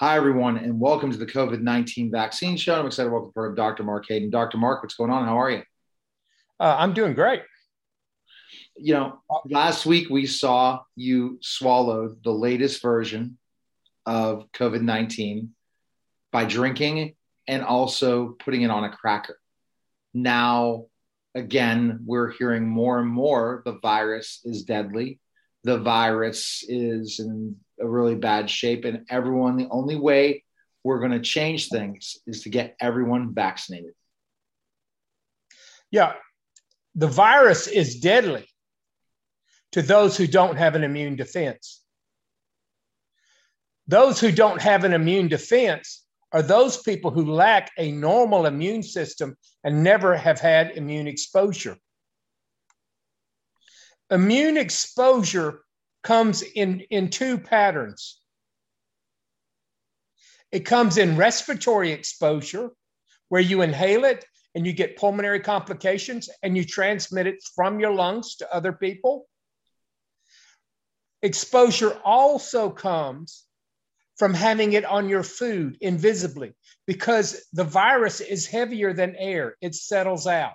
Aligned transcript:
Hi, 0.00 0.16
everyone, 0.16 0.56
and 0.56 0.80
welcome 0.80 1.12
to 1.12 1.18
the 1.18 1.26
COVID 1.26 1.60
19 1.60 2.10
vaccine 2.10 2.56
show. 2.56 2.80
I'm 2.80 2.86
excited 2.86 3.10
to 3.10 3.14
welcome 3.14 3.54
Dr. 3.54 3.82
Mark 3.82 4.06
Hayden. 4.08 4.30
Dr. 4.30 4.56
Mark, 4.56 4.82
what's 4.82 4.94
going 4.94 5.10
on? 5.10 5.26
How 5.26 5.38
are 5.38 5.50
you? 5.50 5.62
Uh, 6.58 6.74
I'm 6.78 6.94
doing 6.94 7.12
great. 7.12 7.42
You 8.78 8.94
know, 8.94 9.20
last 9.44 9.84
week 9.84 10.08
we 10.08 10.24
saw 10.24 10.80
you 10.96 11.36
swallow 11.42 12.16
the 12.24 12.32
latest 12.32 12.80
version 12.80 13.36
of 14.06 14.50
COVID 14.52 14.80
19 14.80 15.50
by 16.32 16.46
drinking 16.46 17.14
and 17.46 17.62
also 17.62 18.28
putting 18.42 18.62
it 18.62 18.70
on 18.70 18.84
a 18.84 18.90
cracker. 18.90 19.38
Now, 20.14 20.86
again, 21.34 22.04
we're 22.06 22.30
hearing 22.30 22.66
more 22.66 23.00
and 23.00 23.10
more 23.10 23.60
the 23.66 23.78
virus 23.80 24.40
is 24.44 24.64
deadly. 24.64 25.20
The 25.64 25.76
virus 25.76 26.64
is 26.66 27.18
in 27.18 27.56
a 27.80 27.88
really 27.88 28.14
bad 28.14 28.50
shape. 28.50 28.84
And 28.84 29.06
everyone, 29.08 29.56
the 29.56 29.68
only 29.70 29.96
way 29.96 30.44
we're 30.84 31.00
going 31.00 31.12
to 31.12 31.20
change 31.20 31.68
things 31.68 32.16
is 32.26 32.42
to 32.42 32.48
get 32.48 32.76
everyone 32.80 33.34
vaccinated. 33.34 33.92
Yeah. 35.90 36.14
The 36.94 37.06
virus 37.06 37.66
is 37.66 38.00
deadly 38.00 38.48
to 39.72 39.82
those 39.82 40.16
who 40.16 40.26
don't 40.26 40.56
have 40.56 40.74
an 40.74 40.84
immune 40.84 41.16
defense. 41.16 41.82
Those 43.86 44.20
who 44.20 44.32
don't 44.32 44.60
have 44.60 44.84
an 44.84 44.92
immune 44.92 45.28
defense 45.28 46.04
are 46.32 46.42
those 46.42 46.76
people 46.76 47.10
who 47.10 47.32
lack 47.32 47.70
a 47.76 47.90
normal 47.90 48.46
immune 48.46 48.82
system 48.82 49.36
and 49.64 49.82
never 49.82 50.16
have 50.16 50.40
had 50.40 50.76
immune 50.76 51.08
exposure. 51.08 51.76
Immune 54.10 54.56
exposure 54.56 55.62
comes 56.02 56.42
in, 56.42 56.80
in 56.90 57.10
two 57.10 57.38
patterns. 57.38 58.20
It 60.52 60.60
comes 60.60 60.98
in 60.98 61.16
respiratory 61.16 61.92
exposure, 61.92 62.70
where 63.28 63.40
you 63.40 63.62
inhale 63.62 64.04
it 64.04 64.24
and 64.54 64.66
you 64.66 64.72
get 64.72 64.96
pulmonary 64.96 65.40
complications 65.40 66.28
and 66.42 66.56
you 66.56 66.64
transmit 66.64 67.26
it 67.26 67.42
from 67.54 67.78
your 67.78 67.92
lungs 67.92 68.36
to 68.36 68.54
other 68.54 68.72
people. 68.72 69.28
Exposure 71.22 71.92
also 72.04 72.70
comes 72.70 73.44
from 74.16 74.34
having 74.34 74.72
it 74.72 74.84
on 74.84 75.08
your 75.08 75.22
food 75.22 75.78
invisibly 75.80 76.52
because 76.86 77.46
the 77.52 77.64
virus 77.64 78.20
is 78.20 78.46
heavier 78.46 78.92
than 78.92 79.14
air, 79.16 79.56
it 79.60 79.74
settles 79.74 80.26
out. 80.26 80.54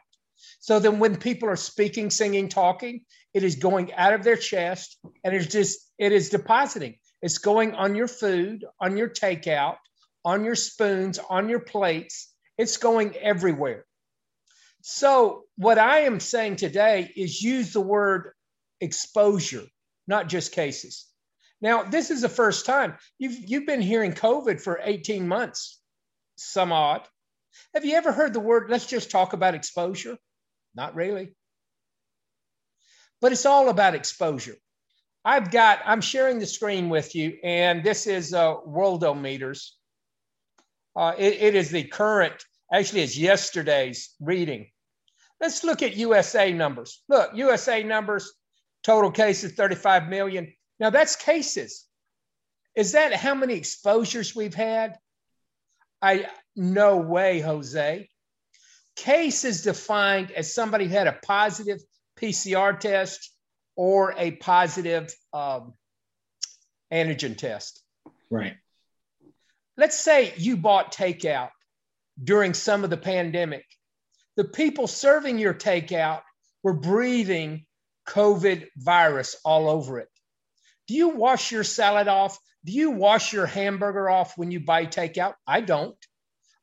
So 0.60 0.80
then 0.80 1.00
when 1.00 1.18
people 1.18 1.50
are 1.50 1.56
speaking, 1.56 2.10
singing, 2.10 2.50
talking, 2.50 3.02
it 3.34 3.44
is 3.44 3.56
going 3.56 3.94
out 3.94 4.14
of 4.14 4.24
their 4.24 4.36
chest 4.36 4.98
and 5.24 5.36
it's 5.36 5.48
just, 5.48 5.80
it 5.98 6.12
is 6.12 6.30
depositing. 6.30 6.96
It's 7.22 7.38
going 7.38 7.74
on 7.74 7.96
your 7.96 8.08
food, 8.08 8.66
on 8.80 8.98
your 8.98 9.10
takeout, 9.10 9.78
on 10.24 10.44
your 10.44 10.56
spoons, 10.56 11.20
on 11.30 11.50
your 11.50 11.60
plates. 11.60 12.34
It's 12.58 12.78
going 12.78 13.16
everywhere. 13.16 13.86
So, 14.82 15.46
what 15.58 15.80
I 15.80 16.02
am 16.02 16.20
saying 16.20 16.58
today 16.58 17.12
is 17.16 17.42
use 17.42 17.74
the 17.74 17.82
word 17.82 18.34
exposure, 18.80 19.64
not 20.08 20.30
just 20.30 20.52
cases. 20.52 21.08
Now, 21.62 21.84
this 21.84 22.12
is 22.12 22.22
the 22.22 22.30
first 22.30 22.66
time 22.68 22.96
you've, 23.18 23.50
you've 23.50 23.66
been 23.66 23.82
hearing 23.82 24.14
COVID 24.14 24.62
for 24.62 24.80
18 24.84 25.28
months, 25.28 25.80
some 26.36 26.72
odd. 26.72 27.02
Have 27.74 27.86
you 27.86 27.96
ever 27.96 28.12
heard 28.12 28.34
the 28.34 28.40
word, 28.40 28.70
let's 28.70 28.86
just 28.86 29.10
talk 29.10 29.34
about 29.34 29.56
exposure? 29.56 30.18
Not 30.76 30.96
really. 30.96 31.34
But 33.22 33.32
it's 33.32 33.46
all 33.46 33.70
about 33.70 33.96
exposure. 33.96 34.58
I've 35.24 35.50
got, 35.50 35.80
I'm 35.86 36.02
sharing 36.02 36.38
the 36.38 36.46
screen 36.46 36.90
with 36.90 37.16
you, 37.16 37.38
and 37.44 37.84
this 37.84 38.06
is 38.06 38.34
uh, 38.34 38.58
Worldometers. 38.68 39.72
Uh, 40.96 41.14
it, 41.18 41.34
it 41.42 41.56
is 41.56 41.72
the 41.72 41.84
current, 41.84 42.36
actually, 42.72 43.02
it's 43.02 43.18
yesterday's 43.18 44.14
reading. 44.20 44.68
Let's 45.42 45.64
look 45.64 45.82
at 45.82 45.96
USA 45.96 46.54
numbers. 46.54 47.02
Look, 47.10 47.32
USA 47.34 47.84
numbers, 47.84 48.32
total 48.84 49.12
cases 49.12 49.54
35 49.54 50.08
million. 50.08 50.54
Now 50.80 50.90
that's 50.90 51.16
cases. 51.16 51.86
Is 52.76 52.92
that 52.92 53.14
how 53.14 53.34
many 53.34 53.56
exposures 53.56 54.36
we've 54.36 54.54
had? 54.54 54.98
I 56.02 56.28
no 56.56 56.98
way, 56.98 57.40
Jose. 57.40 58.10
Case 58.96 59.44
is 59.44 59.64
defined 59.64 60.32
as 60.32 60.54
somebody 60.54 60.86
who 60.86 60.94
had 60.94 61.08
a 61.08 61.20
positive 61.24 61.82
PCR 62.20 62.80
test 62.80 63.32
or 63.76 64.14
a 64.18 64.32
positive 64.32 65.14
um, 65.34 65.74
antigen 66.92 67.38
test. 67.38 67.82
Right. 68.30 68.56
Let's 69.78 70.00
say 70.00 70.34
you 70.38 70.56
bought 70.58 70.94
takeout 70.94 71.50
during 72.22 72.54
some 72.54 72.84
of 72.84 72.90
the 72.90 72.98
pandemic. 72.98 73.66
The 74.38 74.46
people 74.46 74.88
serving 74.88 75.40
your 75.40 75.54
takeout 75.54 76.22
were 76.64 76.74
breathing 76.74 77.66
COVID 78.08 78.68
virus 78.78 79.36
all 79.44 79.70
over 79.70 80.00
it. 80.00 80.10
Do 80.88 80.94
you 80.94 81.10
wash 81.10 81.52
your 81.52 81.64
salad 81.64 82.08
off? 82.08 82.38
Do 82.64 82.72
you 82.72 82.92
wash 82.92 83.34
your 83.34 83.46
hamburger 83.46 84.10
off 84.10 84.38
when 84.38 84.52
you 84.52 84.60
buy 84.60 84.86
takeout? 84.86 85.34
I 85.46 85.62
don't. 85.62 85.98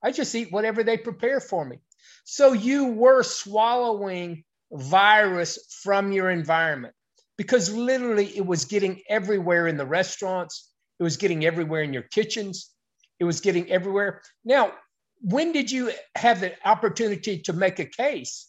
I 0.02 0.12
just 0.12 0.34
eat 0.34 0.50
whatever 0.50 0.82
they 0.82 0.96
prepare 0.96 1.40
for 1.40 1.64
me. 1.64 1.78
So 2.24 2.52
you 2.52 2.86
were 2.86 3.22
swallowing 3.22 4.44
virus 4.72 5.78
from 5.82 6.12
your 6.12 6.30
environment 6.30 6.94
because 7.36 7.72
literally 7.72 8.36
it 8.36 8.46
was 8.46 8.64
getting 8.64 9.02
everywhere 9.08 9.66
in 9.66 9.76
the 9.76 9.86
restaurants, 9.86 10.70
it 10.98 11.02
was 11.02 11.16
getting 11.16 11.44
everywhere 11.44 11.82
in 11.82 11.92
your 11.92 12.02
kitchens, 12.04 12.70
it 13.18 13.24
was 13.24 13.40
getting 13.40 13.70
everywhere. 13.70 14.22
Now, 14.44 14.72
when 15.20 15.52
did 15.52 15.70
you 15.70 15.92
have 16.16 16.40
the 16.40 16.52
opportunity 16.64 17.38
to 17.42 17.52
make 17.52 17.78
a 17.78 17.84
case? 17.84 18.48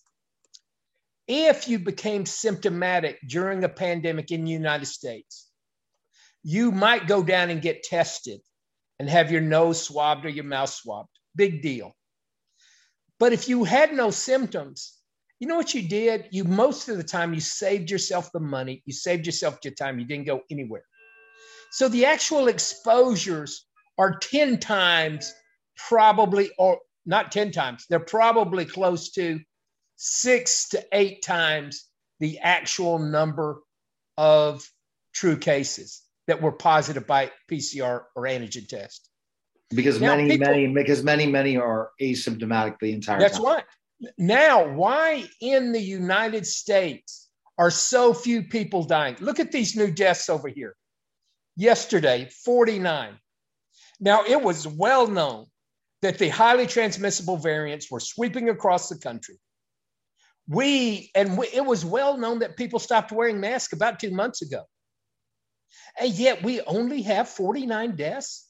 If 1.27 1.67
you 1.67 1.79
became 1.79 2.25
symptomatic 2.25 3.19
during 3.27 3.63
a 3.63 3.69
pandemic 3.69 4.31
in 4.31 4.43
the 4.43 4.51
United 4.51 4.87
States, 4.87 5.49
you 6.43 6.71
might 6.71 7.07
go 7.07 7.23
down 7.23 7.49
and 7.49 7.61
get 7.61 7.83
tested 7.83 8.41
and 8.99 9.09
have 9.09 9.31
your 9.31 9.41
nose 9.41 9.81
swabbed 9.81 10.25
or 10.25 10.29
your 10.29 10.43
mouth 10.43 10.69
swabbed. 10.69 11.09
Big 11.35 11.61
deal. 11.61 11.95
But 13.23 13.31
if 13.31 13.47
you 13.47 13.63
had 13.63 13.93
no 13.93 14.11
symptoms, 14.11 14.97
you 15.39 15.47
know 15.47 15.55
what 15.55 15.73
you 15.73 15.87
did? 15.87 16.27
You 16.31 16.43
most 16.43 16.89
of 16.89 16.97
the 16.97 17.05
time 17.05 17.33
you 17.33 17.39
saved 17.39 17.89
yourself 17.89 18.29
the 18.33 18.41
money, 18.41 18.83
you 18.85 18.91
saved 18.91 19.25
yourself 19.25 19.59
your 19.63 19.73
time, 19.75 19.97
you 19.97 20.03
didn't 20.03 20.25
go 20.25 20.41
anywhere. 20.51 20.83
So 21.71 21.87
the 21.87 22.03
actual 22.03 22.49
exposures 22.49 23.65
are 23.97 24.19
10 24.19 24.59
times 24.59 25.33
probably, 25.87 26.51
or 26.57 26.79
not 27.05 27.31
10 27.31 27.53
times, 27.53 27.85
they're 27.89 28.01
probably 28.01 28.65
close 28.65 29.11
to 29.11 29.39
six 29.95 30.67
to 30.71 30.85
eight 30.91 31.21
times 31.21 31.85
the 32.19 32.39
actual 32.39 32.99
number 32.99 33.61
of 34.17 34.69
true 35.13 35.37
cases 35.37 36.01
that 36.27 36.41
were 36.41 36.51
positive 36.51 37.07
by 37.07 37.31
PCR 37.49 38.01
or 38.17 38.23
antigen 38.23 38.67
test 38.67 39.09
because 39.75 39.99
now, 39.99 40.15
many 40.15 40.29
people, 40.29 40.47
many 40.47 40.67
because 40.67 41.03
many 41.03 41.27
many 41.27 41.57
are 41.57 41.91
asymptomatic 42.01 42.77
the 42.79 42.93
entire 42.93 43.19
that's 43.19 43.37
time. 43.37 43.45
right. 43.45 43.63
Now 44.17 44.67
why 44.73 45.25
in 45.41 45.71
the 45.71 45.81
united 45.81 46.45
states 46.45 47.29
are 47.57 47.71
so 47.71 48.13
few 48.13 48.43
people 48.43 48.83
dying? 48.83 49.15
Look 49.19 49.39
at 49.39 49.51
these 49.51 49.75
new 49.75 49.91
deaths 49.91 50.29
over 50.29 50.47
here. 50.47 50.75
Yesterday 51.55 52.29
49 52.45 53.17
now 53.99 54.23
it 54.25 54.41
was 54.41 54.67
well 54.67 55.07
known 55.07 55.45
that 56.01 56.17
the 56.17 56.29
highly 56.29 56.67
transmissible 56.67 57.37
variants 57.37 57.89
were 57.89 58.01
sweeping 58.01 58.49
across 58.49 58.89
the 58.89 58.97
country. 58.97 59.39
We 60.47 61.09
and 61.15 61.37
we, 61.37 61.47
it 61.47 61.65
was 61.65 61.85
well 61.85 62.17
known 62.17 62.39
that 62.39 62.57
people 62.57 62.79
stopped 62.79 63.13
wearing 63.13 63.39
masks 63.39 63.71
about 63.71 63.99
two 63.99 64.11
months 64.11 64.41
ago. 64.41 64.63
And 65.99 66.13
yet 66.13 66.43
we 66.43 66.59
only 66.61 67.03
have 67.03 67.29
49 67.29 67.95
deaths 67.95 68.49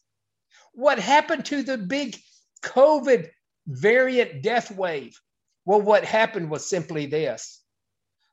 what 0.74 1.00
happened 1.00 1.46
to 1.46 1.64
the 1.64 1.78
big 1.78 2.18
COVID 2.64 3.30
variant 3.68 4.42
death 4.42 4.72
wave? 4.72 5.20
Well, 5.66 5.82
what 5.82 6.04
happened 6.04 6.50
was 6.50 6.70
simply 6.70 7.06
this 7.06 7.62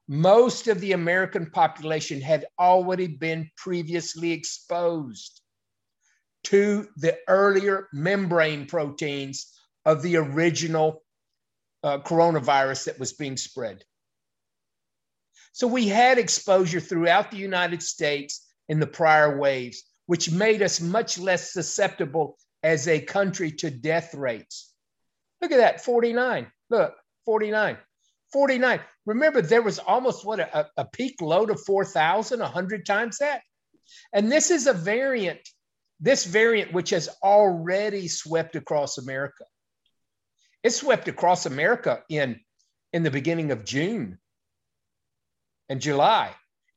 most 0.08 0.66
of 0.66 0.80
the 0.80 0.90
American 0.90 1.48
population 1.48 2.20
had 2.20 2.44
already 2.58 3.06
been 3.06 3.48
previously 3.56 4.32
exposed 4.32 5.40
to 6.42 6.88
the 6.96 7.16
earlier 7.28 7.86
membrane 7.92 8.66
proteins 8.66 9.52
of 9.84 10.02
the 10.02 10.16
original 10.16 11.04
uh, 11.84 11.98
coronavirus 11.98 12.86
that 12.86 12.98
was 12.98 13.12
being 13.12 13.36
spread. 13.36 13.84
So 15.52 15.68
we 15.68 15.86
had 15.86 16.18
exposure 16.18 16.80
throughout 16.80 17.30
the 17.30 17.36
United 17.36 17.82
States 17.82 18.46
in 18.68 18.80
the 18.80 18.86
prior 18.86 19.38
waves 19.38 19.84
which 20.10 20.28
made 20.28 20.60
us 20.60 20.80
much 20.80 21.20
less 21.20 21.52
susceptible 21.52 22.36
as 22.64 22.88
a 22.88 23.00
country 23.00 23.52
to 23.52 23.70
death 23.70 24.12
rates. 24.12 24.74
Look 25.40 25.52
at 25.52 25.58
that 25.58 25.84
49. 25.84 26.50
Look, 26.68 26.96
49. 27.26 27.78
49. 28.32 28.80
Remember, 29.06 29.40
there 29.40 29.62
was 29.62 29.78
almost 29.78 30.24
what 30.24 30.40
a, 30.40 30.68
a 30.76 30.84
peak 30.84 31.20
load 31.20 31.48
of 31.48 31.62
4,000, 31.62 32.40
100 32.40 32.84
times 32.84 33.18
that. 33.18 33.42
And 34.12 34.32
this 34.32 34.50
is 34.50 34.66
a 34.66 34.72
variant 34.72 35.38
this 36.00 36.24
variant, 36.24 36.72
which 36.72 36.90
has 36.90 37.08
already 37.22 38.08
swept 38.08 38.56
across 38.56 38.98
America, 38.98 39.44
it 40.64 40.70
swept 40.70 41.06
across 41.06 41.46
America 41.46 42.02
in, 42.08 42.40
in 42.92 43.04
the 43.04 43.12
beginning 43.12 43.52
of 43.52 43.64
June 43.64 44.18
and 45.68 45.80
July. 45.80 46.34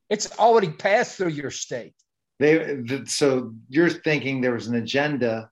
It's 0.07 0.37
already 0.37 0.69
passed 0.69 1.17
through 1.17 1.29
your 1.29 1.49
state. 1.49 1.95
They 2.39 3.03
so 3.05 3.53
you're 3.69 3.89
thinking 3.89 4.41
there 4.41 4.53
was 4.53 4.67
an 4.67 4.75
agenda 4.75 5.49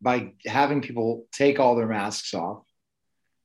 by 0.00 0.32
having 0.44 0.82
people 0.82 1.26
take 1.32 1.58
all 1.58 1.74
their 1.74 1.86
masks 1.86 2.34
off 2.34 2.64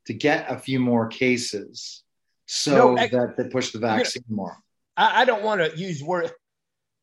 to 0.06 0.14
get 0.14 0.52
a 0.52 0.58
few 0.58 0.80
more 0.80 1.08
cases 1.08 2.04
so 2.48 2.96
no, 2.96 2.98
I, 2.98 3.08
that 3.08 3.36
they 3.38 3.50
push 3.50 3.72
the 3.72 3.80
vaccine 3.80 4.24
more. 4.30 4.58
I, 4.96 5.22
I 5.22 5.26
don't 5.26 5.44
want 5.44 5.62
to 5.62 5.78
use 5.78 6.02
word. 6.04 6.32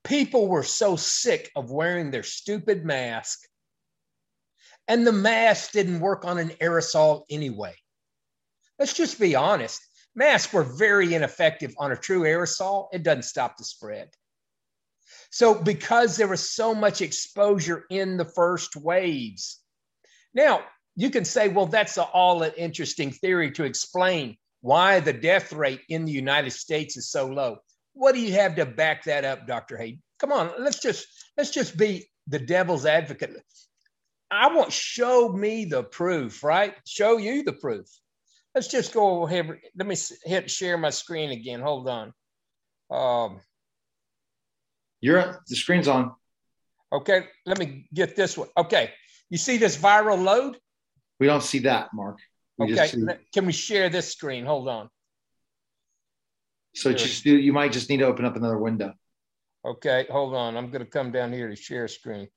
People 0.02 0.48
were 0.48 0.62
so 0.62 0.96
sick 0.96 1.50
of 1.54 1.70
wearing 1.70 2.10
their 2.10 2.22
stupid 2.22 2.84
mask, 2.84 3.40
and 4.88 5.06
the 5.06 5.12
mask 5.12 5.72
didn't 5.72 6.00
work 6.00 6.24
on 6.24 6.38
an 6.38 6.50
aerosol 6.60 7.22
anyway. 7.30 7.74
Let's 8.78 8.94
just 8.94 9.20
be 9.20 9.34
honest. 9.36 9.80
Masks 10.14 10.52
were 10.52 10.62
very 10.62 11.14
ineffective 11.14 11.74
on 11.78 11.92
a 11.92 11.96
true 11.96 12.22
aerosol. 12.22 12.88
It 12.92 13.02
doesn't 13.02 13.22
stop 13.24 13.56
the 13.56 13.64
spread. 13.64 14.10
So, 15.30 15.54
because 15.54 16.16
there 16.16 16.28
was 16.28 16.50
so 16.54 16.74
much 16.74 17.00
exposure 17.02 17.84
in 17.90 18.16
the 18.16 18.24
first 18.24 18.76
waves, 18.76 19.60
now 20.34 20.62
you 20.96 21.10
can 21.10 21.24
say, 21.24 21.48
well, 21.48 21.66
that's 21.66 21.98
all 21.98 22.42
an 22.42 22.52
interesting 22.56 23.10
theory 23.10 23.50
to 23.52 23.64
explain 23.64 24.36
why 24.60 25.00
the 25.00 25.12
death 25.12 25.52
rate 25.52 25.82
in 25.88 26.04
the 26.04 26.12
United 26.12 26.50
States 26.50 26.96
is 26.96 27.10
so 27.10 27.26
low. 27.26 27.58
What 27.92 28.14
do 28.14 28.20
you 28.20 28.32
have 28.32 28.56
to 28.56 28.66
back 28.66 29.04
that 29.04 29.24
up, 29.24 29.46
Dr. 29.46 29.76
Hayden? 29.76 30.02
Come 30.18 30.32
on, 30.32 30.52
let's 30.58 30.80
just 30.80 31.06
let's 31.36 31.50
just 31.50 31.76
be 31.76 32.08
the 32.28 32.38
devil's 32.38 32.86
advocate. 32.86 33.42
I 34.30 34.54
want 34.54 34.72
show 34.72 35.28
me 35.28 35.64
the 35.64 35.84
proof, 35.84 36.42
right? 36.42 36.74
Show 36.86 37.18
you 37.18 37.42
the 37.42 37.52
proof. 37.52 37.86
Let's 38.54 38.68
just 38.68 38.92
go 38.94 39.26
ahead. 39.26 39.58
Let 39.76 39.86
me 39.86 39.96
hit 40.24 40.50
share 40.50 40.78
my 40.78 40.90
screen 40.90 41.30
again. 41.30 41.60
Hold 41.60 41.88
on. 41.88 42.12
Um, 42.90 43.40
You're 45.04 45.42
the 45.46 45.54
screen's 45.54 45.86
on. 45.86 46.14
Okay, 46.90 47.26
let 47.44 47.58
me 47.58 47.86
get 47.92 48.16
this 48.16 48.38
one. 48.38 48.48
Okay, 48.56 48.90
you 49.28 49.36
see 49.36 49.58
this 49.58 49.76
viral 49.76 50.22
load? 50.24 50.56
We 51.20 51.26
don't 51.26 51.42
see 51.42 51.58
that, 51.58 51.90
Mark. 51.92 52.20
We 52.56 52.72
okay, 52.72 52.86
see... 52.86 53.04
can 53.30 53.44
we 53.44 53.52
share 53.52 53.90
this 53.90 54.10
screen? 54.10 54.46
Hold 54.46 54.66
on. 54.66 54.88
So 56.74 56.94
just 56.94 57.26
you 57.26 57.52
might 57.52 57.70
just 57.70 57.90
need 57.90 57.98
to 57.98 58.06
open 58.06 58.24
up 58.24 58.36
another 58.36 58.56
window. 58.56 58.94
Okay, 59.62 60.06
hold 60.08 60.34
on. 60.34 60.56
I'm 60.56 60.70
going 60.70 60.82
to 60.82 60.90
come 60.90 61.12
down 61.12 61.34
here 61.34 61.50
to 61.50 61.56
share 61.56 61.86
screen. 61.86 62.28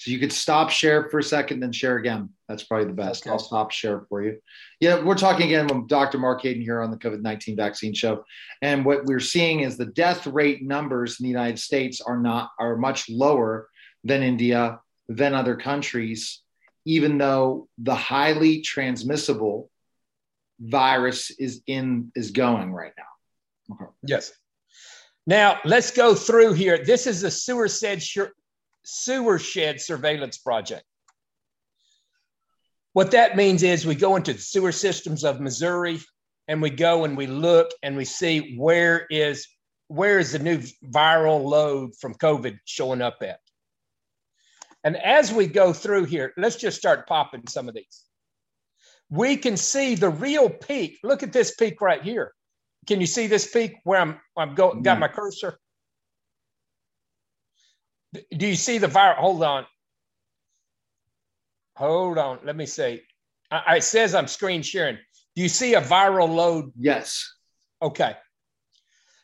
So 0.00 0.10
you 0.10 0.18
could 0.18 0.32
stop 0.32 0.70
share 0.70 1.10
for 1.10 1.18
a 1.18 1.22
second, 1.22 1.60
then 1.60 1.72
share 1.72 1.98
again. 1.98 2.30
That's 2.48 2.62
probably 2.62 2.86
the 2.86 2.94
best. 2.94 3.22
Okay. 3.22 3.30
I'll 3.32 3.38
stop 3.38 3.70
share 3.70 4.06
for 4.08 4.22
you. 4.22 4.38
Yeah, 4.80 5.04
we're 5.04 5.14
talking 5.14 5.44
again 5.44 5.66
with 5.66 5.88
Dr. 5.88 6.16
Mark 6.16 6.40
Hayden 6.40 6.62
here 6.62 6.80
on 6.80 6.90
the 6.90 6.96
COVID 6.96 7.20
19 7.20 7.54
vaccine 7.54 7.92
show. 7.92 8.24
And 8.62 8.86
what 8.86 9.04
we're 9.04 9.20
seeing 9.20 9.60
is 9.60 9.76
the 9.76 9.84
death 9.84 10.26
rate 10.26 10.62
numbers 10.62 11.20
in 11.20 11.24
the 11.24 11.28
United 11.28 11.58
States 11.58 12.00
are 12.00 12.16
not 12.16 12.48
are 12.58 12.76
much 12.76 13.10
lower 13.10 13.68
than 14.02 14.22
India, 14.22 14.80
than 15.10 15.34
other 15.34 15.54
countries, 15.54 16.40
even 16.86 17.18
though 17.18 17.68
the 17.76 17.94
highly 17.94 18.62
transmissible 18.62 19.70
virus 20.60 21.30
is 21.30 21.60
in 21.66 22.10
is 22.14 22.30
going 22.30 22.72
right 22.72 22.94
now. 22.96 23.74
Okay. 23.74 23.90
Yes. 24.06 24.32
Now 25.26 25.58
let's 25.66 25.90
go 25.90 26.14
through 26.14 26.54
here. 26.54 26.82
This 26.82 27.06
is 27.06 27.22
a 27.22 27.30
sewer 27.30 27.68
shed 27.68 28.02
sewer 28.84 29.38
shed 29.38 29.80
surveillance 29.80 30.38
project. 30.38 30.84
What 32.92 33.12
that 33.12 33.36
means 33.36 33.62
is 33.62 33.86
we 33.86 33.94
go 33.94 34.16
into 34.16 34.32
the 34.32 34.40
sewer 34.40 34.72
systems 34.72 35.24
of 35.24 35.40
Missouri 35.40 36.00
and 36.48 36.60
we 36.60 36.70
go 36.70 37.04
and 37.04 37.16
we 37.16 37.26
look 37.26 37.70
and 37.82 37.96
we 37.96 38.04
see 38.04 38.56
where 38.56 39.06
is 39.10 39.46
where 39.86 40.18
is 40.18 40.32
the 40.32 40.38
new 40.38 40.58
viral 40.84 41.42
load 41.44 41.90
from 42.00 42.14
COVID 42.14 42.58
showing 42.64 43.02
up 43.02 43.18
at. 43.22 43.40
And 44.84 44.96
as 44.96 45.32
we 45.32 45.46
go 45.46 45.72
through 45.72 46.04
here, 46.04 46.32
let's 46.36 46.56
just 46.56 46.78
start 46.78 47.06
popping 47.08 47.46
some 47.48 47.68
of 47.68 47.74
these. 47.74 48.04
We 49.10 49.36
can 49.36 49.56
see 49.56 49.96
the 49.96 50.08
real 50.08 50.48
peak. 50.48 50.98
Look 51.02 51.22
at 51.22 51.32
this 51.32 51.54
peak 51.56 51.80
right 51.80 52.02
here. 52.02 52.32
Can 52.86 53.00
you 53.00 53.06
see 53.06 53.26
this 53.26 53.50
peak 53.50 53.74
where 53.84 54.00
I'm 54.00 54.20
I'm 54.36 54.54
go, 54.54 54.74
got 54.74 54.96
hmm. 54.96 55.00
my 55.00 55.08
cursor? 55.08 55.58
Do 58.12 58.46
you 58.46 58.56
see 58.56 58.78
the 58.78 58.88
viral? 58.88 59.16
Hold 59.16 59.42
on. 59.42 59.66
Hold 61.76 62.18
on. 62.18 62.38
Let 62.44 62.56
me 62.56 62.66
see. 62.66 63.02
I, 63.50 63.76
it 63.76 63.84
says 63.84 64.14
I'm 64.14 64.26
screen 64.26 64.62
sharing. 64.62 64.98
Do 65.36 65.42
you 65.42 65.48
see 65.48 65.74
a 65.74 65.80
viral 65.80 66.34
load? 66.34 66.72
Yes. 66.78 67.32
Okay. 67.80 68.16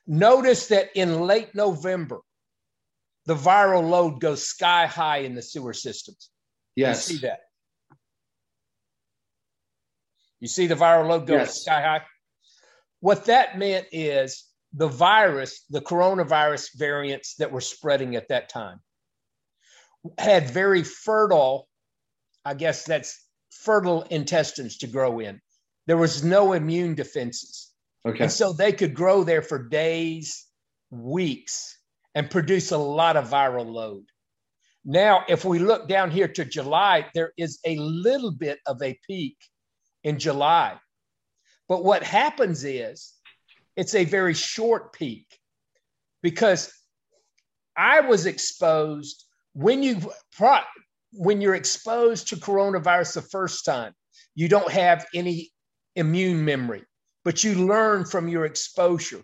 Notice 0.07 0.69
that 0.69 0.91
in 0.95 1.21
late 1.21 1.55
November, 1.55 2.21
the 3.27 3.35
viral 3.35 3.89
load 3.89 4.21
goes 4.21 4.47
sky 4.47 4.87
high 4.87 5.19
in 5.19 5.35
the 5.35 5.43
sewer 5.43 5.73
systems. 5.73 6.31
Yes. 6.77 7.11
You 7.11 7.17
see 7.17 7.27
that? 7.27 7.41
You 10.39 10.49
see 10.49 10.67
the 10.67 10.77
viral 10.77 11.09
load 11.09 11.27
go 11.27 11.35
yes. 11.35 11.63
sky 11.63 11.83
high? 11.83 12.03
What 13.01 13.25
that 13.27 13.59
meant 13.59 13.87
is 13.91 14.45
the 14.77 14.89
virus, 14.89 15.65
the 15.71 15.81
coronavirus 15.81 16.69
variants 16.77 17.35
that 17.37 17.51
were 17.51 17.63
spreading 17.63 18.15
at 18.15 18.29
that 18.29 18.51
time, 18.51 18.79
had 20.19 20.51
very 20.51 20.83
fertile, 20.83 21.67
I 22.45 22.55
guess 22.55 22.85
that's 22.85 23.27
fertile 23.51 24.03
intestines 24.03 24.77
to 24.79 24.87
grow 24.87 25.19
in. 25.21 25.41
There 25.87 25.97
was 25.97 26.23
no 26.23 26.53
immune 26.53 26.95
defenses. 26.95 27.73
Okay. 28.07 28.25
And 28.25 28.33
so 28.33 28.53
they 28.53 28.71
could 28.71 28.95
grow 28.95 29.25
there 29.25 29.43
for 29.43 29.67
days, 29.67 30.47
weeks, 30.91 31.79
and 32.15 32.31
produce 32.31 32.71
a 32.71 32.79
lot 32.79 33.17
of 33.17 33.31
viral 33.31 33.67
load. 33.67 34.05
Now, 34.85 35.25
if 35.27 35.45
we 35.45 35.59
look 35.59 35.89
down 35.89 36.11
here 36.11 36.29
to 36.29 36.45
July, 36.45 37.07
there 37.15 37.33
is 37.37 37.59
a 37.67 37.77
little 37.77 38.31
bit 38.31 38.59
of 38.67 38.81
a 38.83 38.99
peak 39.07 39.37
in 40.05 40.19
July. 40.19 40.79
But 41.67 41.83
what 41.83 42.05
happens 42.05 42.63
is 42.63 43.16
it's 43.77 43.95
a 43.95 44.05
very 44.05 44.35
short 44.35 44.93
peak 44.93 45.27
because 46.23 46.73
I 47.77 48.01
was 48.01 48.27
exposed 48.27 49.25
when 49.53 49.83
you 49.83 50.01
when 51.13 51.41
you're 51.41 51.55
exposed 51.55 52.29
to 52.29 52.37
coronavirus 52.37 53.15
the 53.15 53.23
first 53.23 53.65
time, 53.65 53.95
you 54.35 54.49
don't 54.49 54.71
have 54.71 55.07
any 55.15 55.51
immune 55.95 56.45
memory, 56.45 56.85
but 57.25 57.43
you 57.43 57.67
learn 57.67 58.05
from 58.05 58.29
your 58.29 58.45
exposure. 58.45 59.23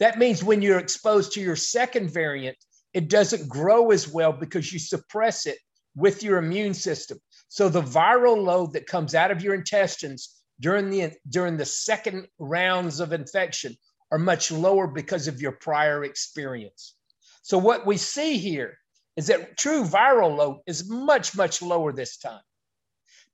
That 0.00 0.18
means 0.18 0.42
when 0.42 0.62
you're 0.62 0.78
exposed 0.78 1.32
to 1.32 1.40
your 1.40 1.54
second 1.54 2.10
variant, 2.10 2.56
it 2.92 3.08
doesn't 3.08 3.48
grow 3.48 3.90
as 3.90 4.08
well 4.08 4.32
because 4.32 4.72
you 4.72 4.78
suppress 4.78 5.46
it 5.46 5.58
with 5.94 6.22
your 6.22 6.38
immune 6.38 6.74
system. 6.74 7.18
So 7.48 7.68
the 7.68 7.82
viral 7.82 8.42
load 8.42 8.72
that 8.72 8.86
comes 8.86 9.14
out 9.14 9.30
of 9.30 9.42
your 9.42 9.54
intestines 9.54 10.41
during 10.62 10.90
the 10.90 11.12
during 11.28 11.56
the 11.56 11.66
second 11.66 12.28
rounds 12.38 13.00
of 13.00 13.12
infection 13.12 13.76
are 14.12 14.18
much 14.18 14.52
lower 14.52 14.86
because 14.86 15.26
of 15.26 15.42
your 15.42 15.52
prior 15.52 16.04
experience. 16.04 16.94
So 17.42 17.58
what 17.58 17.84
we 17.84 17.96
see 17.96 18.38
here 18.38 18.78
is 19.16 19.26
that 19.26 19.58
true 19.58 19.84
viral 19.84 20.36
load 20.36 20.60
is 20.66 20.88
much 20.88 21.36
much 21.36 21.60
lower 21.60 21.92
this 21.92 22.16
time 22.16 22.40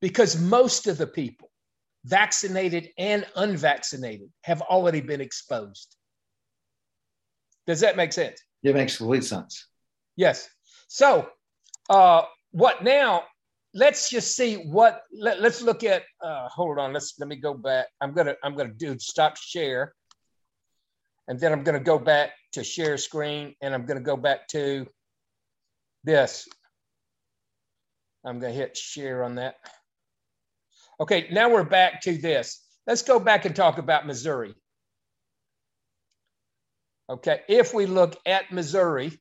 because 0.01 0.41
most 0.41 0.87
of 0.87 0.97
the 0.97 1.07
people 1.07 1.51
vaccinated 2.05 2.89
and 2.97 3.27
unvaccinated 3.37 4.31
have 4.43 4.63
already 4.63 5.03
been 5.03 5.21
exposed. 5.21 5.95
Does 7.67 7.81
that 7.81 7.97
make 7.97 8.15
sense? 8.15 8.41
It 8.63 8.75
makes 8.75 8.97
complete 8.97 9.25
sense. 9.25 9.67
Yes. 10.17 10.49
So, 10.89 11.29
uh, 11.91 12.23
what 12.53 12.83
now? 12.83 13.25
Let's 13.75 14.11
just 14.11 14.35
see 14.35 14.57
what. 14.57 15.03
Let, 15.13 15.39
us 15.41 15.63
look 15.63 15.85
at. 15.85 16.03
Uh, 16.23 16.49
hold 16.49 16.79
on. 16.79 16.93
Let's 16.93 17.15
let 17.19 17.29
me 17.29 17.37
go 17.37 17.55
back. 17.55 17.87
I'm 18.01 18.13
gonna 18.15 18.35
I'm 18.43 18.57
gonna 18.57 18.75
do 18.75 18.99
stop 18.99 19.37
share, 19.37 19.95
and 21.29 21.39
then 21.39 21.53
I'm 21.53 21.63
gonna 21.63 21.81
go 21.81 21.99
back 21.99 22.31
to 22.53 22.65
share 22.65 22.97
screen, 22.97 23.55
and 23.61 23.75
I'm 23.75 23.85
gonna 23.85 24.01
go 24.01 24.17
back 24.17 24.49
to 24.49 24.87
this. 26.05 26.49
I'm 28.25 28.39
gonna 28.41 28.53
hit 28.53 28.77
share 28.77 29.23
on 29.23 29.37
that. 29.37 29.57
Okay, 31.01 31.29
now 31.31 31.49
we're 31.51 31.65
back 31.65 32.01
to 32.03 32.17
this. 32.17 32.65
Let's 32.87 33.03
go 33.03 33.21
back 33.21 33.45
and 33.45 33.55
talk 33.55 33.79
about 33.79 34.07
Missouri. 34.07 34.55
Okay, 37.11 37.43
if 37.49 37.73
we 37.73 37.87
look 37.87 38.17
at 38.27 38.51
Missouri, 38.53 39.19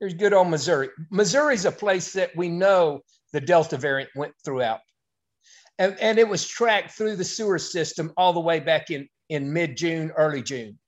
here's 0.00 0.14
good 0.14 0.32
old 0.32 0.48
Missouri. 0.48 0.88
Missouri's 1.10 1.66
a 1.66 1.72
place 1.72 2.12
that 2.14 2.34
we 2.34 2.48
know 2.48 3.00
the 3.32 3.40
Delta 3.40 3.76
variant 3.76 4.10
went 4.16 4.32
throughout. 4.44 4.80
And, 5.78 5.96
and 6.00 6.18
it 6.18 6.28
was 6.28 6.46
tracked 6.46 6.92
through 6.92 7.16
the 7.16 7.24
sewer 7.24 7.58
system 7.58 8.12
all 8.16 8.32
the 8.32 8.40
way 8.40 8.60
back 8.60 8.90
in, 8.90 9.08
in 9.28 9.52
mid 9.52 9.76
June, 9.76 10.10
early 10.16 10.42
June. 10.42 10.78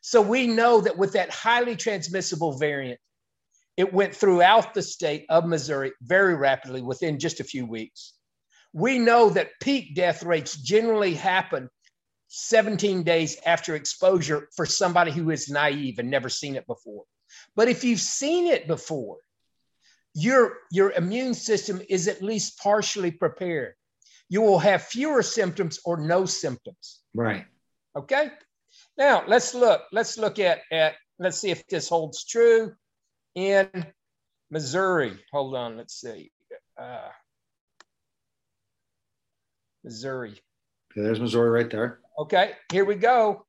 So 0.00 0.20
we 0.22 0.46
know 0.46 0.80
that 0.80 0.96
with 0.96 1.12
that 1.12 1.30
highly 1.30 1.76
transmissible 1.76 2.56
variant, 2.58 2.98
it 3.76 3.92
went 3.92 4.14
throughout 4.14 4.74
the 4.74 4.82
state 4.82 5.24
of 5.28 5.46
Missouri 5.46 5.92
very 6.02 6.34
rapidly 6.34 6.82
within 6.82 7.18
just 7.18 7.40
a 7.40 7.44
few 7.44 7.64
weeks. 7.64 8.14
We 8.72 8.98
know 8.98 9.30
that 9.30 9.52
peak 9.60 9.94
death 9.94 10.22
rates 10.22 10.56
generally 10.56 11.14
happen 11.14 11.68
17 12.28 13.02
days 13.02 13.38
after 13.46 13.74
exposure 13.74 14.48
for 14.54 14.66
somebody 14.66 15.10
who 15.10 15.30
is 15.30 15.48
naive 15.48 15.98
and 15.98 16.10
never 16.10 16.28
seen 16.28 16.56
it 16.56 16.66
before. 16.66 17.04
But 17.56 17.68
if 17.68 17.84
you've 17.84 18.00
seen 18.00 18.46
it 18.46 18.66
before, 18.66 19.18
your, 20.14 20.58
your 20.70 20.92
immune 20.92 21.34
system 21.34 21.80
is 21.88 22.08
at 22.08 22.22
least 22.22 22.58
partially 22.58 23.10
prepared. 23.10 23.74
You 24.28 24.42
will 24.42 24.58
have 24.58 24.82
fewer 24.82 25.22
symptoms 25.22 25.80
or 25.84 25.96
no 25.98 26.26
symptoms. 26.26 27.00
Right. 27.14 27.46
Okay. 27.96 28.30
Now 28.96 29.24
let's 29.26 29.54
look. 29.54 29.82
Let's 29.92 30.18
look 30.18 30.38
at 30.38 30.60
at. 30.70 30.94
Let's 31.18 31.38
see 31.38 31.50
if 31.50 31.66
this 31.66 31.88
holds 31.88 32.24
true 32.24 32.74
in 33.34 33.68
Missouri. 34.50 35.18
Hold 35.32 35.56
on. 35.56 35.76
Let's 35.76 36.00
see. 36.00 36.30
Uh, 36.80 37.08
Missouri. 39.82 40.40
Okay, 40.92 41.02
there's 41.02 41.20
Missouri 41.20 41.50
right 41.50 41.70
there. 41.70 42.00
Okay. 42.18 42.52
Here 42.70 42.84
we 42.84 42.94
go. 42.94 43.46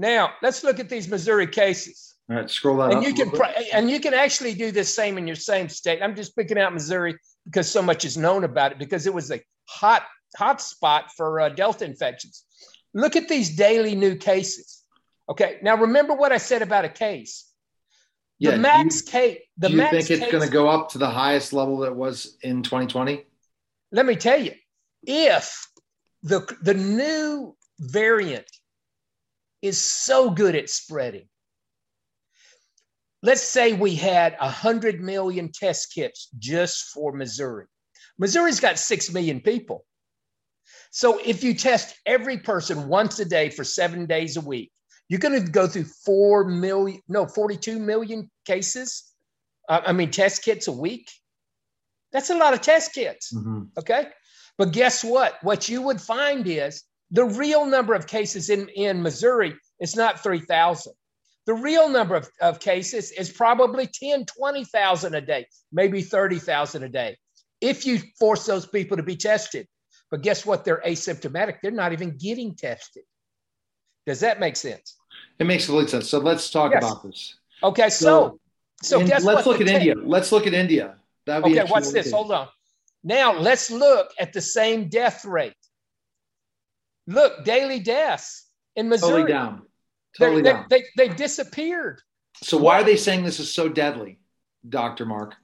Now 0.00 0.32
let's 0.40 0.64
look 0.64 0.80
at 0.80 0.88
these 0.88 1.08
Missouri 1.08 1.46
cases. 1.46 2.16
All 2.30 2.36
right, 2.36 2.48
scroll 2.48 2.78
that 2.78 2.92
and 2.92 3.00
up. 3.00 3.04
you 3.04 3.12
can 3.12 3.30
and 3.74 3.90
you 3.90 4.00
can 4.00 4.14
actually 4.14 4.54
do 4.54 4.72
the 4.72 4.82
same 4.82 5.18
in 5.18 5.26
your 5.26 5.36
same 5.36 5.68
state. 5.68 6.00
I'm 6.02 6.16
just 6.16 6.34
picking 6.34 6.58
out 6.58 6.72
Missouri 6.72 7.18
because 7.44 7.70
so 7.70 7.82
much 7.82 8.06
is 8.06 8.16
known 8.16 8.44
about 8.44 8.72
it 8.72 8.78
because 8.78 9.06
it 9.06 9.12
was 9.12 9.30
a 9.30 9.42
hot 9.68 10.04
hot 10.38 10.62
spot 10.62 11.10
for 11.14 11.40
uh, 11.40 11.50
Delta 11.50 11.84
infections. 11.84 12.44
Look 12.94 13.14
at 13.14 13.28
these 13.28 13.54
daily 13.54 13.94
new 13.94 14.16
cases. 14.16 14.82
Okay, 15.28 15.58
now 15.62 15.76
remember 15.76 16.14
what 16.14 16.32
I 16.32 16.38
said 16.38 16.62
about 16.62 16.86
a 16.86 16.88
case. 16.88 17.46
The 18.40 18.52
Yeah, 18.52 18.56
max 18.56 19.02
do 19.02 19.10
case. 19.10 19.38
The 19.58 19.68
Do 19.68 19.72
you 19.74 19.78
max 19.80 19.90
think 19.90 20.22
it's 20.22 20.32
going 20.32 20.46
to 20.48 20.50
go 20.50 20.66
up 20.66 20.88
to 20.92 20.98
the 20.98 21.10
highest 21.10 21.52
level 21.52 21.76
that 21.80 21.94
was 21.94 22.38
in 22.40 22.62
2020? 22.62 23.22
Let 23.92 24.06
me 24.06 24.16
tell 24.16 24.40
you, 24.40 24.54
if 25.02 25.68
the 26.22 26.40
the 26.62 26.74
new 26.74 27.54
variant 27.78 28.50
is 29.62 29.78
so 29.80 30.30
good 30.30 30.54
at 30.56 30.70
spreading, 30.70 31.28
let's 33.22 33.42
say 33.42 33.72
we 33.72 33.94
had 33.94 34.36
a 34.40 34.48
hundred 34.48 35.00
million 35.00 35.50
test 35.52 35.92
kits 35.94 36.28
just 36.38 36.90
for 36.92 37.12
Missouri. 37.12 37.66
Missouri's 38.18 38.60
got 38.60 38.78
six 38.78 39.12
million 39.12 39.40
people. 39.40 39.84
So 40.90 41.20
if 41.24 41.44
you 41.44 41.54
test 41.54 41.94
every 42.06 42.38
person 42.38 42.88
once 42.88 43.18
a 43.20 43.24
day 43.24 43.48
for 43.50 43.64
seven 43.64 44.06
days 44.06 44.36
a 44.36 44.40
week, 44.40 44.72
you're 45.08 45.20
going 45.20 45.44
to 45.44 45.50
go 45.50 45.66
through 45.66 45.84
four 46.04 46.44
million, 46.44 47.00
no, 47.08 47.26
42 47.26 47.78
million 47.78 48.30
cases. 48.44 49.12
Uh, 49.68 49.80
I 49.86 49.92
mean, 49.92 50.10
test 50.10 50.42
kits 50.42 50.68
a 50.68 50.72
week. 50.72 51.10
That's 52.12 52.30
a 52.30 52.36
lot 52.36 52.54
of 52.54 52.60
test 52.60 52.92
kits. 52.92 53.32
Mhm. 53.32 53.68
Okay. 53.78 54.08
But 54.58 54.72
guess 54.72 55.02
what? 55.04 55.42
What 55.42 55.68
you 55.68 55.82
would 55.82 56.00
find 56.00 56.46
is 56.46 56.82
the 57.10 57.24
real 57.24 57.66
number 57.66 57.94
of 57.94 58.06
cases 58.06 58.50
in, 58.50 58.68
in 58.68 59.02
Missouri 59.02 59.54
is 59.80 59.96
not 59.96 60.22
3,000. 60.22 60.92
The 61.46 61.54
real 61.54 61.88
number 61.88 62.14
of, 62.14 62.28
of 62.40 62.60
cases 62.60 63.10
is 63.12 63.30
probably 63.30 63.86
10, 63.92 64.26
20,000 64.26 65.14
a 65.14 65.20
day, 65.20 65.46
maybe 65.72 66.02
30,000 66.02 66.82
a 66.84 66.88
day, 66.88 67.16
if 67.60 67.84
you 67.86 67.98
force 68.18 68.46
those 68.46 68.66
people 68.66 68.96
to 68.96 69.02
be 69.02 69.16
tested. 69.16 69.66
But 70.10 70.22
guess 70.22 70.44
what? 70.44 70.64
They're 70.64 70.82
asymptomatic. 70.86 71.56
They're 71.62 71.70
not 71.70 71.92
even 71.92 72.16
getting 72.16 72.54
tested. 72.54 73.04
Does 74.06 74.20
that 74.20 74.38
make 74.40 74.56
sense? 74.56 74.96
It 75.38 75.44
makes 75.46 75.66
complete 75.66 75.90
sense. 75.90 76.08
So 76.08 76.18
let's 76.18 76.50
talk 76.50 76.72
Yes. 76.72 76.84
about 76.84 77.02
this. 77.02 77.36
Okay. 77.62 77.90
So, 77.90 78.38
so 78.82 79.00
And 79.00 79.08
guess 79.08 79.24
let's 79.24 79.46
what? 79.46 79.58
look 79.58 79.60
at 79.60 79.66
te- 79.68 79.74
India. 79.74 79.94
Let's 79.96 80.32
look 80.32 80.46
at 80.46 80.54
India. 80.54 80.96
Okay, 81.28 81.64
watch 81.64 81.88
this. 81.88 82.10
Hold 82.12 82.32
on. 82.32 82.48
Now 83.04 83.38
let's 83.38 83.70
look 83.70 84.08
at 84.18 84.32
the 84.32 84.40
same 84.40 84.88
death 84.88 85.24
rate. 85.24 85.54
Look, 87.06 87.44
daily 87.44 87.80
deaths 87.80 88.46
in 88.76 88.88
Missouri. 88.88 89.22
Totally 89.22 89.32
down. 89.32 89.62
Totally 90.18 90.42
they, 90.42 90.52
down. 90.52 90.66
they, 90.70 90.84
they've 90.96 91.16
disappeared. 91.16 92.00
So 92.42 92.56
why 92.56 92.80
are 92.80 92.84
they 92.84 92.96
saying 92.96 93.24
this 93.24 93.40
is 93.40 93.52
so 93.52 93.68
deadly, 93.68 94.20
Dr. 94.68 95.06
Mark? 95.06 95.34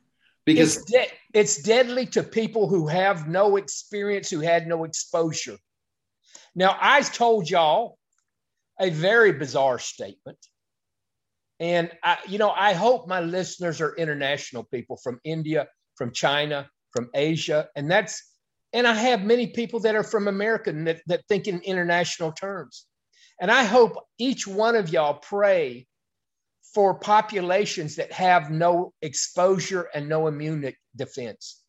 Because 0.44 0.76
It's, 0.76 0.90
de- 0.90 1.12
it's 1.34 1.62
deadly 1.62 2.06
to 2.06 2.22
people 2.22 2.68
who 2.68 2.86
have 2.86 3.26
no 3.28 3.56
experience, 3.56 4.30
who 4.30 4.40
had 4.40 4.66
no 4.66 4.84
exposure. 4.84 5.56
Now, 6.54 6.76
I 6.80 7.02
told 7.02 7.50
y'all 7.50 7.98
a 8.80 8.90
very 8.90 9.32
bizarre 9.32 9.78
statement. 9.78 10.38
And 11.58 11.90
I, 12.02 12.18
you 12.28 12.38
know, 12.38 12.50
I 12.50 12.74
hope 12.74 13.08
my 13.08 13.20
listeners 13.20 13.80
are 13.80 13.94
international 13.96 14.64
people 14.64 14.98
from 15.02 15.20
India, 15.24 15.68
from 15.96 16.12
China, 16.12 16.68
from 16.92 17.08
Asia, 17.14 17.68
and 17.74 17.90
that's 17.90 18.22
and 18.72 18.86
I 18.86 18.94
have 18.94 19.24
many 19.24 19.48
people 19.48 19.80
that 19.80 19.94
are 19.94 20.02
from 20.02 20.28
America 20.28 20.72
that, 20.72 21.02
that 21.06 21.26
think 21.28 21.46
in 21.46 21.60
international 21.60 22.32
terms. 22.32 22.86
And 23.40 23.50
I 23.50 23.64
hope 23.64 23.92
each 24.18 24.46
one 24.46 24.76
of 24.76 24.88
y'all 24.88 25.14
pray 25.14 25.86
for 26.74 26.98
populations 26.98 27.96
that 27.96 28.12
have 28.12 28.50
no 28.50 28.92
exposure 29.02 29.88
and 29.94 30.08
no 30.08 30.26
immune 30.26 30.72
defense. 30.94 31.62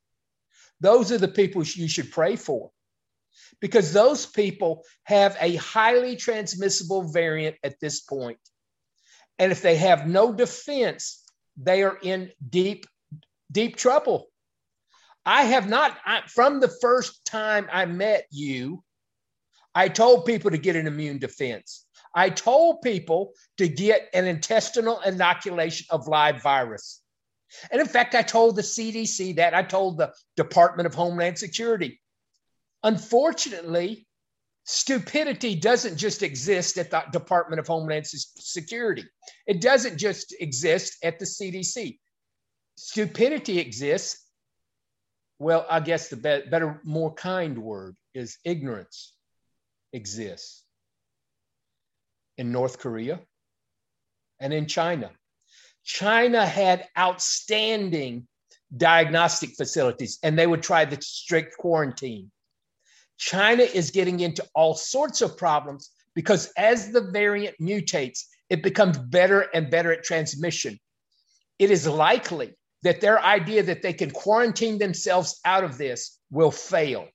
Those 0.79 1.11
are 1.11 1.17
the 1.17 1.27
people 1.27 1.63
you 1.63 1.87
should 1.87 2.11
pray 2.11 2.35
for 2.35 2.71
because 3.59 3.93
those 3.93 4.25
people 4.25 4.83
have 5.03 5.37
a 5.39 5.55
highly 5.55 6.15
transmissible 6.15 7.11
variant 7.11 7.55
at 7.63 7.79
this 7.79 8.01
point. 8.01 8.39
And 9.39 9.51
if 9.51 9.61
they 9.61 9.75
have 9.77 10.07
no 10.07 10.33
defense, 10.33 11.23
they 11.55 11.83
are 11.83 11.97
in 12.01 12.31
deep, 12.49 12.85
deep 13.51 13.75
trouble. 13.75 14.27
I 15.27 15.43
have 15.43 15.67
not, 15.67 15.97
I, 16.05 16.21
from 16.27 16.61
the 16.61 16.73
first 16.81 17.25
time 17.25 17.67
I 17.69 17.85
met 17.85 18.27
you, 18.31 18.81
I 19.75 19.89
told 19.89 20.25
people 20.25 20.51
to 20.51 20.57
get 20.57 20.77
an 20.77 20.87
immune 20.87 21.19
defense. 21.19 21.85
I 22.15 22.29
told 22.29 22.81
people 22.81 23.33
to 23.57 23.67
get 23.67 24.07
an 24.13 24.25
intestinal 24.25 25.01
inoculation 25.01 25.85
of 25.89 26.07
live 26.07 26.41
virus. 26.41 27.01
And 27.69 27.81
in 27.81 27.87
fact, 27.87 28.15
I 28.15 28.21
told 28.21 28.55
the 28.55 28.61
CDC 28.61 29.35
that. 29.35 29.53
I 29.53 29.63
told 29.63 29.97
the 29.97 30.13
Department 30.37 30.87
of 30.87 30.95
Homeland 30.95 31.37
Security. 31.37 31.99
Unfortunately, 32.83 34.07
stupidity 34.63 35.55
doesn't 35.55 35.97
just 35.97 36.23
exist 36.23 36.77
at 36.77 36.89
the 36.89 37.03
Department 37.11 37.59
of 37.59 37.67
Homeland 37.67 38.07
Security, 38.07 39.03
it 39.45 39.59
doesn't 39.59 39.97
just 39.97 40.33
exist 40.39 40.97
at 41.03 41.19
the 41.19 41.25
CDC. 41.25 41.99
Stupidity 42.77 43.59
exists. 43.59 44.23
Well, 45.39 45.65
I 45.69 45.79
guess 45.79 46.09
the 46.09 46.15
be- 46.15 46.49
better, 46.49 46.81
more 46.83 47.13
kind 47.13 47.57
word 47.57 47.95
is 48.13 48.37
ignorance 48.43 49.13
exists 49.93 50.63
in 52.37 52.51
North 52.51 52.79
Korea 52.79 53.19
and 54.39 54.53
in 54.53 54.65
China. 54.65 55.11
China 55.83 56.45
had 56.45 56.87
outstanding 56.97 58.27
diagnostic 58.75 59.51
facilities 59.55 60.19
and 60.23 60.37
they 60.37 60.47
would 60.47 60.63
try 60.63 60.85
the 60.85 61.01
strict 61.01 61.57
quarantine. 61.57 62.31
China 63.17 63.63
is 63.63 63.91
getting 63.91 64.19
into 64.19 64.45
all 64.53 64.75
sorts 64.75 65.21
of 65.21 65.37
problems 65.37 65.91
because 66.13 66.51
as 66.57 66.91
the 66.91 67.09
variant 67.11 67.55
mutates, 67.61 68.25
it 68.49 68.63
becomes 68.63 68.97
better 68.97 69.41
and 69.53 69.69
better 69.69 69.91
at 69.91 70.03
transmission. 70.03 70.79
It 71.59 71.71
is 71.71 71.87
likely 71.87 72.56
that 72.83 73.01
their 73.01 73.23
idea 73.23 73.63
that 73.63 73.81
they 73.81 73.93
can 73.93 74.11
quarantine 74.11 74.77
themselves 74.77 75.39
out 75.45 75.63
of 75.63 75.77
this 75.77 76.19
will 76.31 76.51
fail. 76.51 77.07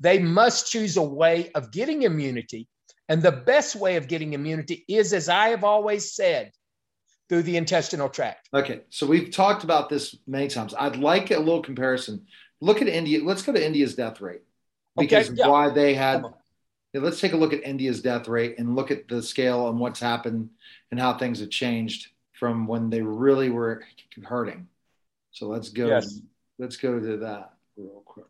They 0.00 0.18
must 0.18 0.70
choose 0.70 0.96
a 0.96 1.02
way 1.02 1.50
of 1.54 1.70
getting 1.72 2.02
immunity. 2.02 2.68
And 3.08 3.22
the 3.22 3.32
best 3.32 3.76
way 3.76 3.96
of 3.96 4.08
getting 4.08 4.32
immunity 4.32 4.84
is, 4.88 5.12
as 5.12 5.28
I 5.28 5.48
have 5.48 5.64
always 5.64 6.12
said, 6.12 6.50
through 7.28 7.42
the 7.42 7.56
intestinal 7.56 8.08
tract. 8.08 8.48
Okay, 8.52 8.82
so 8.90 9.06
we've 9.06 9.30
talked 9.30 9.64
about 9.64 9.88
this 9.88 10.16
many 10.26 10.48
times. 10.48 10.74
I'd 10.78 10.96
like 10.96 11.30
a 11.30 11.38
little 11.38 11.62
comparison. 11.62 12.26
Look 12.60 12.82
at 12.82 12.88
India. 12.88 13.24
Let's 13.24 13.42
go 13.42 13.52
to 13.52 13.64
India's 13.64 13.94
death 13.94 14.20
rate 14.20 14.42
because 14.96 15.30
Okay, 15.30 15.38
yeah. 15.38 15.48
why 15.48 15.70
they 15.70 15.94
had. 15.94 16.24
Let's 16.94 17.20
take 17.20 17.34
a 17.34 17.36
look 17.36 17.52
at 17.52 17.62
India's 17.62 18.00
death 18.00 18.26
rate 18.26 18.54
and 18.58 18.74
look 18.74 18.90
at 18.90 19.06
the 19.06 19.22
scale 19.22 19.68
and 19.68 19.78
what's 19.78 20.00
happened 20.00 20.48
and 20.90 20.98
how 20.98 21.18
things 21.18 21.40
have 21.40 21.50
changed 21.50 22.08
from 22.38 22.66
when 22.66 22.90
they 22.90 23.02
really 23.02 23.50
were 23.50 23.82
hurting. 24.24 24.68
So 25.30 25.46
let's 25.46 25.68
go. 25.70 25.86
Yes. 25.88 26.20
Let's 26.58 26.76
go 26.76 26.98
to 26.98 27.16
that 27.18 27.52
real 27.76 28.02
quick. 28.04 28.26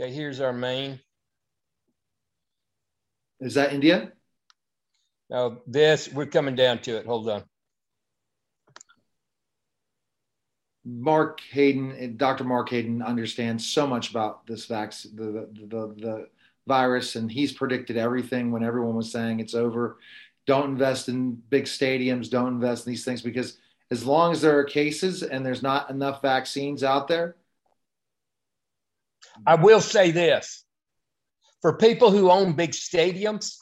Okay, 0.00 0.12
here's 0.12 0.40
our 0.40 0.52
main. 0.52 1.00
Is 3.40 3.54
that 3.54 3.72
India? 3.72 4.12
Now, 5.28 5.58
this, 5.66 6.12
we're 6.12 6.26
coming 6.26 6.54
down 6.54 6.78
to 6.80 6.96
it. 6.96 7.06
Hold 7.06 7.28
on. 7.28 7.44
Mark 10.84 11.40
Hayden, 11.50 12.16
Dr. 12.16 12.44
Mark 12.44 12.70
Hayden 12.70 13.02
understands 13.02 13.66
so 13.66 13.86
much 13.86 14.10
about 14.10 14.46
this 14.46 14.66
vaccine, 14.66 15.14
the, 15.14 15.48
the, 15.52 15.66
the, 15.66 15.94
the 15.96 16.26
virus, 16.66 17.16
and 17.16 17.30
he's 17.30 17.52
predicted 17.52 17.96
everything 17.96 18.50
when 18.50 18.64
everyone 18.64 18.96
was 18.96 19.12
saying 19.12 19.40
it's 19.40 19.54
over. 19.54 19.98
Don't 20.46 20.70
invest 20.70 21.08
in 21.08 21.34
big 21.50 21.64
stadiums. 21.64 22.30
Don't 22.30 22.54
invest 22.54 22.86
in 22.86 22.92
these 22.92 23.04
things 23.04 23.22
because 23.22 23.58
as 23.90 24.04
long 24.04 24.32
as 24.32 24.40
there 24.40 24.58
are 24.58 24.64
cases 24.64 25.22
and 25.22 25.44
there's 25.44 25.62
not 25.62 25.90
enough 25.90 26.22
vaccines 26.22 26.82
out 26.82 27.08
there. 27.08 27.36
I 29.46 29.54
will 29.54 29.80
say 29.80 30.10
this 30.10 30.64
for 31.60 31.76
people 31.76 32.10
who 32.10 32.30
own 32.30 32.54
big 32.54 32.72
stadiums, 32.72 33.56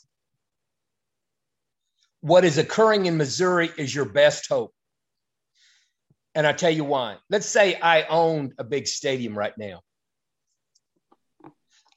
what 2.22 2.44
is 2.44 2.58
occurring 2.58 3.06
in 3.06 3.16
Missouri 3.16 3.70
is 3.76 3.94
your 3.94 4.06
best 4.06 4.48
hope. 4.48 4.74
And 6.34 6.46
I 6.46 6.52
tell 6.52 6.70
you 6.70 6.84
why. 6.84 7.16
Let's 7.28 7.46
say 7.46 7.78
I 7.80 8.04
owned 8.04 8.54
a 8.58 8.64
big 8.64 8.86
stadium 8.86 9.36
right 9.36 9.56
now. 9.58 9.80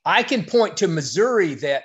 I 0.06 0.24
can 0.24 0.44
point 0.44 0.78
to 0.78 0.88
Missouri 0.88 1.54
that 1.56 1.84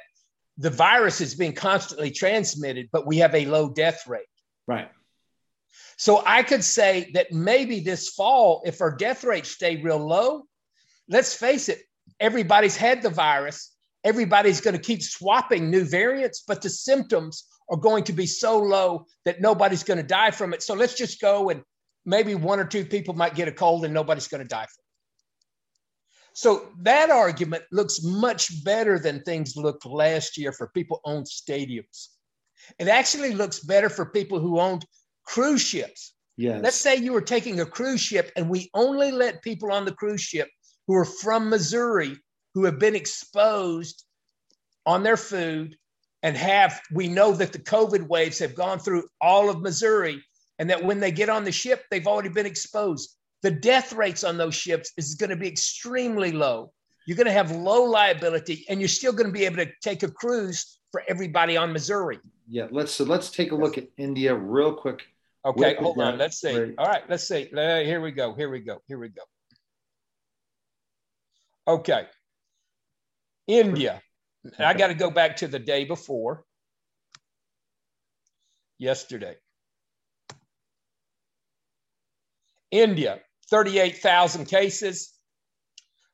the 0.59 0.71
virus 0.71 1.21
is 1.21 1.35
being 1.35 1.55
constantly 1.55 2.11
transmitted, 2.11 2.89
but 2.93 3.07
we 3.07 3.19
have 3.19 3.35
a 3.35 3.47
low 3.47 3.71
death 3.71 4.07
rate. 4.07 4.27
Right. 4.67 4.91
So 5.97 6.23
I 6.27 6.43
could 6.43 6.65
say 6.65 7.11
that 7.15 7.33
maybe 7.33 7.81
this 7.81 8.11
fall, 8.11 8.63
if 8.67 8.81
our 8.81 8.95
death 8.95 9.25
rates 9.25 9.51
stay 9.51 9.77
real 9.77 10.05
low, 10.05 10.45
let's 11.09 11.35
face 11.35 11.69
it, 11.69 11.81
everybody's 12.21 12.77
had 12.77 13.03
the 13.03 13.11
virus. 13.11 13.75
Everybody's 14.05 14.61
going 14.61 14.77
to 14.77 14.83
keep 14.83 15.03
swapping 15.03 15.71
new 15.71 15.85
variants, 15.85 16.45
but 16.47 16.63
the 16.63 16.71
symptoms 16.71 17.45
are 17.71 17.77
going 17.77 18.05
to 18.05 18.13
be 18.13 18.27
so 18.27 18.59
low 18.59 19.07
that 19.25 19.41
nobody's 19.41 19.83
going 19.83 19.99
to 19.99 20.05
die 20.07 20.31
from 20.31 20.55
it. 20.55 20.63
So 20.63 20.75
let's 20.75 20.95
just 20.95 21.21
go 21.21 21.51
and 21.51 21.63
maybe 22.05 22.35
one 22.35 22.61
or 22.61 22.65
two 22.65 22.85
people 22.85 23.15
might 23.15 23.35
get 23.35 23.49
a 23.49 23.53
cold 23.53 23.85
and 23.85 23.93
nobody's 23.93 24.29
going 24.29 24.43
to 24.43 24.49
die 24.49 24.67
from 24.67 24.79
it. 24.79 24.88
So 26.39 26.69
that 26.83 27.11
argument 27.11 27.65
looks 27.73 28.01
much 28.05 28.63
better 28.63 29.01
than 29.01 29.23
things 29.23 29.57
looked 29.57 29.85
last 29.85 30.39
year 30.39 30.53
for 30.53 30.69
people 30.69 31.01
who 31.03 31.11
owned 31.11 31.27
stadiums. 31.27 32.11
It 32.79 32.87
actually 32.87 33.35
looks 33.35 33.59
better 33.59 33.89
for 33.89 34.07
people 34.07 34.39
who 34.39 34.61
owned 34.61 34.87
cruise 35.25 35.63
ships. 35.63 36.15
Yes. 36.37 36.61
Let's 36.63 36.77
say 36.77 36.95
you 36.95 37.13
were 37.13 37.23
taking 37.23 37.59
a 37.59 37.67
cruise 37.67 38.01
ship 38.01 38.31
and 38.37 38.49
we 38.49 38.71
only 38.73 39.11
let 39.11 39.43
people 39.43 39.73
on 39.73 39.85
the 39.85 39.91
cruise 39.91 40.21
ship 40.21 40.49
who 40.87 40.95
are 40.95 41.05
from 41.05 41.51
Missouri 41.51 42.17
who 42.55 42.65
have 42.67 42.79
been 42.79 42.95
exposed 42.95 44.05
on 44.87 45.03
their 45.03 45.17
food 45.17 45.77
and 46.23 46.37
have 46.37 46.81
we 46.93 47.09
know 47.09 47.33
that 47.33 47.53
the 47.53 47.59
COVID 47.59 48.07
waves 48.07 48.39
have 48.39 48.55
gone 48.55 48.79
through 48.79 49.09
all 49.21 49.51
of 49.51 49.61
Missouri 49.61 50.23
and 50.61 50.71
that 50.71 50.85
when 50.85 51.01
they 51.01 51.11
get 51.11 51.31
on 51.31 51.43
the 51.43 51.51
ship, 51.51 51.83
they've 51.91 52.07
already 52.07 52.29
been 52.29 52.47
exposed 52.47 53.18
the 53.43 53.51
death 53.51 53.93
rates 53.93 54.25
on 54.25 54.37
those 54.37 54.55
ships 54.55 54.93
is 54.97 55.15
going 55.15 55.31
to 55.31 55.37
be 55.37 55.49
extremely 55.49 56.33
low. 56.33 56.73
You're 57.07 57.17
going 57.17 57.27
to 57.27 57.33
have 57.33 57.51
low 57.51 57.85
liability, 57.85 58.67
and 58.69 58.81
you're 58.81 58.89
still 58.89 59.13
going 59.13 59.27
to 59.27 59.33
be 59.33 59.45
able 59.45 59.57
to 59.57 59.71
take 59.83 60.03
a 60.03 60.11
cruise 60.11 60.79
for 60.93 61.03
everybody 61.09 61.57
on 61.57 61.73
Missouri. 61.73 62.19
Yeah, 62.49 62.67
let's 62.71 62.93
so 62.93 63.05
let's 63.05 63.31
take 63.31 63.53
a 63.53 63.55
look 63.55 63.79
at 63.79 63.89
India 63.97 64.35
real 64.35 64.75
quick. 64.75 65.03
Okay, 65.45 65.77
hold 65.77 65.99
on. 66.01 66.19
Let's 66.19 66.41
see. 66.41 66.75
All 66.77 66.87
right, 66.87 67.03
let's 67.09 67.27
see. 67.27 67.49
Uh, 67.57 67.79
here 67.81 68.01
we 68.01 68.11
go. 68.11 68.35
Here 68.35 68.51
we 68.51 68.61
go. 68.61 68.83
Here 68.89 68.99
we 68.99 69.09
go. 69.09 69.23
Okay. 71.67 72.07
India. 73.47 74.03
Okay. 74.47 74.65
I 74.65 74.75
got 74.75 74.89
to 74.89 74.95
go 74.95 75.11
back 75.11 75.37
to 75.37 75.49
the 75.49 75.59
day 75.59 75.85
before. 75.85 76.45
Yesterday. 78.79 79.37
India, 82.71 83.21
38,000 83.51 84.47
cases, 84.47 85.13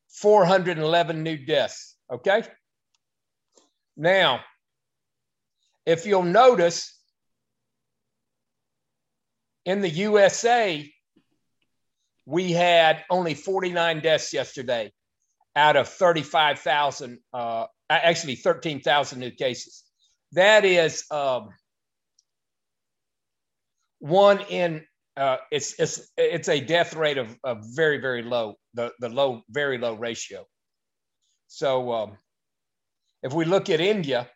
411 0.09 1.23
new 1.23 1.37
deaths. 1.37 1.97
Okay. 2.13 2.45
Now, 3.97 4.41
if 5.87 6.07
you'll 6.07 6.23
notice, 6.23 6.99
in 9.65 9.81
the 9.81 9.89
USA, 9.89 10.91
we 12.27 12.53
had 12.53 13.05
only 13.11 13.35
49 13.35 14.01
deaths 14.01 14.33
yesterday 14.33 14.93
out 15.57 15.77
of 15.77 15.89
35,000, 15.89 17.19
uh, 17.33 17.67
actually 17.89 18.37
13,000 18.37 19.19
new 19.19 19.31
cases. 19.31 19.85
That 20.33 20.65
is 20.65 21.05
um, 21.11 21.51
one 24.01 24.41
in 24.41 24.85
uh, 25.17 25.37
it's 25.51 25.79
it's 25.79 26.11
it's 26.17 26.49
a 26.49 26.61
death 26.61 26.95
rate 26.95 27.19
of, 27.19 27.37
of 27.45 27.65
very 27.75 27.99
very 27.99 28.23
low 28.23 28.55
the 28.75 28.93
the 29.01 29.09
low 29.09 29.43
very 29.51 29.79
low 29.79 29.95
ratio. 29.95 30.45
So 31.47 31.93
um, 31.93 32.19
if 33.23 33.33
we 33.33 33.45
look 33.45 33.71
at 33.71 33.81
India, 33.81 34.29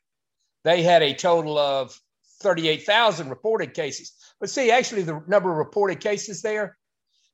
they 0.64 0.82
had 0.82 1.02
a 1.02 1.14
total 1.14 1.58
of 1.58 1.98
thirty 2.40 2.68
eight 2.68 2.84
thousand 2.84 3.28
reported 3.28 3.74
cases. 3.74 4.12
But 4.40 4.50
see, 4.50 4.70
actually, 4.70 5.02
the 5.02 5.22
number 5.26 5.50
of 5.50 5.56
reported 5.56 6.00
cases 6.00 6.42
there, 6.42 6.78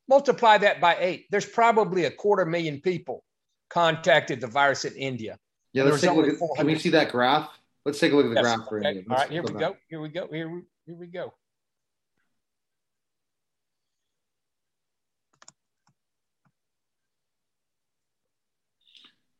multiply 0.07 0.57
that 0.57 0.81
by 0.81 0.97
eight. 0.99 1.25
There's 1.29 1.45
probably 1.45 2.05
a 2.05 2.11
quarter 2.11 2.45
million 2.45 2.81
people 2.81 3.23
contacted 3.69 4.41
the 4.41 4.47
virus 4.47 4.85
in 4.85 4.93
India. 4.95 5.37
Yeah, 5.73 5.83
let's 5.83 6.01
take 6.01 6.11
a 6.11 6.13
look 6.13 6.27
at, 6.27 6.57
can 6.57 6.67
we 6.67 6.79
see 6.79 6.89
that 6.89 7.11
graph? 7.11 7.49
Let's 7.83 7.99
take 7.99 8.13
a 8.13 8.15
look 8.15 8.25
at 8.25 8.29
the 8.29 8.35
yes, 8.35 8.55
graph 8.55 8.69
for. 8.69 8.81
India. 8.81 9.03
All 9.09 9.17
right, 9.17 9.29
here 9.29 9.43
we 9.43 9.53
go. 9.53 9.75
Here 9.89 10.01
we 10.01 10.09
go. 10.09 10.27
Here 10.31 10.49
we, 10.49 10.61
here 10.85 10.95
we 10.95 11.07
go. 11.07 11.33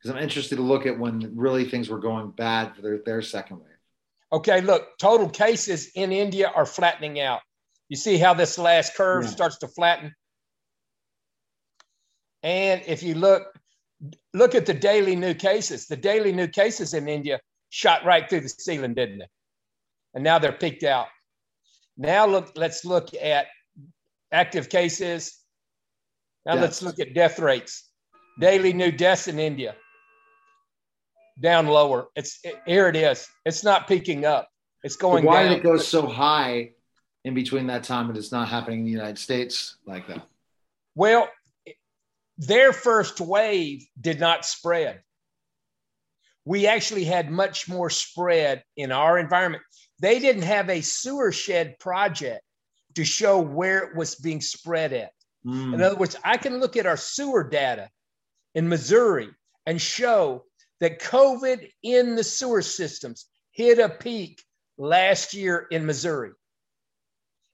Because 0.06 0.18
I'm 0.18 0.24
interested 0.24 0.58
to 0.58 0.62
look 0.62 0.86
at 0.86 1.00
when 1.00 1.32
really 1.36 1.66
things 1.66 1.90
were 1.90 1.98
going 1.98 2.30
bad 2.30 2.76
for 2.76 2.84
their, 2.84 3.00
their 3.04 3.22
second 3.24 3.58
wave. 3.58 3.70
Okay, 4.32 4.62
look, 4.62 5.00
total 5.00 5.28
cases 5.28 5.90
in 5.96 6.12
India 6.12 6.52
are 6.54 6.68
flattening 6.68 7.20
out. 7.20 7.40
You 7.90 7.98
see 7.98 8.20
how 8.20 8.36
this 8.36 8.60
last 8.60 8.96
curve 8.96 9.24
yeah. 9.24 9.32
starts 9.32 9.58
to 9.60 9.68
flatten? 9.68 10.14
And 12.44 12.84
if 12.86 13.02
you 13.02 13.16
look, 13.16 13.48
look 14.36 14.54
at 14.54 14.68
the 14.68 14.76
daily 14.76 15.16
new 15.16 15.34
cases. 15.34 15.88
The 15.88 15.98
daily 15.98 16.32
new 16.32 16.48
cases 16.48 16.94
in 16.94 17.08
India 17.08 17.40
shot 17.70 18.06
right 18.06 18.30
through 18.30 18.42
the 18.42 18.50
ceiling, 18.50 18.94
didn't 18.94 19.20
they? 19.20 19.28
And 20.14 20.24
now 20.24 20.38
they're 20.38 20.52
peaked 20.52 20.84
out. 20.84 21.08
Now 21.98 22.28
look, 22.28 22.52
let's 22.56 22.86
look 22.86 23.10
at 23.20 23.48
active 24.32 24.70
cases. 24.70 25.40
Now 26.46 26.54
yes. 26.54 26.62
let's 26.62 26.82
look 26.84 27.00
at 27.00 27.16
death 27.16 27.40
rates. 27.40 27.90
Daily 28.40 28.72
new 28.72 28.92
deaths 28.92 29.28
in 29.28 29.40
India 29.40 29.76
down 31.40 31.68
lower. 31.68 32.08
It's 32.16 32.40
it, 32.44 32.62
here 32.66 32.88
it 32.88 32.96
is. 32.96 33.28
It's 33.46 33.64
not 33.64 33.88
peaking 33.88 34.26
up. 34.26 34.50
It's 34.84 34.96
going. 34.96 35.26
But 35.26 35.30
why 35.30 35.44
down. 35.44 35.52
did 35.52 35.60
it 35.60 35.64
go 35.64 35.78
so 35.78 36.06
high 36.08 36.72
in 37.24 37.34
between 37.34 37.68
that 37.68 37.84
time 37.84 38.10
and 38.10 38.18
it's 38.18 38.32
not 38.32 38.48
happening 38.48 38.80
in 38.80 38.86
the 38.86 38.92
United 38.92 39.18
States 39.18 39.78
like 39.86 40.08
that? 40.08 40.22
Well, 40.96 41.28
their 42.38 42.74
first 42.74 43.20
wave 43.20 43.86
did 44.00 44.20
not 44.20 44.46
spread. 44.46 45.02
We 46.46 46.68
actually 46.68 47.06
had 47.06 47.32
much 47.32 47.68
more 47.68 47.90
spread 47.90 48.64
in 48.78 48.92
our 48.92 49.18
environment. 49.18 49.64
They 50.00 50.20
didn't 50.20 50.44
have 50.44 50.70
a 50.70 50.82
sewer 50.82 51.32
shed 51.32 51.80
project 51.80 52.44
to 52.96 53.04
show 53.04 53.40
where 53.40 53.80
it 53.80 53.96
was 53.96 54.16
being 54.16 54.42
spread 54.42 54.94
at. 54.94 55.12
Mm. 55.46 55.74
In 55.74 55.82
other 55.82 55.96
words, 55.96 56.16
I 56.24 56.38
can 56.38 56.60
look 56.60 56.78
at 56.78 56.86
our 56.86 56.98
sewer 56.98 57.44
data 57.44 57.90
in 58.54 58.70
Missouri 58.70 59.30
and 59.66 59.82
show 59.82 60.44
that 60.86 61.02
COVID 61.02 61.68
in 61.82 62.16
the 62.16 62.24
sewer 62.24 62.62
systems 62.62 63.26
hit 63.50 63.80
a 63.80 63.90
peak 63.90 64.44
last 64.78 65.34
year 65.34 65.66
in 65.72 65.84
Missouri. 65.84 66.30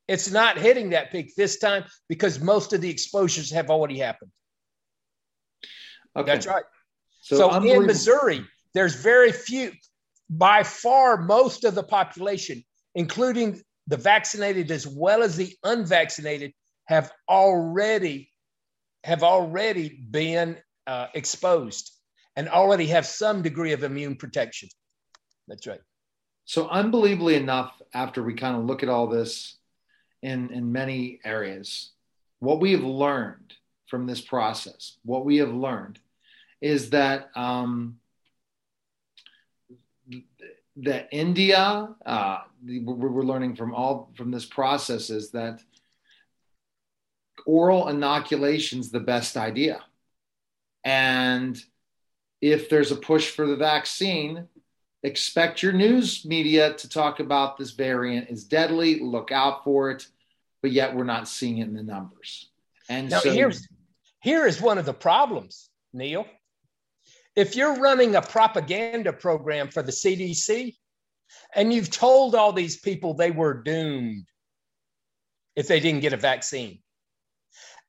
It's 0.09 0.29
not 0.29 0.57
hitting 0.57 0.89
that 0.89 1.13
peak 1.13 1.31
this 1.37 1.57
time 1.57 1.85
because 2.09 2.41
most 2.41 2.73
of 2.73 2.81
the 2.81 2.89
exposures 2.89 3.49
have 3.51 3.69
already 3.69 3.97
happened. 3.97 4.31
Okay. 6.13 6.25
That's 6.29 6.45
right. 6.45 6.65
So, 7.21 7.37
so 7.37 7.63
in 7.63 7.85
Missouri, 7.85 8.45
there's 8.73 8.95
very 8.95 9.31
few, 9.31 9.71
by 10.29 10.63
far, 10.63 11.15
most 11.15 11.63
of 11.63 11.73
the 11.73 11.83
population, 11.83 12.61
including 12.95 13.61
the 13.87 13.95
vaccinated 13.95 14.71
as 14.71 14.85
well 14.85 15.23
as 15.23 15.37
the 15.37 15.55
unvaccinated, 15.63 16.51
have 16.89 17.13
already 17.29 18.29
have 19.05 19.23
already 19.23 20.05
been 20.11 20.57
uh, 20.85 21.07
exposed 21.13 21.93
and 22.35 22.47
already 22.49 22.87
have 22.87 23.05
some 23.05 23.41
degree 23.41 23.73
of 23.73 23.83
immune 23.83 24.15
protection. 24.15 24.69
That's 25.47 25.67
right. 25.67 25.81
So, 26.45 26.67
unbelievably 26.67 27.35
enough, 27.35 27.81
after 27.93 28.23
we 28.23 28.33
kind 28.33 28.57
of 28.57 28.65
look 28.65 28.83
at 28.83 28.89
all 28.89 29.07
this 29.07 29.57
in, 30.21 30.51
in 30.51 30.71
many 30.71 31.19
areas, 31.23 31.91
what 32.39 32.59
we 32.59 32.71
have 32.71 32.83
learned 32.83 33.53
from 33.87 34.07
this 34.07 34.21
process, 34.21 34.97
what 35.03 35.25
we 35.25 35.37
have 35.37 35.53
learned 35.53 35.99
is 36.61 36.91
that 36.91 37.29
um, 37.35 37.97
that 40.77 41.09
India, 41.11 41.89
uh, 42.05 42.37
we're 42.63 43.23
learning 43.23 43.55
from 43.55 43.73
all 43.73 44.11
from 44.15 44.31
this 44.31 44.45
process 44.45 45.09
is 45.09 45.31
that 45.31 45.61
oral 47.45 47.89
inoculation 47.89 48.79
is 48.79 48.91
the 48.91 48.99
best 48.99 49.37
idea, 49.37 49.81
and 50.83 51.61
if 52.41 52.69
there's 52.69 52.91
a 52.91 52.95
push 52.95 53.29
for 53.29 53.45
the 53.45 53.55
vaccine, 53.55 54.47
expect 55.03 55.61
your 55.61 55.73
news 55.73 56.25
media 56.25 56.73
to 56.73 56.89
talk 56.89 57.19
about 57.19 57.57
this 57.57 57.71
variant 57.71 58.29
is 58.29 58.43
deadly, 58.43 58.99
look 58.99 59.31
out 59.31 59.63
for 59.63 59.91
it, 59.91 60.07
but 60.61 60.71
yet 60.71 60.95
we're 60.95 61.03
not 61.03 61.27
seeing 61.27 61.59
it 61.59 61.67
in 61.67 61.75
the 61.75 61.83
numbers. 61.83 62.49
And 62.89 63.09
now 63.09 63.19
so 63.19 63.31
here's 63.31 63.67
here 64.21 64.45
is 64.45 64.61
one 64.61 64.77
of 64.77 64.85
the 64.85 64.93
problems, 64.93 65.69
Neil. 65.93 66.25
If 67.35 67.55
you're 67.55 67.79
running 67.79 68.15
a 68.15 68.21
propaganda 68.21 69.13
program 69.13 69.69
for 69.69 69.81
the 69.81 69.91
CDC 69.91 70.75
and 71.55 71.73
you've 71.73 71.89
told 71.89 72.35
all 72.35 72.51
these 72.51 72.77
people 72.77 73.13
they 73.13 73.31
were 73.31 73.53
doomed 73.53 74.27
if 75.55 75.67
they 75.67 75.79
didn't 75.79 76.01
get 76.01 76.13
a 76.13 76.17
vaccine, 76.17 76.79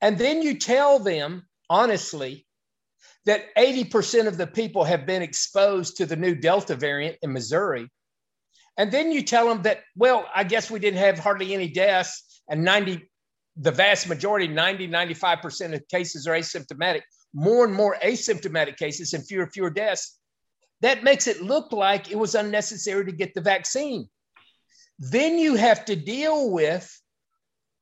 and 0.00 0.16
then 0.16 0.42
you 0.42 0.58
tell 0.58 0.98
them 0.98 1.46
honestly 1.68 2.46
that 3.26 3.54
80% 3.56 4.26
of 4.26 4.36
the 4.36 4.46
people 4.46 4.84
have 4.84 5.06
been 5.06 5.22
exposed 5.22 5.96
to 5.96 6.06
the 6.06 6.16
new 6.16 6.34
Delta 6.34 6.74
variant 6.74 7.18
in 7.22 7.32
Missouri. 7.32 7.88
And 8.76 8.90
then 8.90 9.12
you 9.12 9.22
tell 9.22 9.48
them 9.48 9.62
that, 9.62 9.80
well, 9.96 10.26
I 10.34 10.44
guess 10.44 10.70
we 10.70 10.78
didn't 10.78 10.98
have 10.98 11.18
hardly 11.18 11.54
any 11.54 11.68
deaths, 11.68 12.42
and 12.48 12.64
90, 12.64 13.08
the 13.56 13.70
vast 13.70 14.08
majority, 14.08 14.48
90, 14.48 14.88
95% 14.88 15.74
of 15.74 15.86
cases 15.88 16.26
are 16.26 16.34
asymptomatic, 16.34 17.02
more 17.34 17.64
and 17.64 17.74
more 17.74 17.96
asymptomatic 18.02 18.76
cases 18.76 19.12
and 19.12 19.26
fewer, 19.26 19.46
fewer 19.46 19.70
deaths. 19.70 20.18
That 20.80 21.04
makes 21.04 21.26
it 21.26 21.42
look 21.42 21.70
like 21.72 22.10
it 22.10 22.18
was 22.18 22.34
unnecessary 22.34 23.04
to 23.04 23.12
get 23.12 23.34
the 23.34 23.40
vaccine. 23.40 24.08
Then 24.98 25.38
you 25.38 25.54
have 25.54 25.84
to 25.84 25.96
deal 25.96 26.50
with 26.50 26.90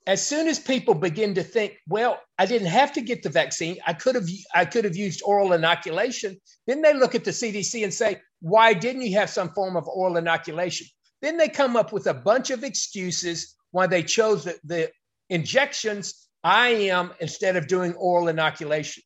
as 0.06 0.26
soon 0.26 0.48
as 0.48 0.58
people 0.58 0.94
begin 0.94 1.34
to 1.34 1.42
think, 1.42 1.74
well, 1.88 2.20
I 2.38 2.46
didn't 2.46 2.68
have 2.68 2.92
to 2.94 3.00
get 3.00 3.22
the 3.22 3.28
vaccine, 3.28 3.78
I 3.86 3.92
could 3.92 4.14
have 4.14 4.28
I 4.54 4.64
could 4.64 4.84
have 4.84 4.96
used 4.96 5.22
oral 5.24 5.52
inoculation. 5.52 6.40
Then 6.66 6.82
they 6.82 6.94
look 6.94 7.14
at 7.14 7.24
the 7.24 7.30
CDC 7.30 7.84
and 7.84 7.92
say, 7.92 8.20
why 8.40 8.72
didn't 8.72 9.02
you 9.02 9.18
have 9.18 9.30
some 9.30 9.50
form 9.50 9.76
of 9.76 9.86
oral 9.88 10.16
inoculation? 10.16 10.86
Then 11.20 11.36
they 11.36 11.48
come 11.48 11.76
up 11.76 11.92
with 11.92 12.06
a 12.06 12.14
bunch 12.14 12.50
of 12.50 12.64
excuses 12.64 13.54
why 13.72 13.86
they 13.86 14.02
chose 14.02 14.44
the, 14.44 14.58
the 14.64 14.90
injections 15.28 16.28
IM 16.44 17.12
instead 17.20 17.56
of 17.56 17.66
doing 17.66 17.92
oral 17.94 18.28
inoculation. 18.28 19.02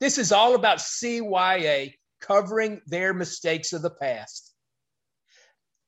This 0.00 0.18
is 0.18 0.32
all 0.32 0.56
about 0.56 0.78
CYA 0.78 1.94
covering 2.20 2.80
their 2.86 3.14
mistakes 3.14 3.72
of 3.72 3.82
the 3.82 3.90
past. 3.90 4.53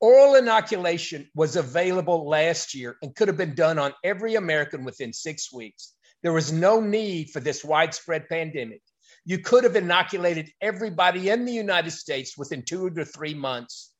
Oral 0.00 0.34
inoculation 0.34 1.28
was 1.34 1.56
available 1.56 2.28
last 2.28 2.74
year 2.74 2.96
and 3.02 3.14
could 3.14 3.28
have 3.28 3.36
been 3.36 3.54
done 3.54 3.78
on 3.78 3.94
every 4.04 4.34
American 4.34 4.84
within 4.84 5.12
six 5.12 5.52
weeks. 5.52 5.94
There 6.22 6.34
was 6.34 6.52
no 6.52 6.80
need 6.80 7.30
for 7.30 7.40
this 7.40 7.64
widespread 7.64 8.28
pandemic. 8.28 8.82
You 9.24 9.38
could 9.38 9.64
have 9.64 9.74
inoculated 9.74 10.50
everybody 10.60 11.30
in 11.30 11.44
the 11.44 11.52
United 11.52 11.92
States 11.92 12.36
within 12.36 12.62
two 12.62 12.90
to 12.90 13.04
three 13.04 13.34
months. 13.34 13.92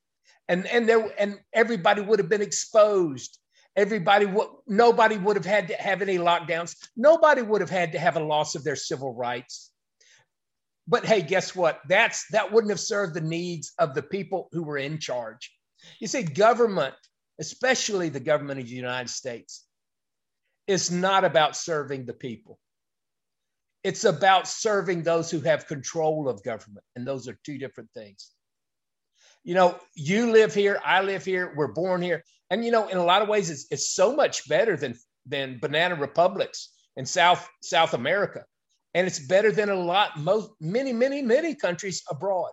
And, 0.49 0.67
and, 0.67 0.89
there, 0.89 1.09
and 1.19 1.41
everybody 1.53 2.03
would 2.03 2.19
have 2.19 2.29
been 2.29 2.43
exposed. 2.43 3.39
Everybody 3.75 4.27
would, 4.27 4.49
nobody 4.67 5.17
would 5.17 5.37
have 5.37 5.47
had 5.47 5.69
to 5.69 5.75
have 5.75 6.03
any 6.03 6.19
lockdowns. 6.19 6.77
Nobody 6.97 7.43
would 7.43 7.61
have 7.61 7.71
had 7.71 7.93
to 7.93 7.99
have 7.99 8.17
a 8.17 8.23
loss 8.23 8.55
of 8.55 8.65
their 8.65 8.77
civil 8.77 9.15
rights. 9.15 9.73
But 10.87 11.05
hey, 11.05 11.23
guess 11.23 11.57
what? 11.57 11.81
That's 11.89 12.27
that 12.31 12.53
wouldn't 12.53 12.71
have 12.71 12.81
served 12.81 13.15
the 13.15 13.21
needs 13.21 13.73
of 13.79 13.95
the 13.95 14.03
people 14.03 14.49
who 14.53 14.63
were 14.63 14.79
in 14.79 14.99
charge. 14.99 15.51
You 16.01 16.07
see, 16.07 16.23
government, 16.23 16.95
especially 17.41 18.09
the 18.09 18.21
government 18.21 18.61
of 18.61 18.67
the 18.67 18.75
United 18.75 19.11
States, 19.11 19.67
is 20.67 20.91
not 20.91 21.25
about 21.25 21.57
serving 21.57 22.07
the 22.07 22.13
people. 22.13 22.59
It's 23.85 24.05
about 24.05 24.49
serving 24.49 25.03
those 25.03 25.31
who 25.31 25.41
have 25.41 25.69
control 25.69 26.29
of 26.29 26.43
government. 26.43 26.85
And 26.97 27.07
those 27.07 27.29
are 27.29 27.39
two 27.45 27.57
different 27.57 27.91
things. 27.93 28.33
You 29.45 29.55
know, 29.55 29.79
you 29.95 30.33
live 30.33 30.53
here, 30.53 30.81
I 30.85 31.03
live 31.03 31.25
here, 31.25 31.53
we're 31.55 31.73
born 31.73 32.03
here. 32.03 32.25
And, 32.51 32.65
you 32.65 32.73
know, 32.73 32.89
in 32.89 32.97
a 32.97 33.05
lot 33.05 33.23
of 33.23 33.29
ways, 33.29 33.49
it's, 33.49 33.67
it's 33.71 33.95
so 33.95 34.15
much 34.15 34.49
better 34.49 34.77
than, 34.77 34.97
than 35.25 35.61
banana 35.61 35.95
republics 35.95 36.73
in 36.97 37.07
South, 37.07 37.49
South 37.63 37.95
America. 37.95 38.45
And 38.95 39.07
it's 39.07 39.21
better 39.21 39.53
than 39.53 39.69
a 39.69 39.77
lot, 39.77 40.19
most, 40.19 40.51
many, 40.61 40.93
many, 40.93 41.23
many 41.23 41.55
countries 41.55 42.03
abroad. 42.11 42.51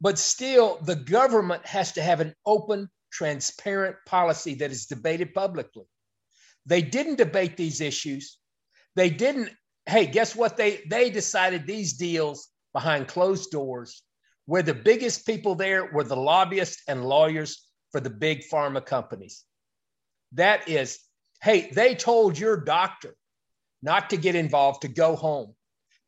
But 0.00 0.18
still, 0.18 0.78
the 0.82 0.96
government 0.96 1.66
has 1.66 1.92
to 1.92 2.02
have 2.02 2.20
an 2.20 2.34
open, 2.46 2.88
transparent 3.10 3.96
policy 4.06 4.54
that 4.54 4.70
is 4.70 4.86
debated 4.86 5.34
publicly. 5.34 5.84
They 6.66 6.82
didn't 6.82 7.16
debate 7.16 7.56
these 7.56 7.80
issues. 7.80 8.38
They 8.94 9.10
didn't, 9.10 9.50
hey, 9.86 10.06
guess 10.06 10.36
what? 10.36 10.56
They, 10.56 10.82
they 10.88 11.10
decided 11.10 11.66
these 11.66 11.94
deals 11.94 12.48
behind 12.72 13.08
closed 13.08 13.50
doors, 13.50 14.02
where 14.46 14.62
the 14.62 14.74
biggest 14.74 15.26
people 15.26 15.54
there 15.54 15.90
were 15.92 16.04
the 16.04 16.16
lobbyists 16.16 16.82
and 16.86 17.04
lawyers 17.04 17.66
for 17.90 18.00
the 18.00 18.10
big 18.10 18.42
pharma 18.52 18.84
companies. 18.84 19.44
That 20.32 20.68
is, 20.68 20.98
hey, 21.42 21.70
they 21.72 21.94
told 21.94 22.38
your 22.38 22.56
doctor 22.56 23.14
not 23.82 24.10
to 24.10 24.16
get 24.16 24.34
involved, 24.34 24.82
to 24.82 24.88
go 24.88 25.16
home. 25.16 25.54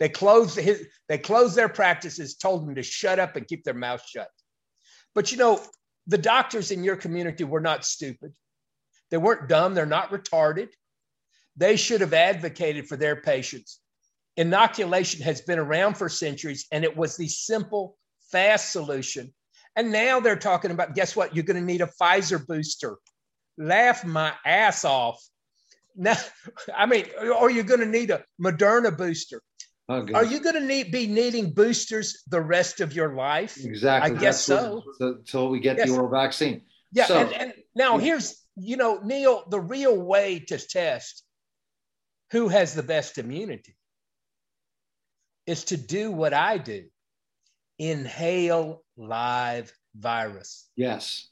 They 0.00 0.08
closed 0.08 0.58
his, 0.58 0.86
they 1.08 1.18
closed 1.18 1.54
their 1.54 1.68
practices, 1.68 2.34
told 2.34 2.66
them 2.66 2.74
to 2.74 2.82
shut 2.82 3.18
up 3.18 3.36
and 3.36 3.46
keep 3.46 3.62
their 3.62 3.74
mouth 3.74 4.02
shut. 4.04 4.30
But 5.14 5.30
you 5.30 5.38
know, 5.38 5.60
the 6.06 6.18
doctors 6.18 6.70
in 6.70 6.82
your 6.82 6.96
community 6.96 7.44
were 7.44 7.60
not 7.60 7.84
stupid. 7.84 8.32
They 9.10 9.18
weren't 9.18 9.48
dumb. 9.48 9.74
They're 9.74 9.86
not 9.86 10.10
retarded. 10.10 10.70
They 11.56 11.76
should 11.76 12.00
have 12.00 12.14
advocated 12.14 12.88
for 12.88 12.96
their 12.96 13.16
patients. 13.16 13.80
Inoculation 14.36 15.20
has 15.22 15.42
been 15.42 15.58
around 15.58 15.94
for 15.94 16.08
centuries, 16.08 16.66
and 16.72 16.82
it 16.82 16.96
was 16.96 17.16
the 17.16 17.28
simple, 17.28 17.98
fast 18.32 18.72
solution. 18.72 19.34
And 19.76 19.92
now 19.92 20.20
they're 20.20 20.36
talking 20.36 20.70
about 20.70 20.94
guess 20.94 21.14
what? 21.14 21.34
You're 21.34 21.44
going 21.44 21.60
to 21.60 21.66
need 21.66 21.82
a 21.82 21.90
Pfizer 22.00 22.44
booster. 22.46 22.96
Laugh 23.58 24.04
my 24.04 24.32
ass 24.46 24.84
off. 24.84 25.22
Now, 25.94 26.16
I 26.74 26.86
mean, 26.86 27.04
or 27.38 27.50
you're 27.50 27.64
going 27.64 27.80
to 27.80 27.86
need 27.86 28.10
a 28.10 28.24
Moderna 28.42 28.96
booster. 28.96 29.42
Oh, 29.90 30.06
Are 30.14 30.24
you 30.24 30.38
going 30.38 30.54
to 30.54 30.60
need 30.60 30.92
be 30.92 31.08
needing 31.08 31.52
boosters 31.52 32.22
the 32.28 32.40
rest 32.40 32.80
of 32.80 32.94
your 32.94 33.16
life? 33.16 33.58
Exactly. 33.60 34.16
I 34.16 34.20
guess 34.20 34.40
so. 34.40 34.84
Until 35.00 35.46
uh, 35.46 35.48
we 35.48 35.58
get 35.58 35.78
yes. 35.78 35.88
the 35.88 35.96
oral 35.96 36.08
vaccine. 36.08 36.62
Yeah. 36.92 37.06
So, 37.06 37.18
and, 37.18 37.32
and 37.32 37.52
now 37.74 37.98
here's, 37.98 38.40
you 38.54 38.76
know, 38.76 39.00
Neil, 39.02 39.42
the 39.50 39.58
real 39.58 40.00
way 40.00 40.38
to 40.46 40.58
test 40.58 41.24
who 42.30 42.46
has 42.46 42.72
the 42.72 42.84
best 42.84 43.18
immunity 43.18 43.76
is 45.48 45.64
to 45.64 45.76
do 45.76 46.12
what 46.12 46.32
I 46.32 46.58
do 46.58 46.84
inhale 47.80 48.84
live 48.96 49.72
virus. 49.96 50.68
Yes. 50.76 51.26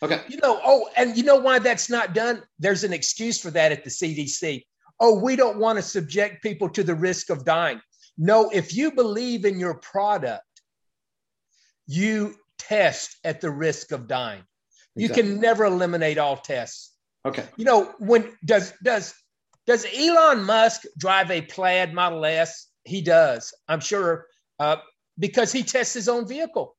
Okay. 0.00 0.20
You 0.28 0.36
know, 0.36 0.60
oh, 0.64 0.88
and 0.96 1.16
you 1.16 1.24
know 1.24 1.40
why 1.40 1.58
that's 1.58 1.90
not 1.90 2.14
done? 2.14 2.40
There's 2.60 2.84
an 2.84 2.92
excuse 2.92 3.40
for 3.40 3.50
that 3.50 3.72
at 3.72 3.82
the 3.82 3.90
CDC 3.90 4.62
oh, 5.00 5.18
we 5.18 5.36
don't 5.36 5.58
want 5.58 5.76
to 5.76 5.82
subject 5.82 6.42
people 6.42 6.68
to 6.70 6.82
the 6.82 6.94
risk 6.94 7.30
of 7.30 7.44
dying. 7.44 7.80
No, 8.16 8.50
if 8.50 8.74
you 8.74 8.92
believe 8.92 9.44
in 9.44 9.58
your 9.58 9.74
product, 9.74 10.42
you 11.86 12.34
test 12.58 13.16
at 13.24 13.40
the 13.40 13.50
risk 13.50 13.92
of 13.92 14.06
dying. 14.06 14.44
Exactly. 14.96 15.02
You 15.02 15.08
can 15.08 15.40
never 15.40 15.64
eliminate 15.64 16.18
all 16.18 16.36
tests. 16.36 16.92
Okay. 17.26 17.44
You 17.56 17.64
know, 17.64 17.94
when 17.98 18.36
does 18.44 18.72
does 18.82 19.14
does 19.66 19.86
Elon 19.96 20.44
Musk 20.44 20.82
drive 20.98 21.30
a 21.30 21.42
plaid 21.42 21.92
Model 21.92 22.24
S? 22.24 22.68
He 22.84 23.00
does, 23.00 23.52
I'm 23.66 23.80
sure, 23.80 24.26
uh, 24.60 24.76
because 25.18 25.50
he 25.50 25.62
tests 25.62 25.94
his 25.94 26.08
own 26.08 26.28
vehicle. 26.28 26.76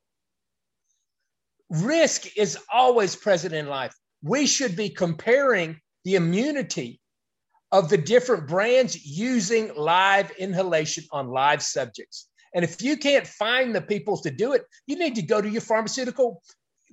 Risk 1.70 2.38
is 2.38 2.60
always 2.72 3.16
present 3.16 3.54
in 3.54 3.68
life. 3.68 3.94
We 4.22 4.46
should 4.46 4.76
be 4.76 4.90
comparing 4.90 5.80
the 6.04 6.16
immunity 6.16 7.02
of 7.76 7.90
the 7.90 7.98
different 7.98 8.48
brands 8.48 9.06
using 9.06 9.70
live 9.76 10.32
inhalation 10.38 11.04
on 11.12 11.28
live 11.28 11.62
subjects. 11.62 12.30
And 12.54 12.64
if 12.64 12.82
you 12.82 12.96
can't 12.96 13.28
find 13.28 13.76
the 13.76 13.82
people 13.82 14.18
to 14.22 14.32
do 14.32 14.54
it, 14.54 14.64
you 14.88 14.98
need 14.98 15.16
to 15.16 15.22
go 15.22 15.42
to 15.42 15.50
your 15.50 15.60
pharmaceutical, 15.62 16.42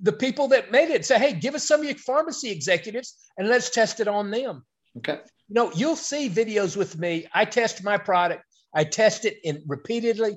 the 0.01 0.11
people 0.11 0.49
that 0.49 0.73
made 0.73 0.89
it, 0.89 1.05
say, 1.05 1.17
hey, 1.17 1.31
give 1.31 1.55
us 1.55 1.65
some 1.65 1.79
of 1.79 1.85
your 1.85 1.95
pharmacy 1.95 2.51
executives 2.51 3.15
and 3.37 3.47
let's 3.47 3.69
test 3.69 4.01
it 4.01 4.09
on 4.09 4.29
them. 4.29 4.65
Okay. 4.97 5.19
You 5.47 5.55
know, 5.55 5.71
you'll 5.73 5.95
see 5.95 6.29
videos 6.29 6.75
with 6.75 6.97
me. 6.97 7.27
I 7.33 7.45
test 7.45 7.81
my 7.81 7.97
product, 7.97 8.43
I 8.75 8.83
test 8.83 9.23
it 9.23 9.37
in 9.45 9.63
repeatedly. 9.65 10.35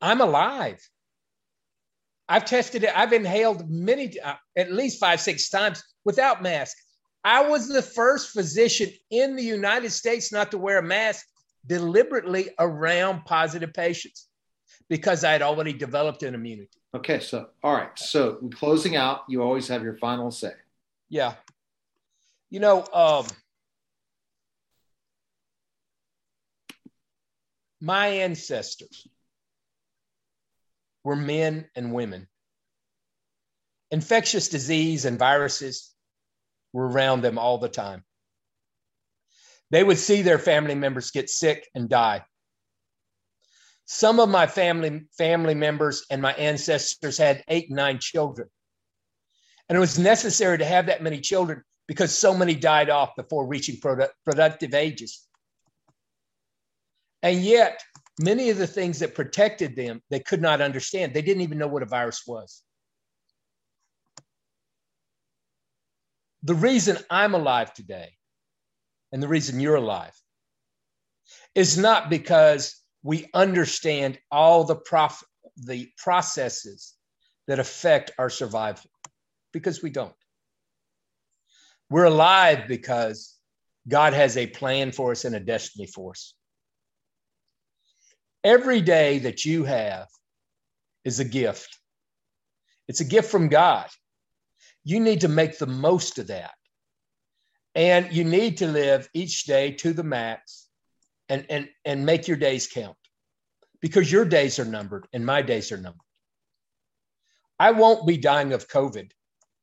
I'm 0.00 0.20
alive. 0.20 0.80
I've 2.28 2.46
tested 2.46 2.82
it. 2.82 2.90
I've 2.96 3.12
inhaled 3.12 3.70
many, 3.70 4.18
uh, 4.18 4.34
at 4.56 4.72
least 4.72 4.98
five, 4.98 5.20
six 5.20 5.50
times 5.50 5.84
without 6.04 6.42
mask. 6.42 6.76
I 7.24 7.48
was 7.48 7.68
the 7.68 7.82
first 7.82 8.30
physician 8.30 8.90
in 9.10 9.36
the 9.36 9.44
United 9.44 9.90
States 9.90 10.32
not 10.32 10.50
to 10.50 10.58
wear 10.58 10.78
a 10.78 10.82
mask 10.82 11.26
deliberately 11.66 12.50
around 12.58 13.24
positive 13.24 13.72
patients 13.72 14.28
because 14.88 15.22
I 15.22 15.32
had 15.32 15.42
already 15.42 15.72
developed 15.72 16.22
an 16.24 16.34
immunity. 16.34 16.68
Okay, 16.94 17.20
so 17.20 17.48
all 17.62 17.74
right. 17.74 17.96
So 17.98 18.34
closing 18.54 18.96
out, 18.96 19.22
you 19.28 19.42
always 19.42 19.68
have 19.68 19.82
your 19.82 19.96
final 19.96 20.30
say. 20.30 20.52
Yeah. 21.08 21.34
You 22.50 22.60
know, 22.60 22.84
um, 22.92 23.26
my 27.80 28.08
ancestors 28.08 29.06
were 31.04 31.16
men 31.16 31.68
and 31.76 31.92
women. 31.92 32.28
Infectious 33.90 34.48
disease 34.48 35.04
and 35.04 35.18
viruses 35.18 35.91
were 36.72 36.88
around 36.88 37.22
them 37.22 37.38
all 37.38 37.58
the 37.58 37.68
time. 37.68 38.04
They 39.70 39.82
would 39.82 39.98
see 39.98 40.22
their 40.22 40.38
family 40.38 40.74
members 40.74 41.10
get 41.10 41.30
sick 41.30 41.68
and 41.74 41.88
die. 41.88 42.24
Some 43.86 44.20
of 44.20 44.28
my 44.28 44.46
family 44.46 45.02
family 45.16 45.54
members 45.54 46.04
and 46.10 46.22
my 46.22 46.32
ancestors 46.34 47.18
had 47.18 47.42
eight 47.48 47.70
nine 47.70 47.98
children. 47.98 48.48
And 49.68 49.76
it 49.76 49.80
was 49.80 49.98
necessary 49.98 50.58
to 50.58 50.64
have 50.64 50.86
that 50.86 51.02
many 51.02 51.20
children 51.20 51.62
because 51.88 52.16
so 52.16 52.36
many 52.36 52.54
died 52.54 52.90
off 52.90 53.16
before 53.16 53.46
reaching 53.46 53.80
product, 53.80 54.14
productive 54.24 54.74
ages. 54.74 55.26
And 57.22 57.40
yet, 57.40 57.82
many 58.20 58.50
of 58.50 58.58
the 58.58 58.66
things 58.66 58.98
that 58.98 59.14
protected 59.14 59.76
them, 59.76 60.02
they 60.10 60.20
could 60.20 60.42
not 60.42 60.60
understand. 60.60 61.14
They 61.14 61.22
didn't 61.22 61.42
even 61.42 61.58
know 61.58 61.68
what 61.68 61.82
a 61.82 61.86
virus 61.86 62.22
was. 62.26 62.62
The 66.42 66.54
reason 66.54 66.98
I'm 67.10 67.34
alive 67.34 67.72
today 67.72 68.12
and 69.12 69.22
the 69.22 69.28
reason 69.28 69.60
you're 69.60 69.76
alive 69.76 70.18
is 71.54 71.78
not 71.78 72.10
because 72.10 72.76
we 73.02 73.28
understand 73.34 74.18
all 74.30 74.64
the 74.64 74.76
prof- 74.76 75.24
the 75.56 75.90
processes 75.98 76.94
that 77.46 77.58
affect 77.58 78.12
our 78.18 78.30
survival 78.30 78.90
because 79.52 79.82
we 79.82 79.90
don't. 79.90 80.14
We're 81.90 82.04
alive 82.04 82.68
because 82.68 83.36
God 83.86 84.14
has 84.14 84.36
a 84.36 84.46
plan 84.46 84.92
for 84.92 85.10
us 85.10 85.24
and 85.24 85.34
a 85.34 85.40
destiny 85.40 85.86
for 85.86 86.12
us. 86.12 86.34
Every 88.44 88.80
day 88.80 89.18
that 89.20 89.44
you 89.44 89.64
have 89.64 90.08
is 91.04 91.20
a 91.20 91.24
gift. 91.24 91.78
It's 92.88 93.00
a 93.00 93.04
gift 93.04 93.30
from 93.30 93.48
God. 93.48 93.88
You 94.84 95.00
need 95.00 95.20
to 95.22 95.28
make 95.28 95.58
the 95.58 95.66
most 95.66 96.18
of 96.18 96.28
that. 96.28 96.52
And 97.74 98.12
you 98.12 98.24
need 98.24 98.58
to 98.58 98.66
live 98.66 99.08
each 99.14 99.44
day 99.44 99.72
to 99.72 99.92
the 99.92 100.02
max 100.02 100.68
and, 101.28 101.46
and, 101.48 101.68
and 101.84 102.04
make 102.04 102.28
your 102.28 102.36
days 102.36 102.66
count 102.66 102.96
because 103.80 104.12
your 104.12 104.24
days 104.24 104.58
are 104.58 104.64
numbered 104.64 105.06
and 105.12 105.24
my 105.24 105.40
days 105.42 105.72
are 105.72 105.78
numbered. 105.78 106.00
I 107.58 107.70
won't 107.70 108.06
be 108.06 108.16
dying 108.16 108.52
of 108.52 108.68
COVID 108.68 109.10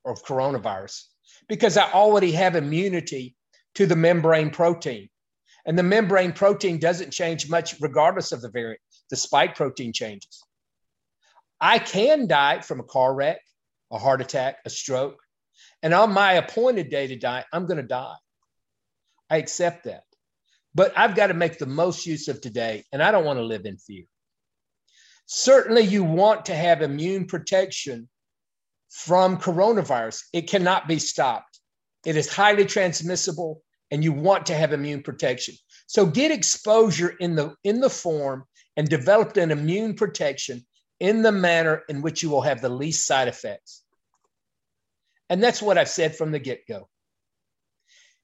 or 0.04 0.14
of 0.14 0.24
coronavirus 0.24 1.04
because 1.48 1.78
I 1.78 1.92
already 1.92 2.32
have 2.32 2.56
immunity 2.56 3.36
to 3.76 3.86
the 3.86 3.96
membrane 3.96 4.50
protein. 4.50 5.10
And 5.66 5.78
the 5.78 5.84
membrane 5.84 6.32
protein 6.32 6.80
doesn't 6.80 7.12
change 7.12 7.50
much 7.50 7.76
regardless 7.82 8.32
of 8.32 8.42
the 8.42 8.50
variant. 8.50 8.82
The 9.10 9.16
spike 9.16 9.56
protein 9.56 9.94
changes. 9.94 10.42
I 11.62 11.80
can 11.80 12.28
die 12.28 12.62
from 12.62 12.80
a 12.80 12.84
car 12.84 13.14
wreck, 13.14 13.42
a 13.92 13.98
heart 13.98 14.22
attack, 14.22 14.58
a 14.66 14.70
stroke. 14.70 15.20
And 15.82 15.94
on 15.94 16.14
my 16.14 16.34
appointed 16.34 16.90
day 16.90 17.08
to 17.08 17.16
die, 17.16 17.46
I'm 17.52 17.66
going 17.66 17.78
to 17.78 17.84
die. 17.84 18.16
I 19.30 19.38
accept 19.38 19.86
that. 19.86 20.04
But 20.76 20.94
I've 20.98 21.16
got 21.16 21.28
to 21.28 21.34
make 21.34 21.58
the 21.58 21.66
most 21.66 22.06
use 22.06 22.28
of 22.28 22.42
today, 22.42 22.86
and 22.92 23.02
I 23.02 23.12
don't 23.12 23.26
want 23.26 23.40
to 23.40 23.44
live 23.44 23.66
in 23.66 23.78
fear. 23.78 24.06
Certainly, 25.26 25.84
you 25.84 26.04
want 26.04 26.46
to 26.46 26.56
have 26.56 26.82
immune 26.82 27.26
protection 27.26 28.10
from 28.90 29.38
coronavirus. 29.38 30.24
It 30.34 30.50
cannot 30.50 30.88
be 30.88 31.00
stopped. 31.00 31.60
It 32.06 32.16
is 32.16 32.32
highly 32.32 32.66
transmissible 32.66 33.62
and 33.92 34.04
you 34.04 34.12
want 34.12 34.46
to 34.48 34.56
have 34.56 34.74
immune 34.74 35.04
protection. 35.04 35.56
So 35.88 36.06
get 36.06 36.32
exposure 36.32 37.16
in 37.20 37.36
the 37.36 37.56
in 37.64 37.80
the 37.80 37.90
form 37.90 38.46
and 38.78 38.88
develop 38.88 39.36
an 39.38 39.52
immune 39.52 39.96
protection 39.96 40.66
in 41.00 41.22
the 41.22 41.32
manner 41.32 41.84
in 41.90 42.02
which 42.02 42.22
you 42.24 42.30
will 42.30 42.42
have 42.42 42.62
the 42.62 42.70
least 42.70 43.06
side 43.06 43.28
effects. 43.28 43.84
And 45.30 45.42
that's 45.42 45.62
what 45.62 45.78
I've 45.78 45.90
said 45.90 46.16
from 46.16 46.32
the 46.32 46.40
get-go. 46.40 46.90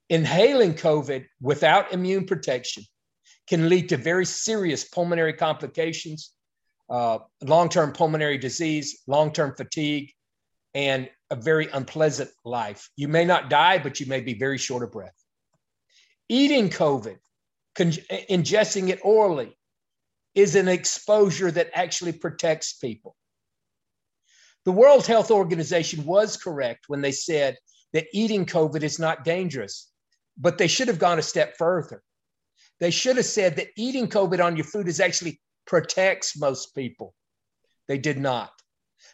Inhaling 0.09 0.73
COVID 0.73 1.25
without 1.41 1.93
immune 1.93 2.25
protection 2.25 2.83
can 3.47 3.69
lead 3.69 3.89
to 3.89 3.97
very 3.97 4.25
serious 4.25 4.83
pulmonary 4.83 5.33
complications, 5.33 6.31
uh, 6.89 7.19
long-term 7.43 7.93
pulmonary 7.93 8.37
disease, 8.37 9.01
long-term 9.07 9.55
fatigue, 9.55 10.11
and 10.73 11.09
a 11.31 11.35
very 11.35 11.67
unpleasant 11.71 12.29
life. 12.43 12.89
You 12.95 13.07
may 13.07 13.25
not 13.25 13.49
die, 13.49 13.77
but 13.79 13.99
you 13.99 14.05
may 14.07 14.21
be 14.21 14.33
very 14.33 14.57
short 14.57 14.83
of 14.83 14.91
breath. 14.91 15.15
Eating 16.27 16.69
COVID, 16.69 17.17
con- 17.75 17.91
ingesting 18.29 18.89
it 18.89 18.99
orally, 19.03 19.54
is 20.35 20.55
an 20.55 20.67
exposure 20.67 21.49
that 21.49 21.71
actually 21.73 22.11
protects 22.11 22.73
people. 22.73 23.15
The 24.65 24.71
World 24.71 25.07
Health 25.07 25.31
Organization 25.31 26.05
was 26.05 26.37
correct 26.37 26.85
when 26.87 27.01
they 27.01 27.11
said 27.11 27.57
that 27.93 28.07
eating 28.13 28.45
COVID 28.45 28.83
is 28.83 28.99
not 28.99 29.23
dangerous, 29.23 29.91
but 30.37 30.57
they 30.57 30.67
should 30.67 30.89
have 30.89 30.99
gone 30.99 31.19
a 31.19 31.23
step 31.23 31.55
further. 31.57 32.03
They 32.79 32.91
should 32.91 33.15
have 33.15 33.25
said 33.25 33.55
that 33.55 33.69
eating 33.77 34.07
COVID 34.07 34.43
on 34.43 34.57
your 34.57 34.65
food 34.65 34.87
is 34.87 34.99
actually 34.99 35.39
protects 35.65 36.37
most 36.37 36.75
people. 36.75 37.13
They 37.87 37.97
did 37.97 38.17
not. 38.17 38.51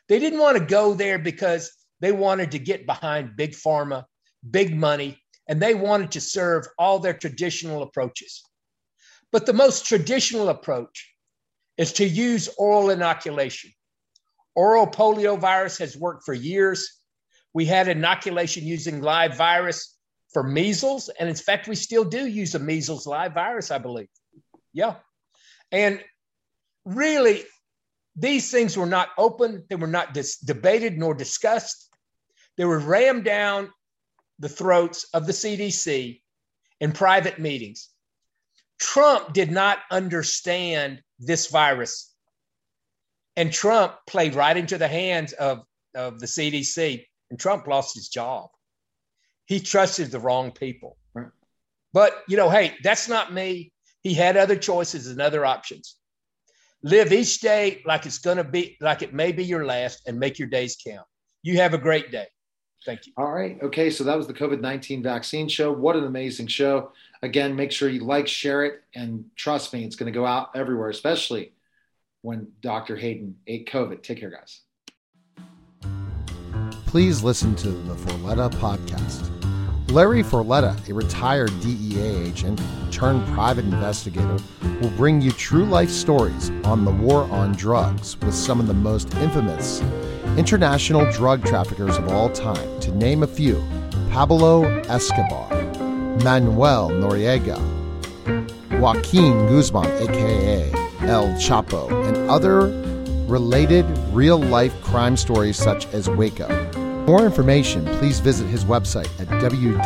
They 0.08 0.20
didn't 0.20 0.40
want 0.40 0.58
to 0.58 0.66
go 0.66 0.94
there 0.94 1.20
because 1.20 1.72
they 2.00 2.12
wanted 2.12 2.52
to 2.52 2.60
get 2.60 2.86
behind 2.86 3.36
big 3.36 3.52
pharma, 3.52 4.06
big 4.50 4.76
money, 4.76 5.22
and 5.48 5.62
they 5.62 5.76
wanted 5.76 6.12
to 6.12 6.22
serve 6.22 6.66
all 6.80 7.00
their 7.00 7.14
traditional 7.14 7.84
approaches. 7.84 8.42
But 9.32 9.46
the 9.46 9.54
most 9.54 9.86
traditional 9.86 10.50
approach 10.50 11.11
is 11.78 11.94
to 11.94 12.06
use 12.08 12.50
oral 12.58 12.90
inoculation. 12.90 13.72
Oral 14.56 14.88
polio 14.88 15.40
virus 15.40 15.78
has 15.78 15.98
worked 15.98 16.24
for 16.26 16.34
years. 16.34 17.02
We 17.54 17.66
had 17.66 17.88
inoculation 17.88 18.66
using 18.66 19.02
live 19.02 19.38
virus 19.38 19.98
for 20.34 20.44
measles. 20.44 21.10
And 21.20 21.30
in 21.30 21.36
fact, 21.36 21.68
we 21.68 21.76
still 21.76 22.04
do 22.04 22.26
use 22.26 22.56
a 22.56 22.60
measles 22.60 23.08
live 23.08 23.34
virus, 23.34 23.72
I 23.72 23.78
believe. 23.78 24.10
Yeah. 24.74 24.96
And 25.72 26.02
really, 26.86 27.44
these 28.16 28.52
things 28.52 28.78
were 28.78 28.86
not 28.86 29.10
open, 29.18 29.66
they 29.70 29.76
were 29.76 29.88
not 29.88 30.14
dis- 30.14 30.38
debated 30.38 30.98
nor 30.98 31.14
discussed. 31.14 31.90
They 32.58 32.66
were 32.66 32.80
rammed 32.80 33.24
down 33.24 33.72
the 34.40 34.50
throats 34.50 35.06
of 35.14 35.26
the 35.26 35.34
CDC 35.34 36.22
in 36.82 36.92
private 36.92 37.40
meetings. 37.40 37.90
Trump 38.82 39.32
did 39.32 39.52
not 39.52 39.78
understand 39.92 41.02
this 41.20 41.48
virus. 41.48 42.14
And 43.38 43.54
Trump 43.54 43.94
played 44.08 44.34
right 44.34 44.58
into 44.58 44.78
the 44.78 44.88
hands 44.88 45.34
of, 45.34 45.62
of 45.96 46.20
the 46.20 46.26
CDC, 46.26 47.06
and 47.30 47.40
Trump 47.40 47.68
lost 47.68 47.96
his 47.96 48.10
job. 48.10 48.50
He 49.46 49.60
trusted 49.60 50.10
the 50.10 50.20
wrong 50.20 50.52
people. 50.52 50.98
But, 51.94 52.24
you 52.28 52.38
know, 52.38 52.50
hey, 52.50 52.76
that's 52.84 53.08
not 53.08 53.34
me. 53.34 53.72
He 54.02 54.14
had 54.14 54.36
other 54.36 54.56
choices 54.56 55.08
and 55.08 55.22
other 55.22 55.46
options. 55.46 55.98
Live 56.84 57.14
each 57.14 57.40
day 57.40 57.84
like 57.86 58.08
it's 58.08 58.18
going 58.18 58.38
to 58.38 58.44
be, 58.44 58.78
like 58.82 59.04
it 59.04 59.14
may 59.14 59.32
be 59.32 59.46
your 59.46 59.66
last, 59.66 60.02
and 60.08 60.20
make 60.20 60.40
your 60.40 60.48
days 60.48 60.76
count. 60.86 61.06
You 61.44 61.58
have 61.58 61.76
a 61.76 61.78
great 61.78 62.12
day. 62.12 62.28
Thank 62.86 63.08
you. 63.08 63.14
All 63.18 63.32
right. 63.32 63.58
Okay. 63.62 63.90
So 63.90 64.04
that 64.04 64.18
was 64.18 64.28
the 64.28 64.34
COVID 64.34 64.60
19 64.60 65.04
vaccine 65.04 65.48
show. 65.48 65.72
What 65.72 65.96
an 65.96 66.06
amazing 66.06 66.48
show. 66.48 66.92
Again, 67.22 67.56
make 67.56 67.72
sure 67.72 67.90
you 67.90 68.04
like, 68.04 68.28
share 68.28 68.66
it, 68.66 68.82
and 68.96 69.26
trust 69.36 69.74
me, 69.74 69.84
it's 69.84 69.96
going 69.96 70.12
to 70.12 70.18
go 70.18 70.26
out 70.26 70.50
everywhere, 70.56 70.90
especially 70.90 71.52
when 72.22 72.48
Dr. 72.62 72.96
Hayden 72.96 73.36
ate 73.46 73.70
COVID. 73.70 74.02
Take 74.02 74.20
care, 74.20 74.32
guys. 74.32 74.62
Please 76.88 77.24
listen 77.24 77.56
to 77.58 77.70
the 77.70 77.96
Forletta 77.96 78.52
podcast. 78.56 79.41
Larry 79.92 80.24
Forletta, 80.24 80.88
a 80.90 80.94
retired 80.94 81.52
DEA 81.60 82.26
agent 82.26 82.62
turned 82.92 83.28
private 83.34 83.66
investigator, 83.66 84.38
will 84.80 84.90
bring 84.92 85.20
you 85.20 85.32
true 85.32 85.66
life 85.66 85.90
stories 85.90 86.50
on 86.64 86.86
the 86.86 86.92
war 86.92 87.24
on 87.26 87.52
drugs 87.52 88.18
with 88.22 88.34
some 88.34 88.62
of 88.62 88.68
the 88.68 88.74
most 88.74 89.14
infamous 89.16 89.82
international 90.38 91.12
drug 91.12 91.44
traffickers 91.44 91.98
of 91.98 92.08
all 92.08 92.30
time, 92.30 92.80
to 92.80 92.96
name 92.96 93.22
a 93.24 93.28
few 93.28 93.62
Pablo 94.12 94.64
Escobar, 94.84 95.50
Manuel 96.24 96.90
Noriega, 96.92 97.60
Joaquin 98.80 99.46
Guzman, 99.48 99.92
aka 100.04 100.72
El 101.02 101.28
Chapo, 101.34 101.92
and 102.08 102.16
other 102.30 102.68
related 103.28 103.86
real 104.14 104.40
life 104.40 104.74
crime 104.82 105.18
stories 105.18 105.58
such 105.58 105.86
as 105.88 106.10
Waco. 106.10 106.71
For 107.02 107.18
more 107.18 107.26
information, 107.26 107.84
please 107.98 108.20
visit 108.20 108.46
his 108.46 108.64
website 108.64 109.10
at 109.20 109.28
www.fcisllc.com. 109.28 109.82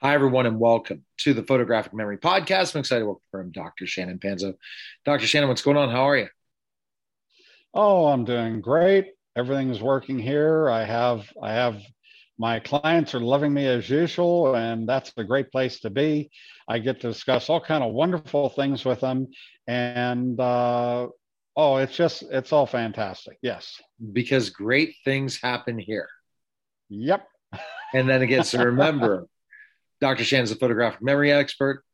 Hi, 0.00 0.14
everyone, 0.14 0.46
and 0.46 0.60
welcome 0.60 1.04
to 1.18 1.34
the 1.34 1.42
Photographic 1.42 1.92
Memory 1.92 2.18
Podcast. 2.18 2.74
I'm 2.74 2.80
excited 2.80 3.00
to 3.00 3.06
welcome 3.06 3.50
Dr. 3.50 3.86
Shannon 3.88 4.20
Panzo. 4.20 4.54
Dr. 5.04 5.26
Shannon, 5.26 5.48
what's 5.48 5.62
going 5.62 5.76
on? 5.76 5.90
How 5.90 6.08
are 6.08 6.16
you? 6.16 6.28
Oh, 7.74 8.06
I'm 8.06 8.24
doing 8.24 8.60
great. 8.60 9.14
everything's 9.34 9.82
working 9.82 10.20
here. 10.20 10.70
I 10.70 10.84
have 10.84 11.28
I 11.42 11.52
have 11.54 11.82
my 12.38 12.60
clients 12.60 13.14
are 13.14 13.20
loving 13.20 13.52
me 13.52 13.66
as 13.66 13.88
usual, 13.88 14.54
and 14.54 14.88
that's 14.88 15.12
a 15.16 15.24
great 15.24 15.52
place 15.52 15.80
to 15.80 15.90
be. 15.90 16.30
I 16.68 16.78
get 16.78 17.00
to 17.00 17.08
discuss 17.08 17.50
all 17.50 17.60
kind 17.60 17.84
of 17.84 17.92
wonderful 17.92 18.48
things 18.48 18.84
with 18.84 19.00
them, 19.00 19.28
and 19.66 20.38
uh, 20.40 21.08
oh, 21.56 21.76
it's 21.76 21.96
just 21.96 22.22
it's 22.22 22.52
all 22.52 22.66
fantastic. 22.66 23.38
Yes, 23.42 23.80
because 24.12 24.50
great 24.50 24.94
things 25.04 25.40
happen 25.40 25.78
here. 25.78 26.08
Yep. 26.88 27.26
and 27.94 28.08
then 28.08 28.22
it 28.22 28.28
gets 28.28 28.52
to 28.52 28.58
remember, 28.58 29.26
Dr. 30.00 30.24
Shan's 30.24 30.50
a 30.50 30.56
photographic 30.56 31.02
memory 31.02 31.32
expert. 31.32 31.84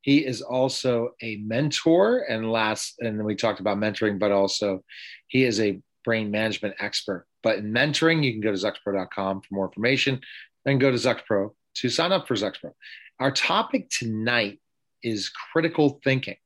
He 0.00 0.18
is 0.18 0.42
also 0.42 1.10
a 1.22 1.36
mentor, 1.36 2.24
and 2.28 2.50
last, 2.50 2.94
and 2.98 3.18
then 3.18 3.24
we 3.24 3.36
talked 3.36 3.60
about 3.60 3.78
mentoring, 3.78 4.18
but 4.18 4.32
also 4.32 4.82
he 5.28 5.44
is 5.44 5.60
a 5.60 5.80
brain 6.04 6.30
management 6.30 6.74
expert. 6.80 7.26
But 7.42 7.58
in 7.58 7.72
mentoring, 7.72 8.24
you 8.24 8.32
can 8.32 8.40
go 8.40 8.54
to 8.54 8.56
zuxpro.com 8.56 9.42
for 9.42 9.54
more 9.54 9.66
information, 9.66 10.20
then 10.64 10.78
go 10.78 10.90
to 10.90 10.96
Zuxpro 10.96 11.50
to 11.74 11.88
sign 11.88 12.12
up 12.12 12.28
for 12.28 12.34
Zuxpro. 12.34 12.72
Our 13.18 13.30
topic 13.30 13.88
tonight 13.90 14.60
is 15.02 15.30
critical 15.52 16.00
thinking. 16.04 16.36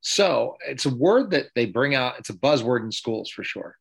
So 0.00 0.56
it's 0.66 0.86
a 0.86 0.94
word 0.94 1.32
that 1.32 1.46
they 1.54 1.66
bring 1.66 1.94
out, 1.94 2.18
it's 2.18 2.30
a 2.30 2.34
buzzword 2.34 2.84
in 2.84 2.92
schools 2.92 3.30
for 3.30 3.42
sure. 3.44 3.76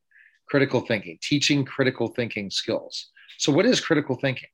Critical 0.48 0.82
thinking, 0.82 1.18
teaching 1.22 1.66
critical 1.66 2.10
thinking 2.10 2.50
skills. 2.50 3.08
So, 3.38 3.52
what 3.52 3.66
is 3.66 3.80
critical 3.80 4.16
thinking? 4.16 4.50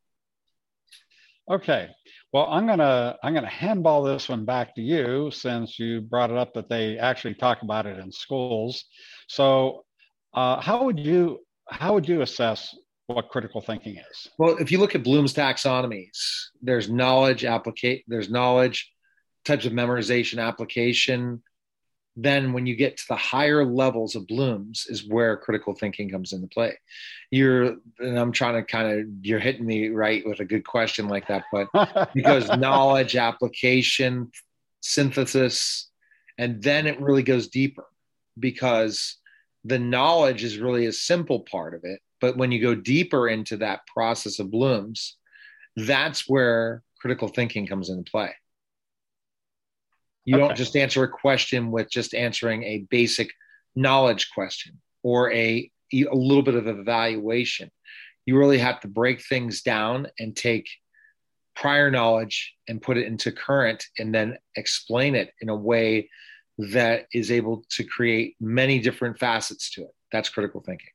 Okay. 1.50 1.90
Well, 2.32 2.48
I'm 2.50 2.66
gonna 2.66 3.18
I'm 3.22 3.34
gonna 3.34 3.48
handball 3.48 4.04
this 4.04 4.30
one 4.30 4.46
back 4.46 4.74
to 4.76 4.82
you 4.82 5.32
since 5.32 5.78
you 5.78 6.00
brought 6.00 6.32
it 6.32 6.38
up 6.38 6.54
that 6.54 6.70
they 6.70 6.98
actually 6.98 7.34
talk 7.34 7.62
about 7.62 7.86
it 7.86 8.00
in 8.00 8.12
schools. 8.12 8.86
So 9.28 9.84
uh, 10.34 10.62
how 10.62 10.86
would 10.86 11.00
you 11.00 11.40
how 11.70 11.94
would 11.94 12.08
you 12.08 12.22
assess 12.22 12.76
what 13.08 13.30
critical 13.30 13.62
thinking 13.62 13.98
is? 13.98 14.30
Well, 14.38 14.58
if 14.58 14.72
you 14.72 14.80
look 14.80 14.96
at 14.96 15.04
Bloom's 15.04 15.34
taxonomies, 15.34 16.18
there's 16.62 16.90
knowledge 16.90 17.46
applicate, 17.46 18.04
there's 18.08 18.30
knowledge 18.30 18.92
types 19.46 19.66
of 19.66 19.74
memorization 19.74 20.42
application. 20.42 21.42
Then, 22.18 22.52
when 22.52 22.66
you 22.66 22.76
get 22.76 22.98
to 22.98 23.04
the 23.08 23.16
higher 23.16 23.64
levels 23.66 24.16
of 24.16 24.28
Bloom's, 24.28 24.86
is 24.90 25.08
where 25.08 25.38
critical 25.38 25.74
thinking 25.74 26.10
comes 26.10 26.34
into 26.34 26.48
play. 26.48 26.78
You're, 27.32 27.78
and 28.00 28.20
I'm 28.20 28.34
trying 28.34 28.56
to 28.56 28.64
kind 28.64 29.00
of, 29.00 29.08
you're 29.22 29.40
hitting 29.40 29.66
me 29.66 29.88
right 29.90 30.26
with 30.28 30.42
a 30.42 30.46
good 30.46 30.66
question 30.66 31.08
like 31.08 31.28
that, 31.30 31.46
but 31.54 31.70
because 32.14 32.50
knowledge, 32.58 33.16
application, 33.16 34.32
synthesis, 34.82 35.90
and 36.38 36.62
then 36.62 36.86
it 36.86 37.00
really 37.00 37.24
goes 37.24 37.48
deeper 37.48 37.86
because 38.38 39.18
the 39.64 39.80
knowledge 39.80 40.44
is 40.44 40.58
really 40.58 40.86
a 40.86 40.94
simple 40.94 41.42
part 41.42 41.74
of 41.74 41.82
it. 41.84 42.00
But 42.20 42.38
when 42.38 42.52
you 42.52 42.62
go 42.62 42.76
deeper 42.76 43.28
into 43.28 43.58
that 43.58 43.82
process 43.88 44.40
of 44.40 44.52
Bloom's, 44.52 45.18
that's 45.76 46.28
where 46.28 46.84
critical 47.00 47.28
thinking 47.28 47.68
comes 47.68 47.90
into 47.90 48.10
play. 48.10 48.34
You 50.26 50.36
okay. 50.36 50.48
don't 50.48 50.58
just 50.58 50.76
answer 50.76 51.04
a 51.04 51.10
question 51.10 51.72
with 51.72 51.90
just 51.90 52.14
answering 52.14 52.64
a 52.64 52.86
basic 52.90 53.32
knowledge 53.76 54.30
question 54.34 54.80
or 55.04 55.32
a, 55.34 55.70
a 55.94 56.16
little 56.16 56.44
bit 56.44 56.56
of 56.56 56.68
evaluation. 56.68 57.72
You 58.26 58.38
really 58.38 58.60
have 58.60 58.80
to 58.82 58.88
break 58.88 59.24
things 59.24 59.64
down 59.64 60.08
and 60.20 60.36
take 60.36 60.70
prior 61.56 61.90
knowledge 61.90 62.54
and 62.68 62.82
put 62.82 62.98
it 62.98 63.08
into 63.08 63.32
current 63.32 63.86
and 63.98 64.14
then 64.14 64.38
explain 64.56 65.16
it 65.16 65.32
in 65.42 65.50
a 65.50 65.56
way 65.56 66.10
that 66.58 67.08
is 67.14 67.32
able 67.32 67.64
to 67.70 67.84
create 67.84 68.36
many 68.40 68.80
different 68.80 69.20
facets 69.20 69.72
to 69.72 69.82
it. 69.82 69.96
That's 70.12 70.30
critical 70.30 70.62
thinking. 70.62 70.90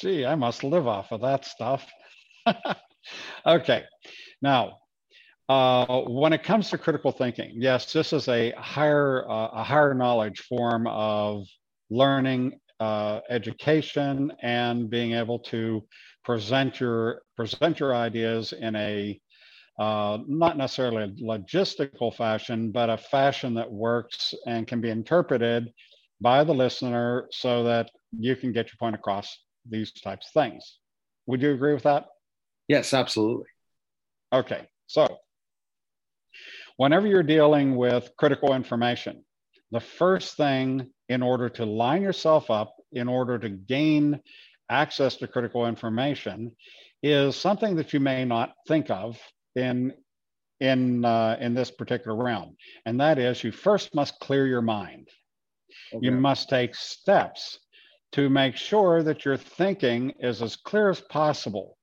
Gee, 0.00 0.26
I 0.26 0.34
must 0.34 0.64
live 0.64 0.86
off 0.86 1.12
of 1.12 1.22
that 1.22 1.44
stuff. 1.44 1.86
okay. 3.46 3.84
Now, 4.40 4.78
uh, 5.48 6.02
when 6.02 6.32
it 6.32 6.42
comes 6.42 6.70
to 6.70 6.78
critical 6.78 7.10
thinking, 7.10 7.52
yes, 7.54 7.92
this 7.92 8.12
is 8.12 8.28
a 8.28 8.52
higher 8.52 9.28
uh, 9.28 9.48
a 9.54 9.64
higher 9.64 9.94
knowledge 9.94 10.40
form 10.40 10.86
of 10.86 11.46
learning, 11.90 12.60
uh, 12.80 13.20
education, 13.30 14.32
and 14.42 14.90
being 14.90 15.14
able 15.14 15.38
to 15.38 15.84
present 16.24 16.78
your 16.78 17.22
present 17.36 17.80
your 17.80 17.94
ideas 17.94 18.52
in 18.52 18.76
a 18.76 19.18
uh, 19.78 20.18
not 20.26 20.56
necessarily 20.56 21.04
a 21.04 21.22
logistical 21.22 22.14
fashion, 22.14 22.72
but 22.72 22.90
a 22.90 22.96
fashion 22.96 23.54
that 23.54 23.70
works 23.70 24.34
and 24.46 24.66
can 24.66 24.80
be 24.80 24.90
interpreted 24.90 25.72
by 26.20 26.42
the 26.42 26.54
listener 26.54 27.28
so 27.30 27.62
that 27.62 27.90
you 28.18 28.34
can 28.34 28.52
get 28.52 28.66
your 28.66 28.76
point 28.78 28.94
across 28.94 29.38
these 29.68 29.92
types 29.92 30.28
of 30.28 30.42
things. 30.42 30.78
Would 31.26 31.42
you 31.42 31.52
agree 31.52 31.74
with 31.74 31.84
that? 31.84 32.06
Yes, 32.66 32.92
absolutely. 32.92 33.46
Okay, 34.32 34.66
so 34.86 35.06
whenever 36.76 37.06
you're 37.06 37.22
dealing 37.22 37.76
with 37.76 38.10
critical 38.18 38.54
information, 38.54 39.24
the 39.70 39.80
first 39.80 40.36
thing 40.36 40.90
in 41.08 41.22
order 41.22 41.48
to 41.50 41.64
line 41.64 42.02
yourself 42.02 42.50
up, 42.50 42.74
in 42.92 43.08
order 43.08 43.38
to 43.38 43.48
gain 43.48 44.20
access 44.70 45.16
to 45.16 45.28
critical 45.28 45.66
information, 45.66 46.52
is 47.02 47.36
something 47.36 47.76
that 47.76 47.92
you 47.92 48.00
may 48.00 48.24
not 48.24 48.54
think 48.66 48.90
of 48.90 49.18
in 49.54 49.92
in 50.60 51.04
uh, 51.04 51.36
in 51.40 51.54
this 51.54 51.70
particular 51.70 52.16
realm, 52.16 52.56
and 52.84 53.00
that 53.00 53.18
is 53.18 53.44
you 53.44 53.52
first 53.52 53.94
must 53.94 54.18
clear 54.20 54.46
your 54.46 54.62
mind. 54.62 55.08
Okay. 55.92 56.06
You 56.06 56.12
must 56.12 56.48
take 56.48 56.74
steps 56.74 57.58
to 58.12 58.28
make 58.28 58.56
sure 58.56 59.02
that 59.02 59.24
your 59.24 59.36
thinking 59.36 60.12
is 60.20 60.42
as 60.42 60.56
clear 60.56 60.90
as 60.90 61.00
possible. 61.00 61.76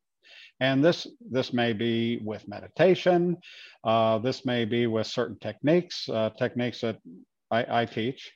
And 0.60 0.84
this 0.84 1.08
this 1.20 1.54
may 1.54 1.74
be 1.74 2.18
with 2.24 2.48
meditation. 2.48 3.38
Uh, 3.84 4.20
this 4.20 4.46
may 4.46 4.66
be 4.66 4.88
with 4.88 5.08
certain 5.08 5.38
techniques, 5.40 6.08
uh, 6.10 6.30
techniques 6.38 6.82
that 6.82 6.98
I, 7.56 7.82
I 7.82 7.86
teach, 7.86 8.32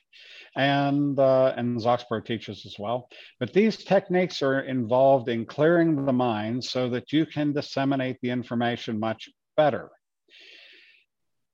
and 0.56 1.18
uh, 1.18 1.54
and 1.56 1.78
Zuxpro 1.78 2.24
teaches 2.24 2.64
as 2.66 2.76
well. 2.78 3.08
But 3.38 3.52
these 3.52 3.84
techniques 3.84 4.42
are 4.42 4.60
involved 4.60 5.28
in 5.28 5.46
clearing 5.46 6.04
the 6.04 6.12
mind 6.12 6.64
so 6.64 6.88
that 6.90 7.12
you 7.12 7.26
can 7.26 7.52
disseminate 7.52 8.18
the 8.22 8.30
information 8.30 8.98
much 8.98 9.28
better. 9.56 9.90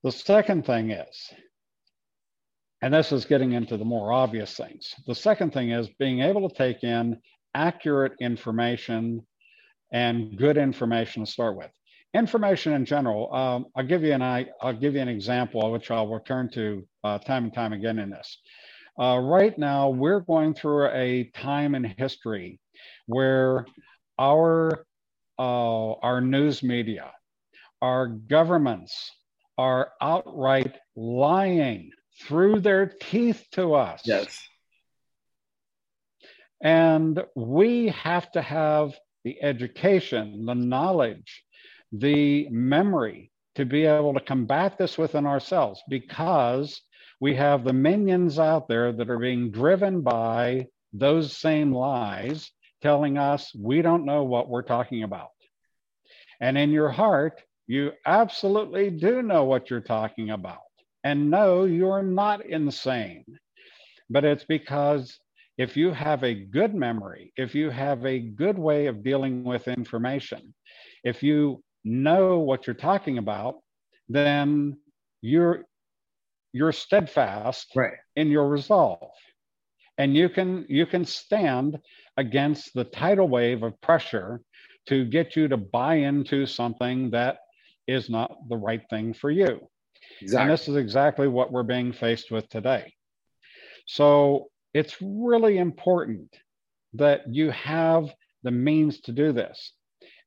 The 0.02 0.12
second 0.12 0.66
thing 0.66 0.90
is, 0.90 1.30
and 2.82 2.94
this 2.94 3.12
is 3.12 3.24
getting 3.24 3.52
into 3.52 3.76
the 3.76 3.84
more 3.84 4.12
obvious 4.12 4.56
things. 4.56 4.94
The 5.06 5.14
second 5.14 5.52
thing 5.52 5.70
is 5.70 5.88
being 5.98 6.20
able 6.20 6.48
to 6.48 6.54
take 6.54 6.84
in 6.84 7.20
accurate 7.54 8.12
information 8.20 9.26
and 9.92 10.36
good 10.36 10.56
information 10.56 11.24
to 11.24 11.30
start 11.30 11.56
with. 11.56 11.70
Information 12.16 12.72
in 12.72 12.86
general, 12.86 13.32
um, 13.34 13.66
I'll 13.76 13.84
give 13.86 14.02
you 14.02 14.12
an 14.14 14.22
I'll 14.22 14.72
give 14.72 14.94
you 14.94 15.00
an 15.00 15.08
example, 15.08 15.70
which 15.70 15.90
I'll 15.90 16.08
return 16.08 16.48
to 16.52 16.86
uh, 17.04 17.18
time 17.18 17.44
and 17.44 17.52
time 17.52 17.74
again 17.74 17.98
in 17.98 18.08
this. 18.08 18.38
Uh, 18.98 19.18
right 19.18 19.56
now, 19.58 19.90
we're 19.90 20.20
going 20.20 20.54
through 20.54 20.88
a 20.88 21.24
time 21.34 21.74
in 21.74 21.84
history 21.84 22.58
where 23.06 23.66
our 24.18 24.86
uh, 25.38 25.92
our 25.92 26.22
news 26.22 26.62
media, 26.62 27.12
our 27.82 28.06
governments 28.06 29.10
are 29.58 29.92
outright 30.00 30.74
lying 30.96 31.90
through 32.22 32.60
their 32.60 32.86
teeth 32.86 33.44
to 33.52 33.74
us. 33.74 34.00
Yes. 34.06 34.42
And 36.62 37.22
we 37.34 37.88
have 37.88 38.30
to 38.32 38.40
have 38.40 38.94
the 39.24 39.42
education, 39.42 40.46
the 40.46 40.54
knowledge, 40.54 41.44
the 41.98 42.48
memory 42.50 43.30
to 43.54 43.64
be 43.64 43.84
able 43.84 44.14
to 44.14 44.20
combat 44.20 44.76
this 44.78 44.98
within 44.98 45.26
ourselves 45.26 45.82
because 45.88 46.80
we 47.20 47.34
have 47.34 47.64
the 47.64 47.72
minions 47.72 48.38
out 48.38 48.68
there 48.68 48.92
that 48.92 49.08
are 49.08 49.18
being 49.18 49.50
driven 49.50 50.02
by 50.02 50.66
those 50.92 51.36
same 51.36 51.72
lies 51.72 52.50
telling 52.82 53.16
us 53.16 53.54
we 53.54 53.82
don't 53.82 54.04
know 54.04 54.24
what 54.24 54.48
we're 54.48 54.62
talking 54.62 55.02
about. 55.02 55.30
And 56.40 56.58
in 56.58 56.70
your 56.70 56.90
heart, 56.90 57.42
you 57.66 57.92
absolutely 58.04 58.90
do 58.90 59.22
know 59.22 59.44
what 59.44 59.70
you're 59.70 59.80
talking 59.80 60.30
about. 60.30 60.58
And 61.02 61.30
no, 61.30 61.64
you're 61.64 62.02
not 62.02 62.44
insane. 62.44 63.24
But 64.10 64.24
it's 64.24 64.44
because 64.44 65.18
if 65.56 65.76
you 65.76 65.92
have 65.92 66.22
a 66.22 66.34
good 66.34 66.74
memory, 66.74 67.32
if 67.36 67.54
you 67.54 67.70
have 67.70 68.04
a 68.04 68.18
good 68.18 68.58
way 68.58 68.86
of 68.86 69.02
dealing 69.02 69.42
with 69.44 69.68
information, 69.68 70.54
if 71.02 71.22
you 71.22 71.62
know 71.86 72.38
what 72.38 72.66
you're 72.66 72.74
talking 72.74 73.18
about, 73.18 73.56
then 74.08 74.76
you're 75.22 75.64
you're 76.52 76.72
steadfast 76.72 77.72
right. 77.74 77.94
in 78.14 78.28
your 78.28 78.48
resolve 78.48 79.10
and 79.98 80.16
you 80.16 80.28
can 80.28 80.64
you 80.68 80.86
can 80.86 81.04
stand 81.04 81.78
against 82.16 82.72
the 82.74 82.84
tidal 82.84 83.28
wave 83.28 83.62
of 83.62 83.78
pressure 83.80 84.40
to 84.86 85.04
get 85.04 85.36
you 85.36 85.48
to 85.48 85.56
buy 85.56 85.96
into 85.96 86.46
something 86.46 87.10
that 87.10 87.38
is 87.86 88.08
not 88.08 88.30
the 88.48 88.56
right 88.56 88.82
thing 88.88 89.12
for 89.12 89.30
you 89.30 89.60
exactly. 90.22 90.42
and 90.42 90.50
this 90.50 90.68
is 90.68 90.76
exactly 90.76 91.28
what 91.28 91.52
we're 91.52 91.62
being 91.62 91.92
faced 91.92 92.30
with 92.30 92.48
today 92.48 92.92
so 93.86 94.48
it's 94.74 94.96
really 95.00 95.58
important 95.58 96.36
that 96.94 97.22
you 97.32 97.50
have 97.50 98.12
the 98.42 98.50
means 98.50 99.00
to 99.00 99.12
do 99.12 99.32
this. 99.32 99.72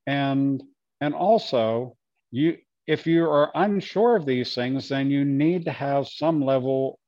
And 0.07 0.61
and 1.01 1.13
also 1.13 1.95
you 2.31 2.57
if 2.87 3.05
you 3.05 3.23
are 3.29 3.51
unsure 3.53 4.15
of 4.15 4.25
these 4.25 4.55
things, 4.55 4.89
then 4.89 5.11
you 5.11 5.23
need 5.23 5.63
to 5.65 5.71
have 5.71 6.07
some 6.07 6.43
level 6.43 6.99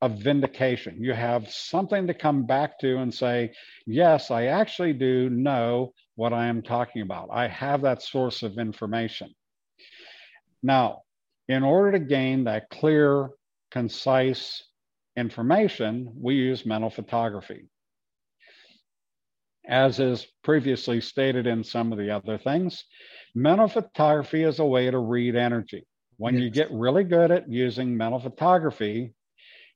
of 0.00 0.18
vindication. 0.18 1.02
You 1.02 1.12
have 1.12 1.50
something 1.50 2.06
to 2.06 2.14
come 2.14 2.46
back 2.46 2.78
to 2.80 2.98
and 2.98 3.12
say, 3.12 3.52
yes, 3.84 4.30
I 4.30 4.46
actually 4.46 4.92
do 4.92 5.28
know 5.28 5.92
what 6.14 6.32
I 6.32 6.46
am 6.46 6.62
talking 6.62 7.02
about. 7.02 7.30
I 7.32 7.48
have 7.48 7.82
that 7.82 8.00
source 8.00 8.44
of 8.44 8.58
information. 8.58 9.34
Now, 10.62 11.02
in 11.48 11.64
order 11.64 11.98
to 11.98 12.04
gain 12.04 12.44
that 12.44 12.70
clear, 12.70 13.30
concise 13.72 14.62
information, 15.16 16.12
we 16.16 16.34
use 16.34 16.64
mental 16.64 16.90
photography. 16.90 17.68
As 19.66 20.00
is 20.00 20.26
previously 20.42 21.00
stated 21.00 21.46
in 21.46 21.62
some 21.62 21.92
of 21.92 21.98
the 21.98 22.10
other 22.10 22.38
things, 22.38 22.84
mental 23.34 23.68
photography 23.68 24.42
is 24.42 24.58
a 24.58 24.64
way 24.64 24.90
to 24.90 24.98
read 24.98 25.36
energy. 25.36 25.86
When 26.16 26.34
yes. 26.34 26.42
you 26.42 26.50
get 26.50 26.72
really 26.72 27.04
good 27.04 27.30
at 27.30 27.50
using 27.50 27.96
mental 27.96 28.20
photography, 28.20 29.14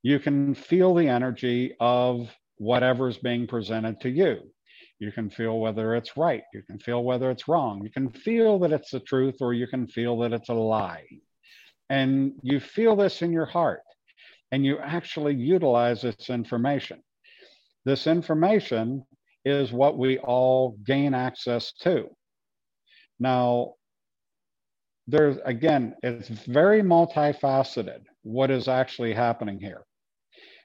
you 0.02 0.18
can 0.18 0.54
feel 0.54 0.94
the 0.94 1.08
energy 1.08 1.74
of 1.80 2.30
whatever's 2.58 3.18
being 3.18 3.46
presented 3.46 4.00
to 4.00 4.10
you. 4.10 4.50
You 4.98 5.12
can 5.12 5.30
feel 5.30 5.58
whether 5.58 5.94
it's 5.94 6.16
right. 6.16 6.42
You 6.54 6.62
can 6.62 6.78
feel 6.78 7.04
whether 7.04 7.30
it's 7.30 7.48
wrong. 7.48 7.82
You 7.82 7.90
can 7.90 8.10
feel 8.10 8.58
that 8.60 8.72
it's 8.72 8.90
the 8.90 9.00
truth 9.00 9.36
or 9.40 9.52
you 9.52 9.66
can 9.66 9.86
feel 9.86 10.18
that 10.18 10.32
it's 10.32 10.48
a 10.48 10.54
lie. 10.54 11.04
And 11.90 12.32
you 12.42 12.60
feel 12.60 12.96
this 12.96 13.22
in 13.22 13.32
your 13.32 13.46
heart 13.46 13.82
and 14.52 14.64
you 14.64 14.78
actually 14.78 15.34
utilize 15.34 16.02
this 16.02 16.30
information. 16.30 17.02
This 17.84 18.06
information 18.06 19.04
is 19.46 19.72
what 19.72 19.96
we 19.96 20.18
all 20.18 20.76
gain 20.84 21.14
access 21.14 21.72
to. 21.80 22.08
Now, 23.20 23.74
there's 25.06 25.38
again, 25.44 25.94
it's 26.02 26.28
very 26.28 26.82
multifaceted 26.82 28.00
what 28.22 28.50
is 28.50 28.66
actually 28.66 29.14
happening 29.14 29.60
here. 29.60 29.84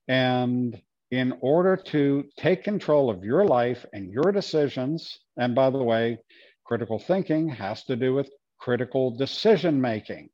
And 0.08 0.82
in 1.12 1.38
order 1.42 1.78
to 1.78 2.24
take 2.38 2.64
control 2.64 3.12
of 3.12 3.24
your 3.24 3.46
life 3.46 3.86
and 3.94 4.12
your 4.12 4.32
decisions, 4.32 5.20
and 5.38 5.54
by 5.54 5.70
the 5.70 5.84
way, 5.84 6.18
critical 6.66 6.98
thinking 6.98 7.50
has 7.50 7.84
to 7.84 7.96
do 7.96 8.16
with 8.16 8.32
critical 8.60 9.16
decision 9.16 9.80
making. 9.80 10.30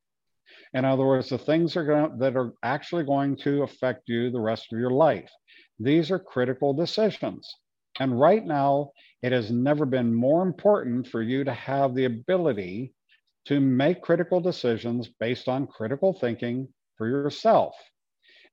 In 0.74 0.86
other 0.86 1.06
words, 1.06 1.30
the 1.30 1.38
things 1.38 1.76
are 1.76 1.86
going, 1.86 2.18
that 2.20 2.38
are 2.38 2.54
actually 2.64 3.04
going 3.04 3.36
to 3.38 3.64
affect 3.64 4.04
you 4.08 4.30
the 4.30 4.40
rest 4.40 4.72
of 4.72 4.80
your 4.80 4.92
life. 4.92 5.32
These 5.80 6.12
are 6.12 6.20
critical 6.20 6.74
decisions. 6.74 7.54
And 8.00 8.20
right 8.20 8.46
now, 8.46 8.92
it 9.22 9.32
has 9.32 9.52
never 9.52 9.86
been 9.86 10.14
more 10.14 10.44
important 10.44 11.08
for 11.08 11.22
you 11.22 11.44
to 11.44 11.54
have 11.54 11.96
the 11.96 12.06
ability 12.06 12.94
to 13.46 13.60
make 13.60 14.02
critical 14.02 14.40
decisions 14.42 15.10
based 15.20 15.48
on 15.48 15.68
critical 15.68 16.14
thinking 16.14 16.68
for 16.98 17.08
yourself. 17.08 17.76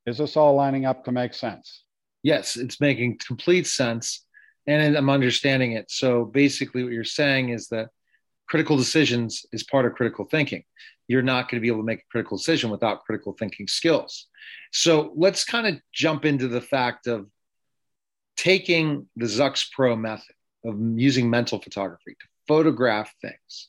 Is 0.06 0.18
this 0.18 0.36
all 0.36 0.54
lining 0.54 0.86
up 0.86 1.04
to 1.04 1.12
make 1.12 1.34
sense? 1.34 1.84
Yes, 2.22 2.56
it's 2.56 2.80
making 2.80 3.18
complete 3.26 3.66
sense. 3.66 4.24
And 4.66 4.96
I'm 4.96 5.10
understanding 5.10 5.72
it. 5.72 5.90
So 5.90 6.24
basically, 6.24 6.84
what 6.84 6.92
you're 6.92 7.04
saying 7.04 7.50
is 7.50 7.68
that 7.68 7.88
critical 8.48 8.76
decisions 8.76 9.44
is 9.52 9.62
part 9.62 9.84
of 9.84 9.94
critical 9.94 10.24
thinking. 10.24 10.64
You're 11.06 11.22
not 11.22 11.50
going 11.50 11.60
to 11.60 11.62
be 11.62 11.68
able 11.68 11.80
to 11.80 11.86
make 11.86 12.00
a 12.00 12.10
critical 12.10 12.38
decision 12.38 12.70
without 12.70 13.04
critical 13.04 13.34
thinking 13.38 13.66
skills. 13.66 14.26
So 14.72 15.12
let's 15.16 15.44
kind 15.44 15.66
of 15.66 15.80
jump 15.92 16.24
into 16.24 16.48
the 16.48 16.62
fact 16.62 17.06
of 17.06 17.26
taking 18.36 19.08
the 19.16 19.26
Zux 19.26 19.70
Pro 19.70 19.96
method 19.96 20.34
of 20.64 20.76
using 20.96 21.30
mental 21.30 21.60
photography 21.60 22.12
to 22.12 22.26
photograph 22.48 23.12
things. 23.20 23.68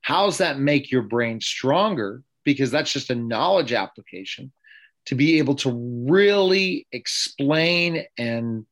How 0.00 0.26
does 0.26 0.38
that 0.38 0.58
make 0.58 0.90
your 0.90 1.02
brain 1.02 1.40
stronger? 1.40 2.22
Because 2.44 2.70
that's 2.70 2.92
just 2.92 3.10
a 3.10 3.14
knowledge 3.14 3.72
application 3.72 4.52
to 5.06 5.14
be 5.14 5.38
able 5.38 5.54
to 5.54 6.04
really 6.08 6.86
explain 6.92 8.04
and 8.18 8.66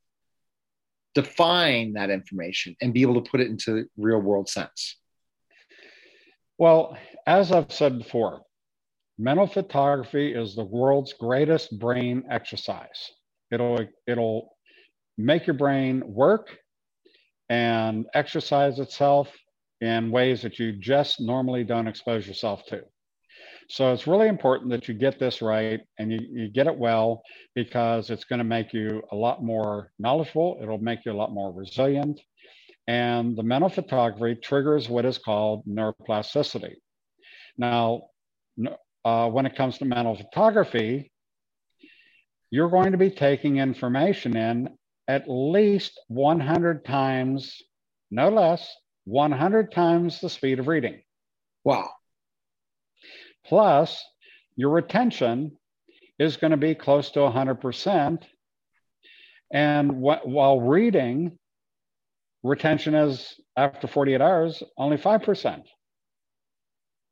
define 1.14 1.94
that 1.94 2.10
information 2.10 2.76
and 2.80 2.94
be 2.94 3.02
able 3.02 3.20
to 3.22 3.30
put 3.30 3.40
it 3.40 3.48
into 3.48 3.86
real 3.96 4.18
world 4.18 4.48
sense. 4.48 4.96
Well, 6.58 6.96
as 7.26 7.52
I've 7.52 7.72
said 7.72 7.98
before, 7.98 8.42
mental 9.18 9.46
photography 9.46 10.34
is 10.34 10.54
the 10.54 10.64
world's 10.64 11.12
greatest 11.12 11.78
brain 11.78 12.24
exercise. 12.30 13.10
It'll 13.50 13.86
it'll 14.06 14.56
make 15.18 15.46
your 15.46 15.54
brain 15.54 16.02
work 16.06 16.56
and 17.48 18.06
exercise 18.14 18.78
itself 18.78 19.30
in 19.80 20.10
ways 20.10 20.42
that 20.42 20.58
you 20.58 20.72
just 20.72 21.20
normally 21.20 21.64
don't 21.64 21.88
expose 21.88 22.26
yourself 22.26 22.64
to. 22.66 22.82
So 23.68 23.92
it's 23.92 24.06
really 24.06 24.28
important 24.28 24.70
that 24.70 24.88
you 24.88 24.94
get 24.94 25.18
this 25.18 25.40
right 25.42 25.80
and 25.98 26.12
you, 26.12 26.20
you 26.30 26.48
get 26.48 26.66
it 26.66 26.76
well 26.76 27.22
because 27.54 28.10
it's 28.10 28.24
going 28.24 28.38
to 28.38 28.44
make 28.44 28.72
you 28.72 29.02
a 29.10 29.16
lot 29.16 29.42
more 29.42 29.92
knowledgeable. 29.98 30.58
It'll 30.62 30.78
make 30.78 31.04
you 31.04 31.12
a 31.12 31.14
lot 31.14 31.32
more 31.32 31.52
resilient. 31.52 32.20
And 32.86 33.36
the 33.36 33.42
mental 33.42 33.68
photography 33.68 34.40
triggers 34.40 34.88
what 34.88 35.04
is 35.04 35.18
called 35.18 35.64
neuroplasticity. 35.66 36.74
Now, 37.56 38.02
uh, 39.04 39.28
when 39.28 39.46
it 39.46 39.56
comes 39.56 39.78
to 39.78 39.84
mental 39.84 40.16
photography, 40.16 41.12
you're 42.50 42.70
going 42.70 42.92
to 42.92 42.98
be 42.98 43.10
taking 43.10 43.58
information 43.58 44.36
in 44.36 44.68
at 45.12 45.28
least 45.28 46.00
100 46.08 46.86
times, 46.86 47.60
no 48.10 48.30
less, 48.30 48.66
100 49.04 49.70
times 49.70 50.20
the 50.22 50.30
speed 50.30 50.58
of 50.58 50.68
reading. 50.68 51.02
Wow. 51.64 51.90
Plus, 53.44 54.02
your 54.56 54.70
retention 54.70 55.58
is 56.18 56.38
going 56.38 56.52
to 56.52 56.56
be 56.56 56.74
close 56.74 57.10
to 57.10 57.18
100%. 57.18 58.22
And 59.52 59.90
wh- 59.90 60.26
while 60.26 60.62
reading, 60.62 61.38
retention 62.42 62.94
is 62.94 63.38
after 63.54 63.86
48 63.86 64.22
hours 64.22 64.62
only 64.78 64.96
5%. 64.96 65.62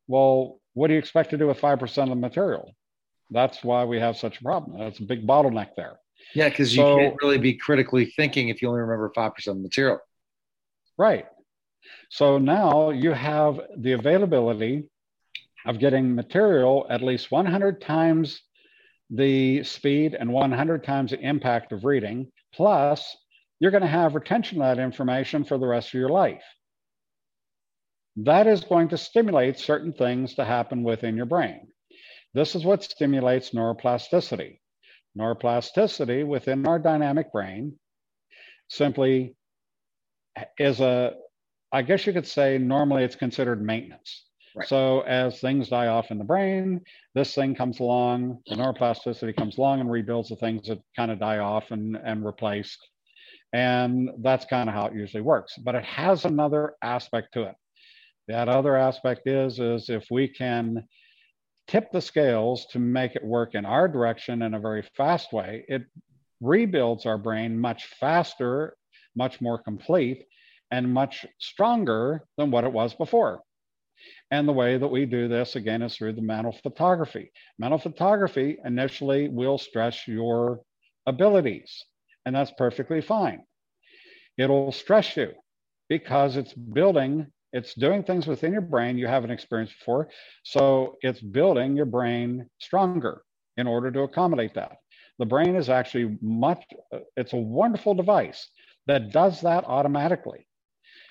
Well, 0.08 0.58
what 0.72 0.86
do 0.86 0.94
you 0.94 0.98
expect 0.98 1.30
to 1.30 1.38
do 1.38 1.48
with 1.48 1.60
5% 1.60 2.02
of 2.02 2.08
the 2.08 2.14
material? 2.14 2.72
That's 3.28 3.62
why 3.62 3.84
we 3.84 4.00
have 4.00 4.16
such 4.16 4.40
a 4.40 4.42
problem. 4.42 4.78
That's 4.78 5.00
a 5.00 5.04
big 5.04 5.26
bottleneck 5.26 5.74
there. 5.76 5.98
Yeah, 6.34 6.48
because 6.48 6.74
so, 6.74 6.98
you 6.98 7.04
can't 7.04 7.16
really 7.22 7.38
be 7.38 7.54
critically 7.54 8.06
thinking 8.06 8.48
if 8.48 8.62
you 8.62 8.68
only 8.68 8.80
remember 8.80 9.12
5% 9.16 9.28
of 9.46 9.56
the 9.56 9.62
material. 9.62 9.98
Right. 10.96 11.26
So 12.10 12.38
now 12.38 12.90
you 12.90 13.12
have 13.12 13.60
the 13.76 13.92
availability 13.92 14.84
of 15.66 15.78
getting 15.78 16.14
material 16.14 16.86
at 16.88 17.02
least 17.02 17.30
100 17.30 17.80
times 17.80 18.40
the 19.10 19.64
speed 19.64 20.14
and 20.14 20.32
100 20.32 20.84
times 20.84 21.10
the 21.10 21.20
impact 21.20 21.72
of 21.72 21.84
reading, 21.84 22.30
plus 22.54 23.16
you're 23.58 23.70
going 23.70 23.82
to 23.82 23.88
have 23.88 24.14
retention 24.14 24.60
of 24.62 24.76
that 24.76 24.82
information 24.82 25.44
for 25.44 25.58
the 25.58 25.66
rest 25.66 25.88
of 25.88 25.94
your 25.94 26.08
life. 26.08 26.44
That 28.16 28.46
is 28.46 28.64
going 28.64 28.88
to 28.88 28.98
stimulate 28.98 29.58
certain 29.58 29.92
things 29.92 30.34
to 30.34 30.44
happen 30.44 30.82
within 30.82 31.16
your 31.16 31.26
brain. 31.26 31.68
This 32.34 32.54
is 32.54 32.64
what 32.64 32.84
stimulates 32.84 33.50
neuroplasticity. 33.50 34.58
Neuroplasticity 35.18 36.26
within 36.26 36.66
our 36.66 36.78
dynamic 36.78 37.32
brain 37.32 37.78
simply 38.68 39.34
is 40.58 40.80
a, 40.80 41.14
I 41.72 41.82
guess 41.82 42.06
you 42.06 42.12
could 42.12 42.26
say, 42.26 42.58
normally 42.58 43.04
it's 43.04 43.16
considered 43.16 43.62
maintenance. 43.62 44.26
Right. 44.54 44.68
So 44.68 45.00
as 45.02 45.40
things 45.40 45.68
die 45.68 45.86
off 45.86 46.10
in 46.10 46.18
the 46.18 46.24
brain, 46.24 46.80
this 47.14 47.34
thing 47.34 47.54
comes 47.54 47.80
along, 47.80 48.38
the 48.46 48.56
neuroplasticity 48.56 49.36
comes 49.36 49.58
along 49.58 49.80
and 49.80 49.90
rebuilds 49.90 50.28
the 50.28 50.36
things 50.36 50.66
that 50.68 50.80
kind 50.96 51.10
of 51.10 51.20
die 51.20 51.38
off 51.38 51.70
and, 51.70 51.96
and 51.96 52.24
replaced 52.24 52.78
and 53.52 54.10
that's 54.22 54.44
kind 54.44 54.68
of 54.68 54.74
how 54.74 54.86
it 54.86 54.94
usually 54.94 55.22
works. 55.22 55.54
But 55.58 55.74
it 55.74 55.84
has 55.84 56.24
another 56.24 56.74
aspect 56.82 57.34
to 57.34 57.42
it. 57.44 57.54
That 58.28 58.48
other 58.48 58.76
aspect 58.76 59.26
is, 59.26 59.58
is 59.58 59.88
if 59.88 60.06
we 60.10 60.28
can 60.28 60.84
tip 61.70 61.90
the 61.92 62.00
scales 62.00 62.66
to 62.66 62.78
make 62.78 63.16
it 63.16 63.24
work 63.24 63.54
in 63.54 63.64
our 63.64 63.88
direction 63.88 64.42
in 64.42 64.54
a 64.54 64.60
very 64.60 64.82
fast 64.96 65.32
way, 65.32 65.64
it 65.68 65.82
rebuilds 66.40 67.06
our 67.06 67.18
brain 67.18 67.58
much 67.58 67.86
faster, 67.86 68.76
much 69.14 69.40
more 69.40 69.62
complete, 69.62 70.26
and 70.70 70.92
much 70.92 71.24
stronger 71.38 72.24
than 72.36 72.50
what 72.50 72.64
it 72.64 72.72
was 72.72 72.94
before. 72.94 73.40
And 74.30 74.48
the 74.48 74.52
way 74.52 74.78
that 74.78 74.88
we 74.88 75.06
do 75.06 75.28
this 75.28 75.56
again 75.56 75.82
is 75.82 75.96
through 75.96 76.14
the 76.14 76.22
mental 76.22 76.52
photography. 76.52 77.30
Mental 77.58 77.78
photography 77.78 78.58
initially 78.64 79.28
will 79.28 79.58
stress 79.58 80.08
your 80.08 80.60
abilities 81.06 81.84
and 82.26 82.34
that's 82.34 82.52
perfectly 82.52 83.00
fine. 83.00 83.42
It'll 84.36 84.72
stress 84.72 85.16
you 85.16 85.32
because 85.88 86.36
it's 86.36 86.52
building, 86.52 87.26
it's 87.52 87.74
doing 87.74 88.02
things 88.02 88.26
within 88.26 88.52
your 88.52 88.60
brain 88.60 88.98
you 88.98 89.06
haven't 89.06 89.30
experienced 89.30 89.78
before. 89.78 90.08
So 90.44 90.96
it's 91.02 91.20
building 91.20 91.76
your 91.76 91.86
brain 91.86 92.48
stronger 92.58 93.22
in 93.56 93.66
order 93.66 93.90
to 93.90 94.00
accommodate 94.00 94.54
that. 94.54 94.76
The 95.18 95.26
brain 95.26 95.56
is 95.56 95.68
actually 95.68 96.16
much, 96.22 96.62
uh, 96.92 97.00
it's 97.16 97.32
a 97.32 97.36
wonderful 97.36 97.94
device 97.94 98.48
that 98.86 99.12
does 99.12 99.40
that 99.42 99.64
automatically. 99.64 100.46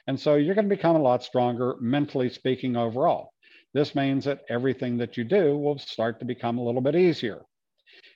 And 0.08 0.20
so 0.20 0.36
you're 0.36 0.56
going 0.56 0.70
to 0.70 0.76
become 0.76 0.96
a 0.96 1.02
lot 1.02 1.24
stronger 1.24 1.76
mentally 1.80 2.30
speaking 2.30 2.76
overall. 2.76 3.32
This 3.74 3.94
means 3.94 4.26
that 4.26 4.42
everything 4.50 4.98
that 4.98 5.18
you 5.18 5.24
do 5.24 5.58
will 5.58 5.78
start 5.78 6.20
to 6.20 6.26
become 6.26 6.58
a 6.58 6.64
little 6.64 6.82
bit 6.82 6.96
easier. 6.96 7.42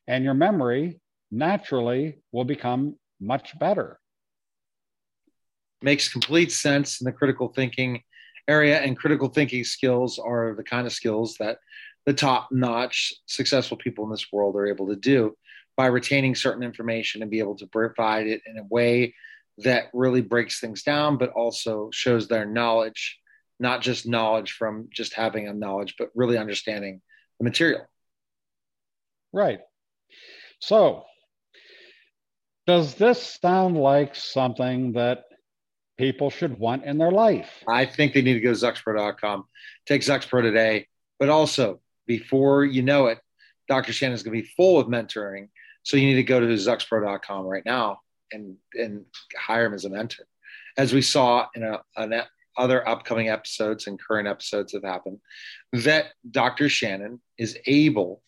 And 0.07 0.23
your 0.23 0.33
memory 0.33 0.99
naturally 1.31 2.19
will 2.31 2.45
become 2.45 2.95
much 3.21 3.57
better. 3.59 3.99
Makes 5.83 6.11
complete 6.11 6.51
sense 6.51 6.99
in 7.01 7.05
the 7.05 7.11
critical 7.11 7.49
thinking 7.49 8.01
area, 8.47 8.79
and 8.79 8.97
critical 8.97 9.29
thinking 9.29 9.63
skills 9.63 10.19
are 10.19 10.53
the 10.55 10.63
kind 10.63 10.85
of 10.85 10.93
skills 10.93 11.35
that 11.39 11.59
the 12.05 12.13
top 12.13 12.49
notch 12.51 13.13
successful 13.25 13.77
people 13.77 14.03
in 14.03 14.11
this 14.11 14.31
world 14.31 14.55
are 14.55 14.67
able 14.67 14.87
to 14.87 14.95
do 14.95 15.35
by 15.75 15.87
retaining 15.87 16.35
certain 16.35 16.63
information 16.63 17.21
and 17.21 17.31
be 17.31 17.39
able 17.39 17.55
to 17.55 17.67
provide 17.67 18.27
it 18.27 18.41
in 18.45 18.57
a 18.57 18.63
way 18.69 19.13
that 19.59 19.85
really 19.93 20.21
breaks 20.21 20.59
things 20.59 20.83
down, 20.83 21.17
but 21.17 21.29
also 21.31 21.89
shows 21.91 22.27
their 22.27 22.45
knowledge, 22.45 23.19
not 23.59 23.81
just 23.81 24.07
knowledge 24.07 24.51
from 24.53 24.87
just 24.91 25.13
having 25.13 25.47
a 25.47 25.53
knowledge, 25.53 25.95
but 25.97 26.09
really 26.15 26.37
understanding 26.37 27.01
the 27.39 27.43
material. 27.43 27.85
Right. 29.31 29.59
So, 30.59 31.03
does 32.65 32.95
this 32.95 33.39
sound 33.41 33.77
like 33.77 34.15
something 34.15 34.93
that 34.93 35.23
people 36.03 36.29
should 36.29 36.59
want 36.59 36.83
in 36.83 36.97
their 36.97 37.11
life? 37.11 37.63
I 37.67 37.85
think 37.85 38.13
they 38.13 38.21
need 38.21 38.33
to 38.33 38.41
go 38.41 38.53
to 38.53 38.59
Zuxpro.com, 38.59 39.45
take 39.85 40.01
Zuxpro 40.01 40.41
today, 40.41 40.87
but 41.17 41.29
also 41.29 41.79
before 42.05 42.65
you 42.65 42.81
know 42.81 43.07
it, 43.07 43.19
Dr. 43.69 43.93
Shannon 43.93 44.13
is 44.13 44.23
going 44.23 44.35
to 44.35 44.43
be 44.43 44.49
full 44.57 44.79
of 44.79 44.87
mentoring. 44.87 45.47
So 45.83 45.95
you 45.95 46.07
need 46.07 46.15
to 46.15 46.23
go 46.23 46.41
to 46.41 46.45
Zuxpro.com 46.47 47.45
right 47.45 47.63
now 47.65 47.99
and 48.33 48.57
and 48.73 49.05
hire 49.37 49.65
him 49.65 49.73
as 49.73 49.85
a 49.85 49.89
mentor. 49.89 50.25
As 50.77 50.91
we 50.91 51.01
saw 51.01 51.47
in 51.55 51.63
a, 51.63 51.81
an 51.95 52.23
other 52.57 52.87
upcoming 52.87 53.29
episodes 53.29 53.87
and 53.87 53.99
current 53.99 54.27
episodes 54.27 54.73
have 54.73 54.83
happened, 54.83 55.19
that 55.71 56.07
Dr. 56.29 56.67
Shannon 56.67 57.21
is 57.37 57.57
able 57.65 58.21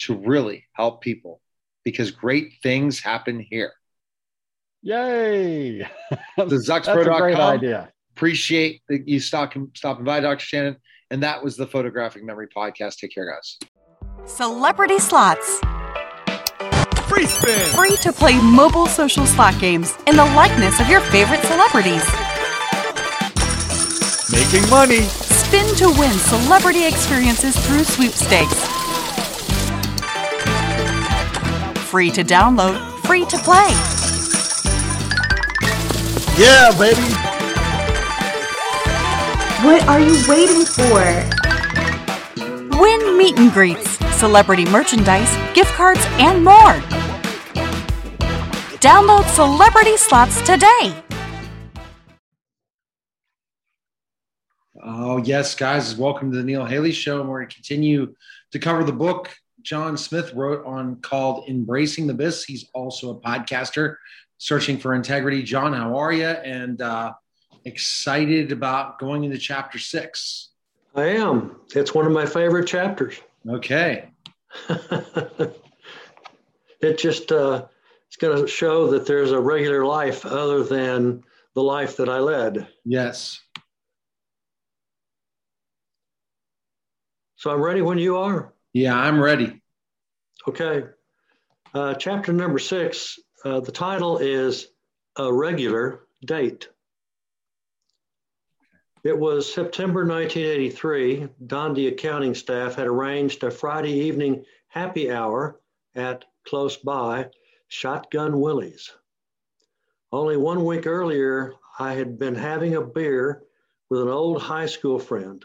to 0.00 0.16
really 0.16 0.64
help 0.72 1.02
people 1.02 1.42
because 1.84 2.10
great 2.10 2.54
things 2.62 3.00
happen 3.00 3.40
here. 3.40 3.72
Yay! 4.82 5.78
the 6.36 6.44
Zuxpro.com. 6.44 7.18
great 7.18 7.36
idea. 7.36 7.92
Appreciate 8.16 8.82
that 8.88 9.06
you 9.08 9.20
stop, 9.20 9.54
stopping 9.74 10.04
by, 10.04 10.20
Dr. 10.20 10.44
Shannon. 10.44 10.76
And 11.10 11.22
that 11.22 11.42
was 11.42 11.56
the 11.56 11.66
Photographic 11.66 12.22
Memory 12.24 12.48
Podcast. 12.54 12.96
Take 12.96 13.12
care, 13.14 13.30
guys. 13.30 13.58
Celebrity 14.26 14.98
Slots. 14.98 15.60
Free 17.08 17.26
spin. 17.26 17.58
Free 17.70 17.96
to 17.96 18.12
play 18.12 18.40
mobile 18.40 18.86
social 18.86 19.26
slot 19.26 19.58
games 19.60 19.96
in 20.06 20.16
the 20.16 20.24
likeness 20.24 20.80
of 20.80 20.88
your 20.88 21.00
favorite 21.00 21.42
celebrities. 21.42 22.04
Making 24.30 24.70
money. 24.70 25.00
Spin 25.00 25.74
to 25.76 25.88
win 25.98 26.12
celebrity 26.12 26.86
experiences 26.86 27.56
through 27.66 27.82
sweepstakes. 27.82 28.54
Free 31.88 32.10
to 32.12 32.22
download, 32.22 33.00
free 33.00 33.24
to 33.26 33.38
play. 33.38 33.99
Yeah, 36.40 36.70
baby. 36.78 37.02
What 39.62 39.86
are 39.86 40.00
you 40.00 40.16
waiting 40.26 40.64
for? 40.64 40.98
Win 42.80 43.18
meet 43.18 43.38
and 43.38 43.52
greets, 43.52 43.98
celebrity 44.16 44.64
merchandise, 44.64 45.36
gift 45.54 45.70
cards, 45.74 46.00
and 46.12 46.42
more. 46.42 46.80
Download 48.80 49.28
Celebrity 49.34 49.98
Slots 49.98 50.40
today. 50.40 50.94
Oh, 54.82 55.18
yes, 55.18 55.54
guys. 55.54 55.94
Welcome 55.94 56.32
to 56.32 56.38
the 56.38 56.44
Neil 56.44 56.64
Haley 56.64 56.92
Show. 56.92 57.20
And 57.20 57.28
we're 57.28 57.40
going 57.40 57.50
to 57.50 57.54
continue 57.54 58.14
to 58.52 58.58
cover 58.58 58.82
the 58.82 58.94
book 58.94 59.28
John 59.60 59.98
Smith 59.98 60.32
wrote 60.32 60.64
on 60.64 61.02
called 61.02 61.50
Embracing 61.50 62.06
the 62.06 62.14
Abyss. 62.14 62.44
He's 62.44 62.64
also 62.72 63.10
a 63.10 63.20
podcaster 63.20 63.96
searching 64.40 64.78
for 64.78 64.94
integrity. 64.94 65.42
John, 65.42 65.74
how 65.74 65.96
are 65.98 66.12
you? 66.12 66.26
And 66.26 66.80
uh, 66.80 67.12
excited 67.64 68.50
about 68.52 68.98
going 68.98 69.22
into 69.22 69.38
chapter 69.38 69.78
six. 69.78 70.48
I 70.96 71.08
am. 71.08 71.60
It's 71.76 71.94
one 71.94 72.06
of 72.06 72.12
my 72.12 72.26
favorite 72.26 72.66
chapters. 72.66 73.20
Okay. 73.48 74.08
it 76.80 76.98
just 76.98 77.30
uh, 77.30 77.66
it's 78.08 78.16
going 78.16 78.36
to 78.42 78.48
show 78.48 78.90
that 78.90 79.06
there's 79.06 79.30
a 79.30 79.38
regular 79.38 79.84
life 79.84 80.24
other 80.24 80.64
than 80.64 81.22
the 81.54 81.62
life 81.62 81.98
that 81.98 82.08
I 82.08 82.18
led. 82.18 82.66
Yes. 82.84 83.40
So 87.36 87.50
I'm 87.50 87.60
ready 87.60 87.82
when 87.82 87.98
you 87.98 88.16
are. 88.16 88.54
Yeah, 88.72 88.96
I'm 88.96 89.20
ready. 89.20 89.60
Okay. 90.48 90.84
Uh, 91.74 91.94
chapter 91.94 92.32
number 92.32 92.58
six. 92.58 93.18
Uh, 93.42 93.60
the 93.60 93.72
title 93.72 94.18
is 94.18 94.68
a 95.16 95.32
regular 95.32 96.00
date. 96.24 96.68
It 99.02 99.18
was 99.18 99.50
September 99.50 100.04
1983. 100.04 101.28
Dondi 101.46 101.88
accounting 101.88 102.34
staff 102.34 102.74
had 102.74 102.86
arranged 102.86 103.42
a 103.42 103.50
Friday 103.50 103.92
evening 103.92 104.44
happy 104.68 105.10
hour 105.10 105.58
at 105.94 106.26
close 106.46 106.76
by 106.76 107.30
Shotgun 107.68 108.40
Willie's. 108.40 108.92
Only 110.12 110.36
one 110.36 110.64
week 110.66 110.86
earlier, 110.86 111.54
I 111.78 111.94
had 111.94 112.18
been 112.18 112.34
having 112.34 112.74
a 112.74 112.82
beer 112.82 113.44
with 113.88 114.02
an 114.02 114.08
old 114.08 114.42
high 114.42 114.66
school 114.66 114.98
friend. 114.98 115.42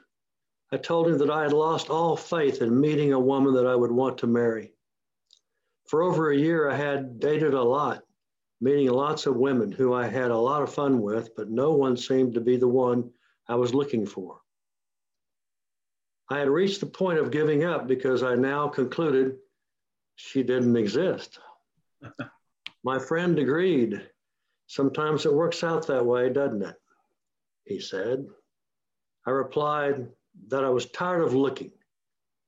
I 0.72 0.78
told 0.78 1.08
him 1.08 1.18
that 1.20 1.30
I 1.30 1.44
had 1.44 1.54
lost 1.54 1.90
all 1.90 2.18
faith 2.18 2.62
in 2.62 2.82
meeting 2.82 3.14
a 3.14 3.20
woman 3.20 3.54
that 3.54 3.68
I 3.68 3.76
would 3.76 3.92
want 3.92 4.18
to 4.18 4.28
marry. 4.28 4.75
For 5.88 6.02
over 6.02 6.32
a 6.32 6.38
year, 6.38 6.70
I 6.70 6.76
had 6.76 7.20
dated 7.20 7.54
a 7.54 7.62
lot, 7.62 8.04
meeting 8.60 8.90
lots 8.90 9.28
of 9.28 9.36
women 9.36 9.72
who 9.72 9.94
I 9.94 10.08
had 10.08 10.32
a 10.32 10.38
lot 10.38 10.64
of 10.64 10.74
fun 10.74 11.02
with, 11.02 11.36
but 11.36 11.50
no 11.50 11.74
one 11.74 11.96
seemed 11.96 12.34
to 12.34 12.42
be 12.42 12.58
the 12.58 12.68
one 12.68 13.12
I 13.48 13.56
was 13.56 13.74
looking 13.74 14.06
for. 14.06 14.40
I 16.30 16.40
had 16.40 16.50
reached 16.50 16.80
the 16.80 16.88
point 16.88 17.20
of 17.20 17.30
giving 17.30 17.64
up 17.66 17.88
because 17.88 18.24
I 18.24 18.34
now 18.34 18.68
concluded 18.68 19.38
she 20.16 20.42
didn't 20.42 20.76
exist. 20.76 21.40
My 22.84 22.98
friend 22.98 23.38
agreed. 23.38 24.10
Sometimes 24.68 25.26
it 25.26 25.34
works 25.34 25.64
out 25.64 25.86
that 25.88 26.06
way, 26.06 26.30
doesn't 26.30 26.64
it? 26.64 26.76
He 27.66 27.80
said. 27.80 28.26
I 29.28 29.32
replied 29.32 30.08
that 30.48 30.64
I 30.64 30.70
was 30.70 30.88
tired 30.88 31.24
of 31.24 31.36
looking. 31.36 31.72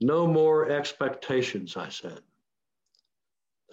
No 0.01 0.25
more 0.25 0.69
expectations, 0.69 1.77
I 1.77 1.89
said. 1.89 2.21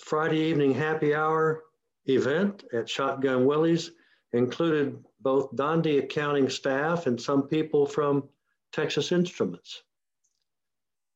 Friday 0.01 0.39
evening 0.39 0.75
happy 0.75 1.15
hour 1.15 1.63
event 2.07 2.65
at 2.73 2.89
Shotgun 2.89 3.47
Willie's 3.47 3.93
included 4.33 5.03
both 5.21 5.55
Dondi 5.55 5.99
accounting 5.99 6.49
staff 6.49 7.07
and 7.07 7.21
some 7.21 7.47
people 7.47 7.87
from 7.87 8.29
Texas 8.73 9.13
Instruments. 9.13 9.85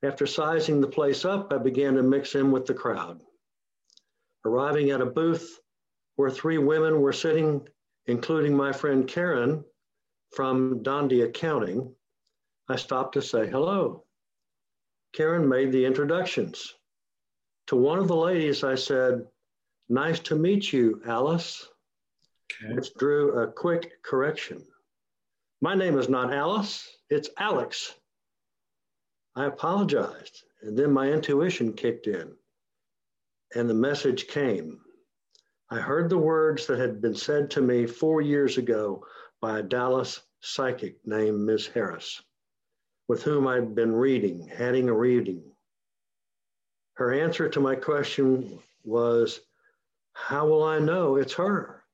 After 0.04 0.26
sizing 0.26 0.80
the 0.80 0.86
place 0.86 1.24
up, 1.24 1.52
I 1.52 1.58
began 1.58 1.94
to 1.94 2.02
mix 2.04 2.36
in 2.36 2.52
with 2.52 2.66
the 2.66 2.74
crowd. 2.74 3.20
Arriving 4.44 4.90
at 4.90 5.00
a 5.00 5.06
booth 5.06 5.60
where 6.14 6.30
three 6.30 6.58
women 6.58 7.00
were 7.00 7.12
sitting, 7.12 7.66
including 8.06 8.56
my 8.56 8.72
friend 8.72 9.08
Karen 9.08 9.64
from 10.30 10.84
Dondi 10.84 11.24
Accounting, 11.24 11.92
I 12.68 12.76
stopped 12.76 13.14
to 13.14 13.22
say 13.22 13.48
hello. 13.48 14.04
Karen 15.12 15.48
made 15.48 15.72
the 15.72 15.84
introductions. 15.84 16.74
To 17.68 17.76
one 17.76 17.98
of 17.98 18.08
the 18.08 18.16
ladies, 18.16 18.64
I 18.64 18.74
said, 18.74 19.26
Nice 19.90 20.20
to 20.20 20.34
meet 20.34 20.72
you, 20.72 21.02
Alice 21.06 21.68
okay. 22.50 22.74
which 22.74 22.94
drew 22.94 23.40
a 23.40 23.52
quick 23.52 24.02
correction. 24.02 24.66
My 25.60 25.74
name 25.74 25.98
is 25.98 26.08
not 26.08 26.32
Alice, 26.32 26.88
it's 27.10 27.30
Alex. 27.38 27.94
I 29.36 29.46
apologized, 29.46 30.44
and 30.62 30.78
then 30.78 30.92
my 30.92 31.10
intuition 31.10 31.72
kicked 31.74 32.06
in, 32.06 32.36
and 33.54 33.68
the 33.68 33.74
message 33.74 34.28
came. 34.28 34.80
I 35.70 35.80
heard 35.80 36.08
the 36.08 36.18
words 36.18 36.66
that 36.66 36.78
had 36.78 37.02
been 37.02 37.14
said 37.14 37.50
to 37.52 37.60
me 37.60 37.86
four 37.86 38.20
years 38.22 38.56
ago 38.56 39.04
by 39.40 39.58
a 39.58 39.62
Dallas 39.62 40.22
psychic 40.40 41.06
named 41.06 41.40
Ms. 41.40 41.66
Harris, 41.66 42.22
with 43.08 43.22
whom 43.22 43.46
I'd 43.46 43.74
been 43.74 43.92
reading, 43.92 44.48
having 44.48 44.88
a 44.88 44.94
reading. 44.94 45.52
Her 46.98 47.12
answer 47.12 47.48
to 47.48 47.60
my 47.60 47.76
question 47.76 48.58
was, 48.82 49.38
How 50.14 50.48
will 50.48 50.64
I 50.64 50.80
know 50.80 51.14
it's 51.14 51.34
her? 51.34 51.84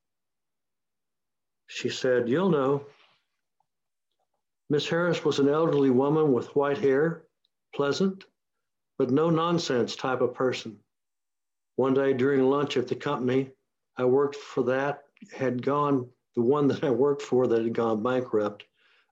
She 1.66 1.90
said, 1.90 2.26
You'll 2.26 2.48
know. 2.48 2.86
Miss 4.70 4.88
Harris 4.88 5.22
was 5.22 5.40
an 5.40 5.50
elderly 5.50 5.90
woman 5.90 6.32
with 6.32 6.56
white 6.56 6.78
hair, 6.78 7.24
pleasant, 7.74 8.24
but 8.96 9.10
no 9.10 9.28
nonsense 9.28 9.94
type 9.94 10.22
of 10.22 10.32
person. 10.32 10.80
One 11.76 11.92
day 11.92 12.14
during 12.14 12.48
lunch 12.48 12.78
at 12.78 12.88
the 12.88 12.96
company 12.96 13.50
I 13.98 14.06
worked 14.06 14.36
for 14.36 14.62
that 14.62 15.02
had 15.30 15.60
gone, 15.60 16.08
the 16.34 16.40
one 16.40 16.66
that 16.68 16.82
I 16.82 16.88
worked 16.88 17.20
for 17.20 17.46
that 17.46 17.62
had 17.62 17.74
gone 17.74 18.02
bankrupt, 18.02 18.64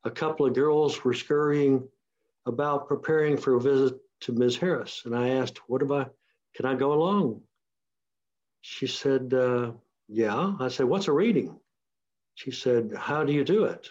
a 0.04 0.10
couple 0.10 0.46
of 0.46 0.54
girls 0.54 1.04
were 1.04 1.12
scurrying 1.12 1.86
about 2.46 2.88
preparing 2.88 3.36
for 3.36 3.56
a 3.56 3.60
visit 3.60 4.00
to 4.22 4.32
Ms. 4.32 4.56
Harris. 4.56 5.02
And 5.04 5.14
I 5.14 5.30
asked, 5.30 5.58
What 5.68 5.82
about, 5.82 6.14
can 6.54 6.66
I 6.66 6.74
go 6.74 6.92
along? 6.92 7.42
She 8.60 8.86
said, 8.86 9.32
uh, 9.34 9.72
Yeah. 10.08 10.54
I 10.58 10.68
said, 10.68 10.86
What's 10.86 11.08
a 11.08 11.12
reading? 11.12 11.58
She 12.34 12.50
said, 12.50 12.92
How 12.96 13.24
do 13.24 13.32
you 13.32 13.44
do 13.44 13.64
it? 13.64 13.88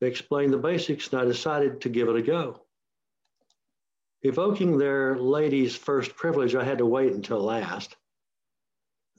They 0.00 0.08
explained 0.08 0.52
the 0.52 0.58
basics, 0.58 1.12
and 1.12 1.20
I 1.20 1.24
decided 1.24 1.82
to 1.82 1.88
give 1.88 2.08
it 2.08 2.16
a 2.16 2.22
go. 2.22 2.62
Evoking 4.22 4.76
their 4.76 5.18
lady's 5.18 5.76
first 5.76 6.16
privilege, 6.16 6.54
I 6.54 6.64
had 6.64 6.78
to 6.78 6.86
wait 6.86 7.12
until 7.12 7.40
last. 7.40 7.96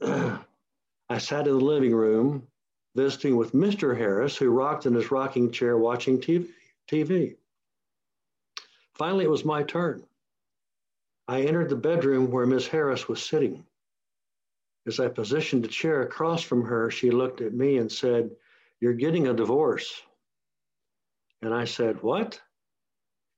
I 0.02 1.18
sat 1.18 1.46
in 1.46 1.58
the 1.58 1.64
living 1.64 1.94
room 1.94 2.46
visiting 2.94 3.36
with 3.36 3.52
Mr. 3.52 3.96
Harris, 3.96 4.36
who 4.36 4.50
rocked 4.50 4.86
in 4.86 4.94
his 4.94 5.10
rocking 5.10 5.50
chair 5.50 5.78
watching 5.78 6.20
TV. 6.20 7.36
Finally, 8.94 9.24
it 9.24 9.30
was 9.30 9.44
my 9.44 9.62
turn. 9.62 10.04
I 11.32 11.44
entered 11.44 11.70
the 11.70 11.76
bedroom 11.76 12.30
where 12.30 12.44
Miss 12.44 12.66
Harris 12.66 13.08
was 13.08 13.22
sitting. 13.22 13.64
As 14.86 15.00
I 15.00 15.08
positioned 15.08 15.64
a 15.64 15.68
chair 15.68 16.02
across 16.02 16.42
from 16.42 16.62
her, 16.62 16.90
she 16.90 17.10
looked 17.10 17.40
at 17.40 17.54
me 17.54 17.78
and 17.78 17.90
said, 17.90 18.32
You're 18.80 18.92
getting 18.92 19.28
a 19.28 19.32
divorce. 19.32 20.02
And 21.40 21.54
I 21.54 21.64
said, 21.64 22.02
What? 22.02 22.38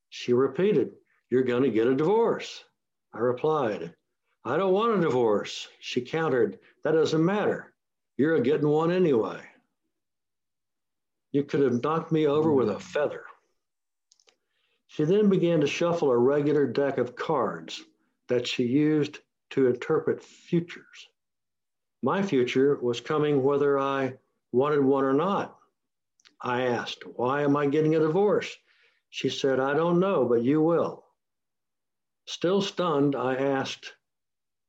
She 0.09 0.33
repeated, 0.33 0.91
You're 1.31 1.45
going 1.45 1.63
to 1.63 1.71
get 1.71 1.87
a 1.87 1.95
divorce. 1.95 2.65
I 3.13 3.21
replied, 3.21 3.95
I 4.45 4.57
don't 4.57 4.73
want 4.73 4.99
a 4.99 5.01
divorce. 5.01 5.69
She 5.79 6.01
countered, 6.01 6.59
That 6.83 6.95
doesn't 6.95 7.25
matter. 7.25 7.75
You're 8.17 8.41
getting 8.41 8.67
one 8.67 8.91
anyway. 8.91 9.41
You 11.31 11.45
could 11.45 11.61
have 11.61 11.81
knocked 11.81 12.11
me 12.11 12.27
over 12.27 12.51
with 12.51 12.71
a 12.71 12.81
feather. 12.81 13.23
She 14.95 15.03
then 15.03 15.29
began 15.29 15.61
to 15.61 15.67
shuffle 15.67 16.13
a 16.13 16.17
regular 16.17 16.69
deck 16.69 16.99
of 16.99 17.17
cards 17.17 17.83
that 18.29 18.47
she 18.47 18.63
used 18.63 19.19
to 19.51 19.67
interpret 19.67 20.23
futures. 20.23 21.09
My 22.01 22.23
future 22.23 22.77
was 22.77 23.01
coming 23.01 23.43
whether 23.43 23.77
I 23.77 24.17
wanted 24.53 24.85
one 24.85 25.03
or 25.03 25.13
not. 25.13 25.59
I 26.41 26.67
asked, 26.67 27.05
Why 27.17 27.43
am 27.43 27.57
I 27.57 27.67
getting 27.67 27.97
a 27.97 27.99
divorce? 27.99 28.57
She 29.11 29.29
said, 29.29 29.59
I 29.59 29.75
don't 29.75 29.99
know, 29.99 30.27
but 30.27 30.45
you 30.45 30.63
will. 30.63 31.05
Still 32.27 32.63
stunned, 32.63 33.17
I 33.17 33.35
asked, 33.35 33.97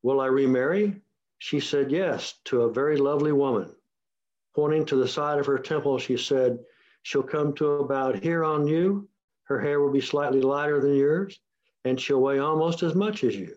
Will 0.02 0.20
I 0.20 0.26
remarry? 0.26 1.04
She 1.38 1.60
said 1.60 1.92
yes 1.92 2.40
to 2.46 2.64
a 2.64 2.74
very 2.74 2.98
lovely 2.98 3.32
woman. 3.32 3.76
Pointing 4.56 4.88
to 4.88 4.96
the 4.96 5.08
side 5.08 5.38
of 5.38 5.46
her 5.46 5.60
temple, 5.60 6.00
she 6.00 6.18
said, 6.18 6.66
She'll 7.04 7.22
come 7.22 7.54
to 7.58 7.74
about 7.74 8.24
here 8.24 8.44
on 8.44 8.68
you. 8.68 9.08
Her 9.46 9.60
hair 9.60 9.80
will 9.80 9.92
be 9.92 10.02
slightly 10.02 10.42
lighter 10.42 10.82
than 10.82 10.96
yours, 10.96 11.40
and 11.84 12.00
she'll 12.00 12.22
weigh 12.22 12.40
almost 12.40 12.84
as 12.84 12.96
much 12.96 13.24
as 13.24 13.36
you. 13.36 13.56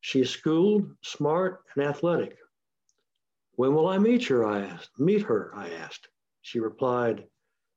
She's 0.00 0.30
schooled, 0.30 0.94
smart, 1.02 1.64
and 1.74 1.84
athletic. 1.84 2.38
When 3.52 3.74
will 3.74 3.88
I 3.88 3.98
meet 3.98 4.26
her? 4.26 4.44
I 4.44 4.62
asked. 4.62 4.90
Meet 4.98 5.22
her, 5.22 5.54
I 5.54 5.70
asked. 5.70 6.08
She 6.42 6.60
replied, 6.60 7.28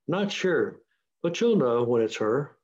Not 0.06 0.32
sure, 0.32 0.80
but 1.22 1.40
you'll 1.40 1.56
know 1.56 1.84
when 1.84 2.02
it's 2.02 2.16
her. 2.16 2.58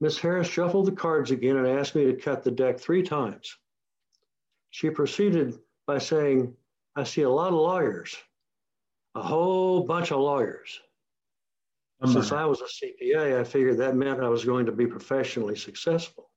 Miss 0.00 0.18
Harris 0.18 0.48
shuffled 0.48 0.86
the 0.86 0.92
cards 0.92 1.30
again 1.30 1.56
and 1.56 1.66
asked 1.66 1.94
me 1.94 2.04
to 2.06 2.16
cut 2.16 2.42
the 2.42 2.50
deck 2.50 2.78
three 2.78 3.02
times. 3.02 3.56
She 4.70 4.90
proceeded 4.90 5.58
by 5.86 5.98
saying, 5.98 6.56
I 6.96 7.04
see 7.04 7.22
a 7.22 7.30
lot 7.30 7.48
of 7.48 7.54
lawyers, 7.54 8.16
a 9.14 9.22
whole 9.22 9.84
bunch 9.84 10.10
of 10.10 10.20
lawyers. 10.20 10.80
Since 12.06 12.32
I 12.32 12.46
was 12.46 12.62
a 12.62 12.64
CPA, 12.64 13.38
I 13.38 13.44
figured 13.44 13.76
that 13.78 13.94
meant 13.94 14.22
I 14.22 14.28
was 14.28 14.44
going 14.44 14.64
to 14.66 14.72
be 14.72 14.86
professionally 14.86 15.54
successful. 15.54 16.30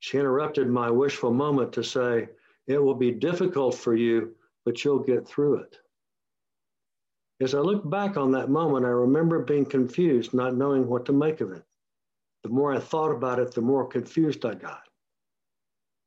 She 0.00 0.18
interrupted 0.18 0.68
my 0.68 0.90
wishful 0.90 1.32
moment 1.32 1.72
to 1.72 1.82
say, 1.82 2.28
It 2.66 2.82
will 2.82 2.94
be 2.94 3.10
difficult 3.10 3.74
for 3.74 3.94
you, 3.94 4.36
but 4.66 4.84
you'll 4.84 4.98
get 4.98 5.26
through 5.26 5.60
it. 5.60 5.78
As 7.40 7.54
I 7.54 7.60
look 7.60 7.88
back 7.88 8.18
on 8.18 8.32
that 8.32 8.50
moment, 8.50 8.84
I 8.84 8.90
remember 8.90 9.44
being 9.44 9.64
confused, 9.64 10.34
not 10.34 10.56
knowing 10.56 10.86
what 10.86 11.06
to 11.06 11.12
make 11.12 11.40
of 11.40 11.52
it. 11.52 11.64
The 12.42 12.50
more 12.50 12.72
I 12.72 12.78
thought 12.78 13.12
about 13.12 13.38
it, 13.38 13.52
the 13.52 13.62
more 13.62 13.86
confused 13.86 14.44
I 14.44 14.54
got. 14.54 14.82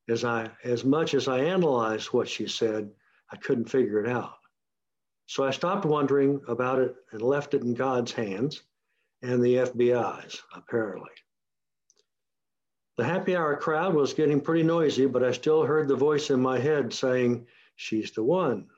As 0.07 0.23
I, 0.23 0.49
as 0.63 0.85
much 0.85 1.13
as 1.13 1.27
I 1.27 1.39
analyzed 1.39 2.07
what 2.07 2.27
she 2.27 2.47
said, 2.47 2.89
I 3.31 3.37
couldn't 3.37 3.69
figure 3.69 4.03
it 4.03 4.09
out. 4.09 4.38
So 5.29 5.43
I 5.43 5.51
stopped 5.51 5.85
wondering 5.85 6.41
about 6.47 6.79
it 6.79 6.95
and 7.11 7.21
left 7.21 7.53
it 7.53 7.61
in 7.61 7.75
God's 7.75 8.11
hands 8.11 8.63
and 9.21 9.43
the 9.43 9.57
FBI's, 9.57 10.41
apparently. 10.55 11.11
The 12.97 13.03
happy 13.03 13.35
hour 13.35 13.55
crowd 13.55 13.93
was 13.93 14.15
getting 14.15 14.41
pretty 14.41 14.63
noisy, 14.63 15.05
but 15.05 15.23
I 15.23 15.31
still 15.31 15.63
heard 15.63 15.87
the 15.87 15.95
voice 15.95 16.31
in 16.31 16.41
my 16.41 16.57
head 16.57 16.91
saying, 16.91 17.45
She's 17.75 18.09
the 18.09 18.23
one. 18.23 18.69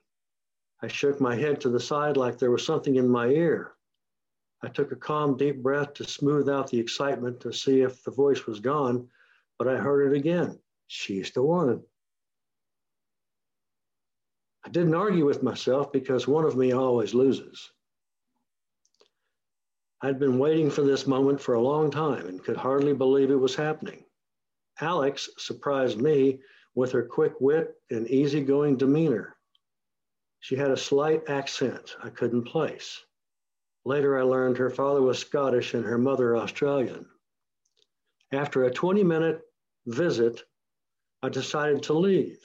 I 0.82 0.89
shook 0.89 1.22
my 1.22 1.38
head 1.38 1.62
to 1.62 1.70
the 1.70 1.80
side 1.80 2.18
like 2.18 2.38
there 2.38 2.52
was 2.52 2.66
something 2.66 2.97
in 2.97 3.08
my 3.08 3.28
ear. 3.28 3.72
I 4.62 4.68
took 4.68 4.91
a 4.91 4.97
calm, 4.97 5.38
deep 5.38 5.64
breath 5.64 5.93
to 5.93 6.04
smooth 6.04 6.49
out 6.49 6.70
the 6.70 6.80
excitement 6.80 7.39
to 7.39 7.54
see 7.54 7.80
if 7.80 8.04
the 8.04 8.12
voice 8.12 8.45
was 8.45 8.60
gone, 8.60 9.08
but 9.58 9.70
I 9.70 9.78
heard 9.78 10.12
it 10.12 10.18
again. 10.18 10.60
She's 10.88 11.32
the 11.32 11.43
one. 11.43 11.84
I 14.64 14.70
didn't 14.70 14.95
argue 14.95 15.26
with 15.26 15.43
myself 15.43 15.91
because 15.91 16.28
one 16.28 16.45
of 16.45 16.55
me 16.55 16.72
always 16.72 17.14
loses. 17.14 17.72
I'd 20.01 20.20
been 20.20 20.39
waiting 20.39 20.70
for 20.70 20.82
this 20.82 21.05
moment 21.05 21.39
for 21.39 21.53
a 21.55 21.62
long 21.62 21.91
time 21.91 22.28
and 22.28 22.43
could 22.43 22.57
hardly 22.57 22.93
believe 22.93 23.30
it 23.30 23.36
was 23.36 23.55
happening. 23.55 24.03
Alex 24.80 25.30
surprised 25.38 26.01
me 26.01 26.41
with 26.74 26.91
her 26.91 27.03
quick 27.03 27.34
wit 27.39 27.76
and 27.89 28.09
easygoing 28.09 28.78
demeanor. 28.78 29.38
She 30.39 30.55
had 30.55 30.72
a 30.72 30.78
slight 30.78 31.30
accent 31.30 31.95
I 32.01 32.09
couldn't 32.09 32.45
place. 32.45 33.03
Later, 33.86 34.18
I 34.18 34.24
learned 34.24 34.57
her 34.57 34.70
father 34.70 35.01
was 35.01 35.20
Scottish 35.20 35.74
and 35.74 35.86
her 35.86 35.97
mother 35.97 36.36
Australian. 36.36 37.07
After 38.32 38.64
a 38.64 38.72
20 38.72 39.03
minute 39.03 39.41
visit, 39.86 40.43
I 41.22 41.30
decided 41.30 41.84
to 41.84 41.93
leave 41.93 42.39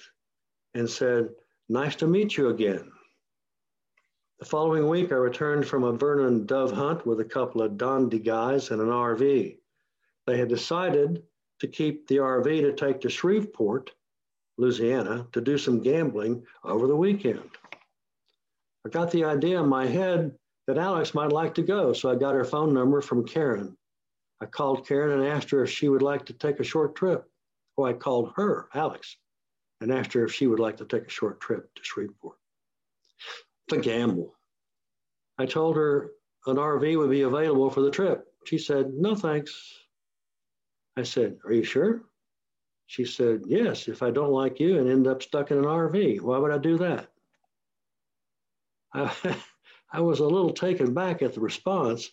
and 0.74 0.88
said, 0.88 1.30
Nice 1.68 1.96
to 1.96 2.06
meet 2.06 2.36
you 2.36 2.48
again. 2.48 2.92
The 4.38 4.44
following 4.44 4.88
week, 4.88 5.10
I 5.10 5.16
returned 5.16 5.66
from 5.66 5.82
a 5.82 5.92
Vernon 5.92 6.46
dove 6.46 6.70
hunt 6.70 7.04
with 7.04 7.18
a 7.18 7.24
couple 7.24 7.60
of 7.60 7.72
Dondi 7.72 8.24
guys 8.24 8.70
and 8.70 8.80
an 8.80 8.88
RV. 8.88 9.58
They 10.26 10.38
had 10.38 10.48
decided 10.48 11.24
to 11.58 11.66
keep 11.66 12.06
the 12.06 12.18
RV 12.18 12.60
to 12.60 12.72
take 12.72 13.00
to 13.00 13.10
Shreveport, 13.10 13.90
Louisiana, 14.58 15.26
to 15.32 15.40
do 15.40 15.58
some 15.58 15.82
gambling 15.82 16.44
over 16.62 16.86
the 16.86 16.94
weekend. 16.94 17.50
I 18.84 18.88
got 18.90 19.10
the 19.10 19.24
idea 19.24 19.60
in 19.60 19.68
my 19.68 19.86
head 19.86 20.36
that 20.68 20.78
Alex 20.78 21.14
might 21.14 21.32
like 21.32 21.54
to 21.54 21.62
go. 21.62 21.92
So 21.92 22.08
I 22.08 22.14
got 22.14 22.36
her 22.36 22.44
phone 22.44 22.74
number 22.74 23.00
from 23.00 23.26
Karen. 23.26 23.76
I 24.40 24.46
called 24.46 24.86
Karen 24.86 25.18
and 25.18 25.26
asked 25.26 25.50
her 25.50 25.64
if 25.64 25.70
she 25.70 25.88
would 25.88 26.02
like 26.02 26.26
to 26.26 26.32
take 26.32 26.60
a 26.60 26.64
short 26.64 26.94
trip. 26.94 27.24
Or 27.76 27.88
I 27.88 27.92
called 27.92 28.32
her, 28.36 28.68
Alex, 28.72 29.16
and 29.80 29.92
asked 29.92 30.12
her 30.14 30.24
if 30.24 30.32
she 30.32 30.46
would 30.46 30.60
like 30.60 30.78
to 30.78 30.84
take 30.84 31.06
a 31.06 31.10
short 31.10 31.40
trip 31.40 31.74
to 31.74 31.84
Shreveport. 31.84 32.36
The 33.68 33.78
gamble. 33.78 34.34
I 35.38 35.46
told 35.46 35.76
her 35.76 36.12
an 36.46 36.56
RV 36.56 36.96
would 36.98 37.10
be 37.10 37.22
available 37.22 37.70
for 37.70 37.80
the 37.80 37.90
trip. 37.90 38.26
She 38.44 38.58
said, 38.58 38.92
No, 38.94 39.14
thanks. 39.14 39.74
I 40.96 41.02
said, 41.02 41.38
Are 41.44 41.52
you 41.52 41.64
sure? 41.64 42.04
She 42.86 43.04
said, 43.04 43.42
Yes, 43.46 43.88
if 43.88 44.02
I 44.02 44.10
don't 44.10 44.30
like 44.30 44.60
you 44.60 44.78
and 44.78 44.88
end 44.88 45.06
up 45.06 45.22
stuck 45.22 45.50
in 45.50 45.58
an 45.58 45.64
RV, 45.64 46.20
why 46.20 46.38
would 46.38 46.52
I 46.52 46.58
do 46.58 46.78
that? 46.78 47.08
I, 48.94 49.36
I 49.92 50.00
was 50.00 50.20
a 50.20 50.26
little 50.26 50.52
taken 50.52 50.94
back 50.94 51.22
at 51.22 51.34
the 51.34 51.40
response, 51.40 52.10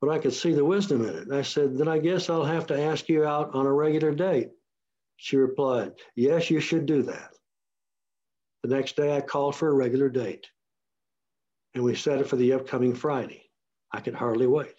but 0.00 0.10
I 0.10 0.18
could 0.18 0.34
see 0.34 0.52
the 0.52 0.64
wisdom 0.64 1.06
in 1.06 1.14
it. 1.14 1.32
I 1.32 1.42
said, 1.42 1.78
Then 1.78 1.88
I 1.88 1.98
guess 1.98 2.28
I'll 2.28 2.44
have 2.44 2.66
to 2.66 2.80
ask 2.80 3.08
you 3.08 3.24
out 3.24 3.54
on 3.54 3.66
a 3.66 3.72
regular 3.72 4.12
date. 4.12 4.50
She 5.16 5.36
replied, 5.36 5.94
Yes, 6.14 6.50
you 6.50 6.60
should 6.60 6.86
do 6.86 7.02
that. 7.02 7.34
The 8.62 8.68
next 8.68 8.96
day, 8.96 9.16
I 9.16 9.20
called 9.20 9.56
for 9.56 9.68
a 9.68 9.74
regular 9.74 10.08
date, 10.08 10.46
and 11.74 11.84
we 11.84 11.94
set 11.94 12.20
it 12.20 12.28
for 12.28 12.36
the 12.36 12.52
upcoming 12.52 12.94
Friday. 12.94 13.50
I 13.92 14.00
could 14.00 14.14
hardly 14.14 14.46
wait. 14.46 14.74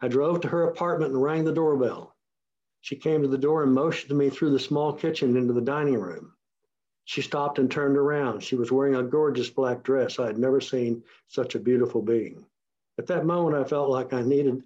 I 0.00 0.08
drove 0.08 0.40
to 0.40 0.48
her 0.48 0.64
apartment 0.64 1.12
and 1.12 1.22
rang 1.22 1.44
the 1.44 1.52
doorbell. 1.52 2.16
She 2.80 2.96
came 2.96 3.22
to 3.22 3.28
the 3.28 3.38
door 3.38 3.62
and 3.62 3.72
motioned 3.72 4.18
me 4.18 4.28
through 4.28 4.50
the 4.50 4.58
small 4.58 4.92
kitchen 4.92 5.36
into 5.36 5.52
the 5.52 5.60
dining 5.60 6.00
room. 6.00 6.34
She 7.04 7.22
stopped 7.22 7.58
and 7.58 7.70
turned 7.70 7.96
around. 7.96 8.42
She 8.42 8.56
was 8.56 8.72
wearing 8.72 8.96
a 8.96 9.02
gorgeous 9.02 9.50
black 9.50 9.82
dress. 9.82 10.18
I 10.18 10.26
had 10.26 10.38
never 10.38 10.60
seen 10.60 11.04
such 11.28 11.54
a 11.54 11.60
beautiful 11.60 12.02
being. 12.02 12.44
At 12.98 13.06
that 13.06 13.24
moment, 13.24 13.56
I 13.56 13.64
felt 13.64 13.90
like 13.90 14.12
I 14.12 14.22
needed 14.22 14.62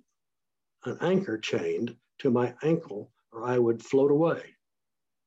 an 0.84 0.98
anchor 1.00 1.38
chained 1.38 1.96
to 2.18 2.30
my 2.30 2.54
ankle 2.62 3.10
or 3.36 3.44
I 3.44 3.58
would 3.58 3.84
float 3.84 4.10
away. 4.10 4.42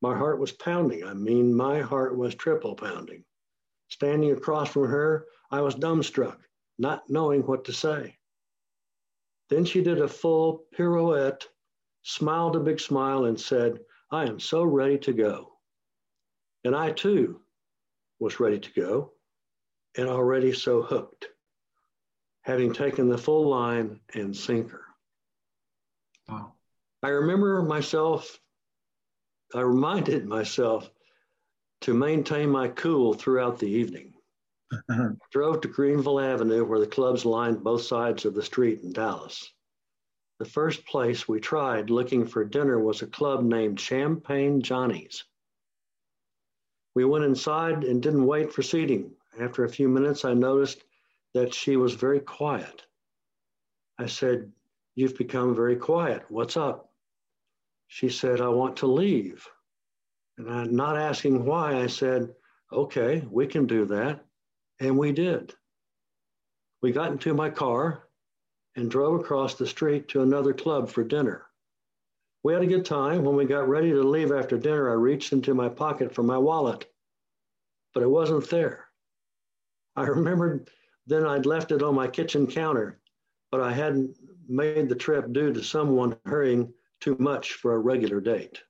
My 0.01 0.18
heart 0.18 0.39
was 0.39 0.51
pounding. 0.51 1.03
I 1.03 1.14
mean, 1.14 1.53
my 1.53 1.82
heart 1.82 2.18
was 2.18 2.34
triple 2.34 2.76
pounding. 2.76 3.24
Standing 3.89 4.32
across 4.32 4.70
from 4.70 4.88
her, 4.88 5.28
I 5.51 5.62
was 5.62 5.76
dumbstruck, 5.76 6.38
not 6.78 7.10
knowing 7.10 7.41
what 7.41 7.66
to 7.66 7.74
say. 7.74 8.18
Then 9.49 9.66
she 9.66 9.82
did 9.82 10.01
a 10.01 10.07
full 10.07 10.66
pirouette, 10.74 11.47
smiled 12.03 12.55
a 12.55 12.60
big 12.60 12.80
smile, 12.80 13.26
and 13.26 13.39
said, 13.39 13.80
I 14.12 14.26
am 14.26 14.39
so 14.39 14.64
ready 14.64 14.97
to 14.99 15.14
go. 15.14 15.53
And 16.64 16.76
I 16.76 16.91
too 16.91 17.41
was 18.20 18.39
ready 18.39 18.60
to 18.60 18.72
go 18.74 19.14
and 19.97 20.07
already 20.07 20.53
so 20.53 20.82
hooked, 20.82 21.28
having 22.41 22.74
taken 22.74 23.07
the 23.10 23.18
full 23.18 23.49
line 23.49 23.99
and 24.14 24.36
sinker. 24.36 24.86
Wow. 26.28 26.53
I 27.02 27.10
remember 27.10 27.62
myself, 27.62 28.39
I 29.56 29.62
reminded 29.62 30.26
myself 30.26 30.89
to 31.82 31.93
maintain 31.93 32.50
my 32.50 32.68
cool 32.68 33.14
throughout 33.14 33.58
the 33.58 33.68
evening. 33.70 34.14
Uh-huh. 34.72 35.10
Drove 35.32 35.62
to 35.62 35.68
Greenville 35.70 36.20
Avenue, 36.20 36.66
where 36.66 36.80
the 36.80 36.88
clubs 36.88 37.26
lined 37.26 37.64
both 37.64 37.84
sides 37.84 38.26
of 38.26 38.36
the 38.36 38.43
street 38.43 38.82
in 38.82 38.91
Dallas. 38.91 39.52
The 40.39 40.45
first 40.45 40.86
place 40.86 41.28
we 41.28 41.39
tried 41.39 41.89
looking 41.89 42.26
for 42.26 42.43
dinner 42.43 42.80
was 42.80 43.02
a 43.02 43.08
club 43.08 43.43
named 43.43 43.80
Champagne 43.80 44.62
Johnny's. 44.62 45.24
We 46.95 47.06
went 47.06 47.26
inside 47.26 47.84
and 47.84 48.02
didn't 48.02 48.26
wait 48.26 48.52
for 48.52 48.62
seating. 48.62 49.12
After 49.39 49.64
a 49.64 49.70
few 49.70 49.88
minutes, 49.88 50.26
I 50.26 50.34
noticed 50.34 50.84
that 51.34 51.54
she 51.54 51.78
was 51.78 51.93
very 51.93 52.20
quiet. 52.20 52.86
I 53.97 54.08
said, 54.08 54.52
You've 54.95 55.18
become 55.18 55.56
very 55.56 55.78
quiet. 55.78 56.26
What's 56.30 56.58
up? 56.58 56.89
She 57.92 58.10
said, 58.10 58.40
I 58.40 58.48
want 58.50 58.78
to 58.78 58.88
leave. 58.88 59.48
And 60.38 60.50
I, 60.50 60.64
not 60.66 60.96
asking 60.96 61.44
why, 61.44 61.76
I 61.76 61.88
said, 61.88 62.34
Okay, 62.72 63.26
we 63.32 63.48
can 63.48 63.66
do 63.66 63.84
that. 63.86 64.24
And 64.80 64.98
we 64.98 65.12
did. 65.12 65.56
We 66.82 66.92
got 66.92 67.12
into 67.12 67.34
my 67.34 67.50
car 67.50 68.08
and 68.76 68.92
drove 68.92 69.20
across 69.20 69.56
the 69.56 69.66
street 69.66 70.08
to 70.10 70.22
another 70.22 70.54
club 70.54 70.88
for 70.88 71.04
dinner. 71.04 71.48
We 72.44 72.54
had 72.54 72.62
a 72.62 72.68
good 72.68 72.86
time. 72.86 73.24
When 73.24 73.36
we 73.36 73.46
got 73.46 73.68
ready 73.68 73.90
to 73.90 74.04
leave 74.04 74.32
after 74.32 74.58
dinner, 74.58 74.92
I 74.92 74.94
reached 74.94 75.34
into 75.34 75.56
my 75.56 75.68
pocket 75.68 76.14
for 76.14 76.22
my 76.22 76.38
wallet, 76.38 76.86
but 77.96 78.04
it 78.04 78.10
wasn't 78.10 78.50
there. 78.52 78.86
I 79.96 80.04
remembered 80.06 80.70
then 81.08 81.26
I'd 81.26 81.48
left 81.48 81.72
it 81.72 81.82
on 81.82 81.96
my 81.96 82.08
kitchen 82.08 82.46
counter, 82.46 83.02
but 83.52 83.62
I 83.62 83.74
hadn't 83.74 84.16
made 84.48 84.90
the 84.90 84.96
trip 84.96 85.34
due 85.34 85.52
to 85.52 85.64
someone 85.64 86.16
hurrying 86.26 86.72
too 87.00 87.16
much 87.20 87.54
for 87.54 87.74
a 87.74 87.80
regular 87.80 88.20
date. 88.20 88.62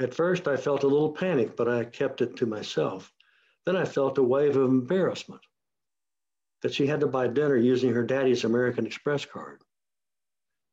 At 0.00 0.14
first, 0.14 0.46
I 0.46 0.56
felt 0.56 0.84
a 0.84 0.88
little 0.88 1.12
panic, 1.12 1.56
but 1.56 1.68
I 1.68 1.84
kept 1.84 2.20
it 2.20 2.36
to 2.36 2.46
myself. 2.46 3.12
Then 3.66 3.76
I 3.76 3.84
felt 3.84 4.18
a 4.18 4.22
wave 4.22 4.56
of 4.56 4.70
embarrassment 4.70 5.42
that 6.62 6.72
she 6.72 6.86
had 6.86 7.00
to 7.00 7.06
buy 7.06 7.26
dinner 7.28 7.56
using 7.56 7.92
her 7.92 8.04
daddy's 8.04 8.44
American 8.44 8.86
Express 8.86 9.24
card. 9.24 9.62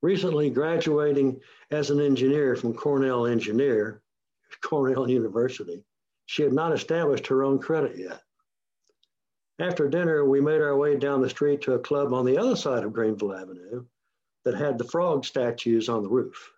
Recently 0.01 0.49
graduating 0.49 1.41
as 1.71 1.89
an 1.89 1.99
engineer 1.99 2.55
from 2.55 2.73
Cornell 2.73 3.25
Engineer, 3.25 4.01
Cornell 4.61 5.09
University, 5.09 5.83
she 6.27 6.43
had 6.43 6.53
not 6.53 6.73
established 6.73 7.27
her 7.27 7.43
own 7.43 7.59
credit 7.59 7.97
yet. 7.97 8.21
After 9.59 9.87
dinner, 9.87 10.25
we 10.25 10.41
made 10.41 10.61
our 10.61 10.75
way 10.75 10.97
down 10.97 11.21
the 11.21 11.29
street 11.29 11.61
to 11.61 11.73
a 11.73 11.79
club 11.79 12.13
on 12.13 12.25
the 12.25 12.37
other 12.37 12.55
side 12.55 12.83
of 12.83 12.93
Greenville 12.93 13.33
Avenue 13.33 13.85
that 14.45 14.55
had 14.55 14.77
the 14.77 14.85
frog 14.85 15.25
statues 15.25 15.89
on 15.89 16.03
the 16.03 16.09
roof. 16.09 16.51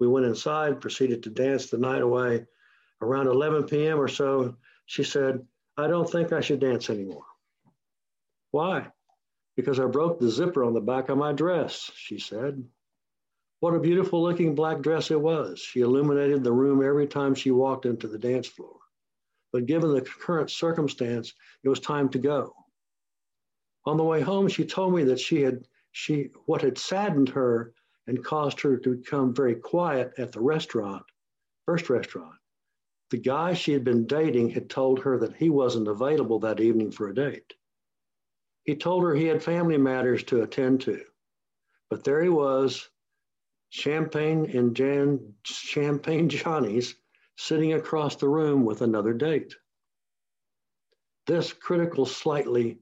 We 0.00 0.08
went 0.08 0.26
inside, 0.26 0.80
proceeded 0.80 1.22
to 1.22 1.30
dance 1.30 1.66
the 1.66 1.78
night 1.78 2.02
away. 2.02 2.46
Around 3.00 3.28
11 3.28 3.64
p.m. 3.64 4.00
or 4.00 4.08
so, 4.08 4.56
she 4.86 5.04
said, 5.04 5.46
I 5.76 5.86
don't 5.86 6.10
think 6.10 6.32
I 6.32 6.40
should 6.40 6.60
dance 6.60 6.88
anymore. 6.90 7.24
Why? 8.50 8.88
Because 9.56 9.78
I 9.78 9.84
broke 9.84 10.18
the 10.18 10.30
zipper 10.30 10.64
on 10.64 10.72
the 10.72 10.80
back 10.80 11.10
of 11.10 11.18
my 11.18 11.32
dress, 11.32 11.90
she 11.94 12.18
said. 12.18 12.64
What 13.60 13.74
a 13.74 13.80
beautiful 13.80 14.22
looking 14.22 14.54
black 14.54 14.80
dress 14.80 15.10
it 15.10 15.20
was. 15.20 15.60
She 15.60 15.80
illuminated 15.80 16.42
the 16.42 16.52
room 16.52 16.82
every 16.82 17.06
time 17.06 17.34
she 17.34 17.50
walked 17.50 17.86
into 17.86 18.08
the 18.08 18.18
dance 18.18 18.46
floor. 18.46 18.76
But 19.52 19.66
given 19.66 19.94
the 19.94 20.02
current 20.02 20.50
circumstance, 20.50 21.32
it 21.62 21.68
was 21.68 21.80
time 21.80 22.08
to 22.10 22.18
go. 22.18 22.54
On 23.84 23.96
the 23.96 24.04
way 24.04 24.20
home, 24.20 24.48
she 24.48 24.64
told 24.64 24.94
me 24.94 25.04
that 25.04 25.20
she 25.20 25.42
had 25.42 25.66
she 25.96 26.28
what 26.44 26.60
had 26.60 26.76
saddened 26.76 27.30
her 27.30 27.72
and 28.06 28.22
caused 28.22 28.60
her 28.60 28.76
to 28.76 28.96
become 28.96 29.34
very 29.34 29.54
quiet 29.54 30.12
at 30.18 30.30
the 30.30 30.40
restaurant, 30.40 31.02
first 31.64 31.88
restaurant. 31.88 32.36
The 33.10 33.16
guy 33.16 33.54
she 33.54 33.72
had 33.72 33.82
been 33.82 34.06
dating 34.06 34.50
had 34.50 34.68
told 34.68 34.98
her 35.00 35.18
that 35.20 35.36
he 35.36 35.48
wasn't 35.48 35.88
available 35.88 36.38
that 36.40 36.60
evening 36.60 36.90
for 36.90 37.08
a 37.08 37.14
date. 37.14 37.50
He 38.64 38.76
told 38.76 39.04
her 39.04 39.14
he 39.14 39.24
had 39.24 39.42
family 39.42 39.78
matters 39.78 40.22
to 40.24 40.42
attend 40.42 40.82
to. 40.82 41.02
But 41.88 42.04
there 42.04 42.22
he 42.22 42.28
was, 42.28 42.90
Champagne 43.70 44.54
and 44.54 44.76
Jan, 44.76 45.32
Champagne 45.44 46.28
Johnny's, 46.28 46.94
sitting 47.38 47.72
across 47.72 48.16
the 48.16 48.28
room 48.28 48.66
with 48.66 48.82
another 48.82 49.14
date. 49.14 49.54
This 51.26 51.54
critical, 51.54 52.04
slightly 52.04 52.80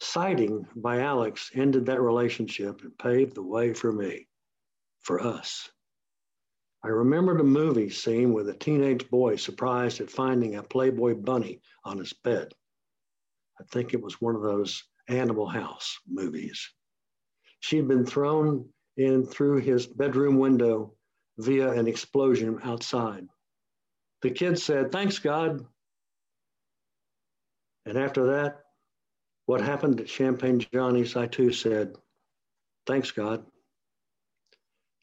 sighting 0.00 0.66
by 0.76 1.00
Alex 1.00 1.50
ended 1.54 1.86
that 1.86 2.00
relationship 2.00 2.82
and 2.82 2.96
paved 2.98 3.34
the 3.34 3.42
way 3.42 3.74
for 3.74 3.92
me, 3.92 4.28
for 5.00 5.20
us. 5.20 5.68
I 6.84 6.88
remembered 6.88 7.40
a 7.40 7.44
movie 7.44 7.90
scene 7.90 8.32
with 8.32 8.48
a 8.48 8.54
teenage 8.54 9.08
boy 9.10 9.36
surprised 9.36 10.00
at 10.00 10.10
finding 10.10 10.54
a 10.54 10.62
Playboy 10.62 11.14
bunny 11.14 11.60
on 11.84 11.98
his 11.98 12.12
bed. 12.12 12.52
I 13.60 13.64
think 13.64 13.92
it 13.92 14.02
was 14.02 14.20
one 14.20 14.36
of 14.36 14.42
those 14.42 14.84
Animal 15.08 15.48
House 15.48 15.98
movies. 16.06 16.70
She'd 17.60 17.88
been 17.88 18.06
thrown 18.06 18.68
in 18.96 19.26
through 19.26 19.60
his 19.60 19.86
bedroom 19.86 20.38
window 20.38 20.94
via 21.38 21.72
an 21.72 21.88
explosion 21.88 22.60
outside. 22.62 23.26
The 24.22 24.30
kid 24.30 24.58
said, 24.58 24.92
Thanks, 24.92 25.18
God. 25.18 25.64
And 27.86 27.98
after 27.98 28.26
that, 28.26 28.60
what 29.48 29.62
happened 29.62 29.98
at 29.98 30.10
Champagne 30.10 30.62
Johnny's, 30.74 31.16
I 31.16 31.26
too 31.26 31.50
said, 31.52 31.96
Thanks, 32.86 33.12
God. 33.12 33.46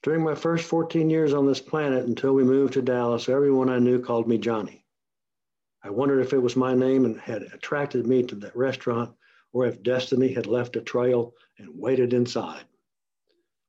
During 0.04 0.24
my 0.24 0.36
first 0.36 0.68
14 0.68 1.10
years 1.10 1.34
on 1.34 1.48
this 1.48 1.60
planet 1.60 2.06
until 2.06 2.36
we 2.36 2.44
moved 2.44 2.74
to 2.74 2.84
Dallas, 2.84 3.28
everyone 3.28 3.70
I 3.70 3.80
knew 3.80 4.00
called 4.00 4.28
me 4.28 4.38
Johnny. 4.38 4.86
I 5.84 5.90
wondered 5.90 6.20
if 6.20 6.32
it 6.32 6.38
was 6.38 6.56
my 6.56 6.76
name 6.76 7.06
and 7.06 7.20
had 7.20 7.42
attracted 7.42 8.06
me 8.06 8.22
to 8.22 8.36
that 8.36 8.56
restaurant 8.56 9.16
or 9.52 9.66
if 9.66 9.82
destiny 9.82 10.32
had 10.32 10.46
left 10.46 10.76
a 10.76 10.82
trail 10.82 11.34
and 11.58 11.68
waited 11.74 12.14
inside. 12.14 12.66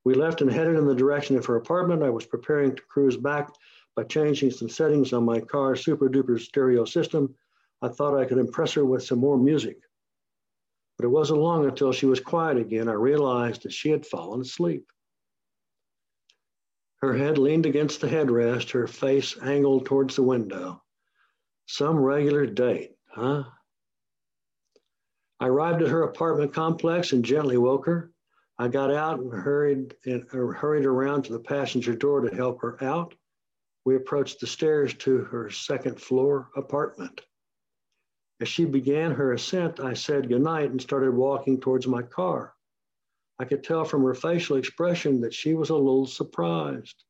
We 0.04 0.12
left 0.12 0.42
and 0.42 0.52
headed 0.52 0.76
in 0.76 0.86
the 0.86 0.94
direction 0.94 1.38
of 1.38 1.46
her 1.46 1.56
apartment. 1.56 2.02
I 2.02 2.10
was 2.10 2.26
preparing 2.26 2.76
to 2.76 2.82
cruise 2.82 3.16
back 3.16 3.48
by 3.94 4.04
changing 4.04 4.50
some 4.50 4.68
settings 4.68 5.14
on 5.14 5.24
my 5.24 5.40
car's 5.40 5.82
super 5.82 6.10
duper 6.10 6.38
stereo 6.38 6.84
system. 6.84 7.34
I 7.80 7.88
thought 7.88 8.18
I 8.18 8.26
could 8.26 8.36
impress 8.36 8.74
her 8.74 8.84
with 8.84 9.02
some 9.02 9.20
more 9.20 9.38
music. 9.38 9.78
But 10.96 11.04
it 11.04 11.10
wasn't 11.10 11.40
long 11.40 11.66
until 11.66 11.92
she 11.92 12.06
was 12.06 12.20
quiet 12.20 12.56
again. 12.56 12.88
I 12.88 12.92
realized 12.92 13.62
that 13.62 13.72
she 13.72 13.90
had 13.90 14.06
fallen 14.06 14.40
asleep. 14.40 14.90
Her 17.02 17.14
head 17.14 17.36
leaned 17.36 17.66
against 17.66 18.00
the 18.00 18.08
headrest, 18.08 18.70
her 18.70 18.86
face 18.86 19.36
angled 19.42 19.84
towards 19.84 20.16
the 20.16 20.22
window. 20.22 20.82
Some 21.66 21.98
regular 21.98 22.46
date, 22.46 22.96
huh? 23.08 23.44
I 25.38 25.48
arrived 25.48 25.82
at 25.82 25.90
her 25.90 26.04
apartment 26.04 26.54
complex 26.54 27.12
and 27.12 27.24
gently 27.24 27.58
woke 27.58 27.84
her. 27.86 28.12
I 28.58 28.68
got 28.68 28.90
out 28.90 29.20
and 29.20 29.30
hurried 29.30 29.94
and 30.06 30.24
uh, 30.32 30.46
hurried 30.46 30.86
around 30.86 31.24
to 31.24 31.32
the 31.32 31.40
passenger 31.40 31.94
door 31.94 32.22
to 32.22 32.34
help 32.34 32.62
her 32.62 32.82
out. 32.82 33.14
We 33.84 33.96
approached 33.96 34.40
the 34.40 34.46
stairs 34.46 34.94
to 34.94 35.18
her 35.24 35.50
second 35.50 36.00
floor 36.00 36.48
apartment. 36.56 37.20
As 38.40 38.48
she 38.48 38.66
began 38.66 39.12
her 39.12 39.32
ascent, 39.32 39.80
I 39.80 39.94
said 39.94 40.28
goodnight 40.28 40.70
and 40.70 40.80
started 40.80 41.14
walking 41.14 41.58
towards 41.58 41.86
my 41.86 42.02
car. 42.02 42.54
I 43.38 43.44
could 43.44 43.64
tell 43.64 43.84
from 43.84 44.02
her 44.02 44.14
facial 44.14 44.56
expression 44.56 45.20
that 45.22 45.34
she 45.34 45.54
was 45.54 45.70
a 45.70 45.74
little 45.74 46.06
surprised. 46.06 47.04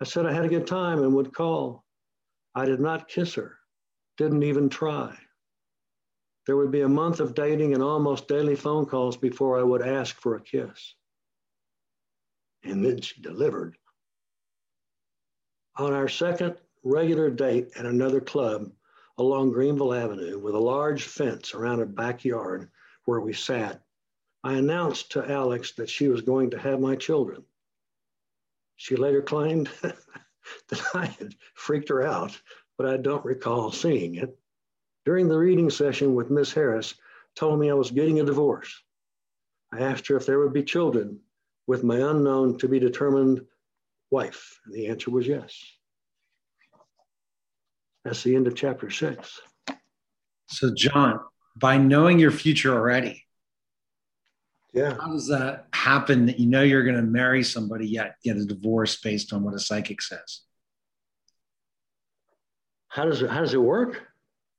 I 0.00 0.04
said 0.04 0.26
I 0.26 0.32
had 0.32 0.44
a 0.44 0.48
good 0.48 0.66
time 0.66 1.02
and 1.02 1.14
would 1.14 1.34
call. 1.34 1.84
I 2.54 2.64
did 2.64 2.80
not 2.80 3.08
kiss 3.08 3.34
her, 3.34 3.58
didn't 4.16 4.42
even 4.42 4.68
try. 4.68 5.16
There 6.46 6.56
would 6.56 6.70
be 6.70 6.80
a 6.80 6.88
month 6.88 7.20
of 7.20 7.34
dating 7.34 7.74
and 7.74 7.82
almost 7.82 8.26
daily 8.26 8.56
phone 8.56 8.86
calls 8.86 9.16
before 9.16 9.58
I 9.58 9.62
would 9.62 9.82
ask 9.82 10.16
for 10.16 10.34
a 10.34 10.40
kiss. 10.40 10.94
And 12.64 12.84
then 12.84 13.00
she 13.00 13.20
delivered. 13.20 13.76
On 15.76 15.92
our 15.92 16.08
second 16.08 16.56
regular 16.82 17.30
date 17.30 17.72
at 17.76 17.86
another 17.86 18.20
club 18.20 18.72
along 19.18 19.50
Greenville 19.50 19.92
Avenue 19.92 20.38
with 20.38 20.54
a 20.54 20.60
large 20.60 21.04
fence 21.04 21.52
around 21.52 21.80
a 21.80 21.86
backyard 21.86 22.70
where 23.04 23.20
we 23.20 23.32
sat, 23.32 23.82
I 24.44 24.54
announced 24.54 25.12
to 25.12 25.30
Alex 25.30 25.72
that 25.72 25.90
she 25.90 26.08
was 26.08 26.22
going 26.22 26.50
to 26.50 26.58
have 26.58 26.80
my 26.80 26.94
children. 26.94 27.44
She 28.76 28.94
later 28.94 29.20
claimed 29.20 29.68
that 29.82 30.82
I 30.94 31.06
had 31.06 31.34
freaked 31.54 31.88
her 31.88 32.02
out, 32.02 32.40
but 32.76 32.86
I 32.86 32.96
don't 32.96 33.24
recall 33.24 33.72
seeing 33.72 34.14
it. 34.14 34.38
during 35.04 35.26
the 35.28 35.38
reading 35.38 35.68
session 35.68 36.14
with 36.14 36.30
Miss 36.30 36.52
Harris, 36.52 36.94
told 37.34 37.58
me 37.58 37.70
I 37.70 37.74
was 37.74 37.90
getting 37.90 38.20
a 38.20 38.24
divorce. 38.24 38.82
I 39.72 39.80
asked 39.80 40.06
her 40.08 40.16
if 40.16 40.26
there 40.26 40.38
would 40.38 40.52
be 40.52 40.62
children 40.62 41.20
with 41.66 41.82
my 41.82 41.96
unknown 41.96 42.58
to 42.58 42.68
be 42.68 42.78
determined 42.78 43.44
wife. 44.10 44.60
And 44.64 44.74
the 44.74 44.86
answer 44.86 45.10
was 45.10 45.26
yes. 45.26 45.77
That's 48.08 48.22
the 48.22 48.34
end 48.34 48.46
of 48.46 48.54
chapter 48.54 48.88
six. 48.88 49.38
So, 50.46 50.72
John, 50.74 51.20
by 51.56 51.76
knowing 51.76 52.18
your 52.18 52.30
future 52.30 52.72
already, 52.74 53.26
Yeah. 54.72 54.94
how 54.98 55.12
does 55.12 55.28
that 55.28 55.66
happen 55.74 56.24
that 56.24 56.40
you 56.40 56.46
know 56.46 56.62
you're 56.62 56.84
going 56.84 56.96
to 56.96 57.02
marry 57.02 57.44
somebody 57.44 57.86
yet 57.86 58.14
get 58.24 58.38
a 58.38 58.46
divorce 58.46 58.98
based 58.98 59.34
on 59.34 59.44
what 59.44 59.52
a 59.52 59.58
psychic 59.58 60.00
says? 60.00 60.40
How 62.88 63.04
does 63.04 63.20
it 63.20 63.28
how 63.28 63.40
does 63.42 63.52
it 63.52 63.60
work? 63.60 64.00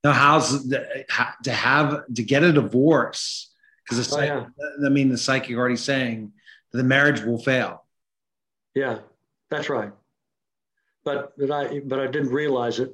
Now, 0.03 0.11
how's 0.13 0.69
the, 0.69 1.05
how, 1.09 1.29
to 1.43 1.51
have 1.51 2.03
to 2.13 2.21
get 2.23 2.43
a 2.43 2.53
divorce? 2.53 3.51
Because 3.83 4.07
the 4.07 4.15
Oh, 4.15 4.19
psychic, 4.19 4.47
I 4.85 4.89
mean, 4.89 5.09
the 5.09 5.17
psychic 5.17 5.57
already 5.57 5.75
saying 5.75 6.33
the 6.71 6.83
marriage 6.83 7.21
will 7.21 7.39
fail. 7.39 7.83
Yeah, 8.75 8.99
that's 9.49 9.69
right. 9.69 9.91
But 11.03 11.33
but 11.37 11.49
I 11.49 11.79
but 11.79 11.99
I 11.99 12.05
didn't 12.07 12.29
realize 12.29 12.79
it 12.79 12.93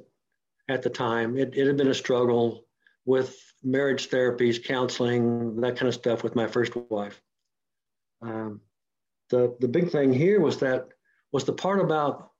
at 0.68 0.82
the 0.82 0.90
time. 0.90 1.36
It, 1.36 1.54
it 1.56 1.66
had 1.66 1.76
been 1.76 1.88
a 1.88 1.94
struggle 1.94 2.64
with 3.04 3.36
marriage 3.62 4.08
therapies, 4.10 4.62
counseling, 4.62 5.60
that 5.60 5.76
kind 5.76 5.88
of 5.88 5.94
stuff 5.94 6.22
with 6.22 6.34
my 6.36 6.46
first 6.46 6.74
wife. 6.90 7.20
Um, 8.22 8.60
the 9.30 9.56
the 9.60 9.68
big 9.68 9.90
thing 9.90 10.12
here 10.12 10.40
was 10.40 10.58
that 10.58 10.88
was 11.32 11.44
the 11.44 11.52
part 11.52 11.80
about 11.80 12.30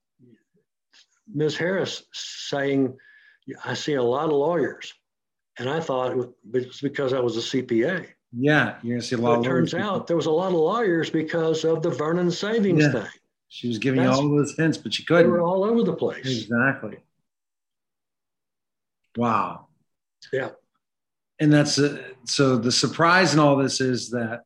Ms. 1.33 1.57
Harris 1.57 2.05
saying, 2.12 2.97
"I 3.64 3.74
see 3.74 3.95
a 3.95 4.03
lot 4.03 4.27
of 4.27 4.33
lawyers," 4.33 4.95
and 5.59 5.68
I 5.68 5.81
thought 5.81 6.12
it 6.12 6.16
was, 6.16 6.81
because 6.81 7.12
I 7.12 7.20
was 7.20 7.37
a 7.37 7.41
CPA. 7.41 8.07
Yeah, 8.33 8.77
you're 8.83 8.95
going 8.95 9.01
to 9.01 9.07
see 9.07 9.14
a 9.16 9.18
lot 9.18 9.37
But 9.37 9.39
of 9.41 9.45
it 9.47 9.49
turns 9.49 9.74
out 9.74 10.07
there 10.07 10.16
was 10.16 10.27
a 10.27 10.31
lot 10.31 10.49
of 10.49 10.55
lawyers 10.55 11.11
because 11.11 11.64
of 11.64 11.83
the 11.83 11.91
Vernon 11.91 12.31
savings 12.31 12.83
Yeah. 12.85 12.93
thing. 12.93 13.11
she 13.49 13.68
was 13.68 13.79
giving 13.79 14.01
you 14.01 14.07
That's- 14.07 14.18
all 14.20 14.29
those 14.37 14.57
hints, 14.57 14.77
but 14.77 14.93
she 14.93 15.05
couldn't. 15.05 15.31
were 15.31 15.41
all 15.41 15.62
over 15.64 15.83
the 15.85 15.93
place. 15.95 16.27
Exactly. 16.27 16.99
Wow. 19.16 19.66
Yeah. 20.32 20.50
And 21.38 21.52
that's 21.52 21.78
uh, 21.78 22.02
so 22.24 22.56
the 22.56 22.72
surprise 22.72 23.34
in 23.34 23.40
all 23.40 23.56
this 23.56 23.80
is 23.80 24.10
that, 24.10 24.42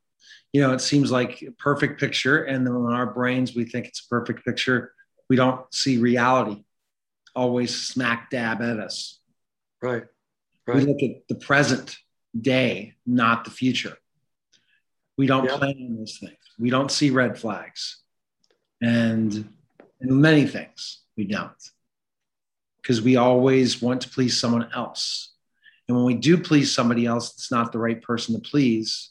you 0.53 0.61
know, 0.61 0.73
it 0.73 0.81
seems 0.81 1.11
like 1.11 1.43
a 1.43 1.53
perfect 1.53 2.01
picture. 2.01 2.45
And 2.45 2.67
then 2.67 2.75
in 2.75 2.87
our 2.93 3.07
brains, 3.07 3.55
we 3.55 3.65
think 3.65 3.87
it's 3.87 4.05
a 4.05 4.09
perfect 4.09 4.45
picture. 4.45 4.93
We 5.29 5.37
don't 5.37 5.73
see 5.73 5.99
reality 5.99 6.65
always 7.35 7.81
smack 7.81 8.31
dab 8.31 8.61
at 8.61 8.81
us. 8.81 9.21
Right. 9.81 10.05
right. 10.67 10.77
We 10.77 10.83
look 10.85 11.03
at 11.03 11.29
the 11.29 11.37
present 11.37 11.97
day, 12.39 12.95
not 13.07 13.45
the 13.45 13.51
future. 13.51 13.97
We 15.17 15.27
don't 15.27 15.45
Yeah. 15.45 15.57
plan 15.59 15.77
on 15.77 15.97
those 15.99 16.19
things. 16.19 16.37
We 16.59 16.71
don't 16.71 16.91
see 16.91 17.11
red 17.11 17.39
flags. 17.39 18.03
And 18.83 19.33
in 20.01 20.21
many 20.21 20.47
things, 20.47 21.03
we 21.17 21.25
don't. 21.25 21.53
Because 22.83 23.03
we 23.03 23.17
always 23.17 23.83
want 23.83 24.01
to 24.03 24.09
please 24.09 24.41
someone 24.41 24.69
else. 24.75 25.33
And 25.89 25.97
when 25.97 26.07
we 26.07 26.15
do 26.15 26.39
please 26.39 26.75
somebody 26.75 27.05
else 27.05 27.33
that's 27.33 27.51
not 27.51 27.73
the 27.73 27.79
right 27.79 28.01
person 28.01 28.35
to 28.35 28.41
please, 28.41 29.11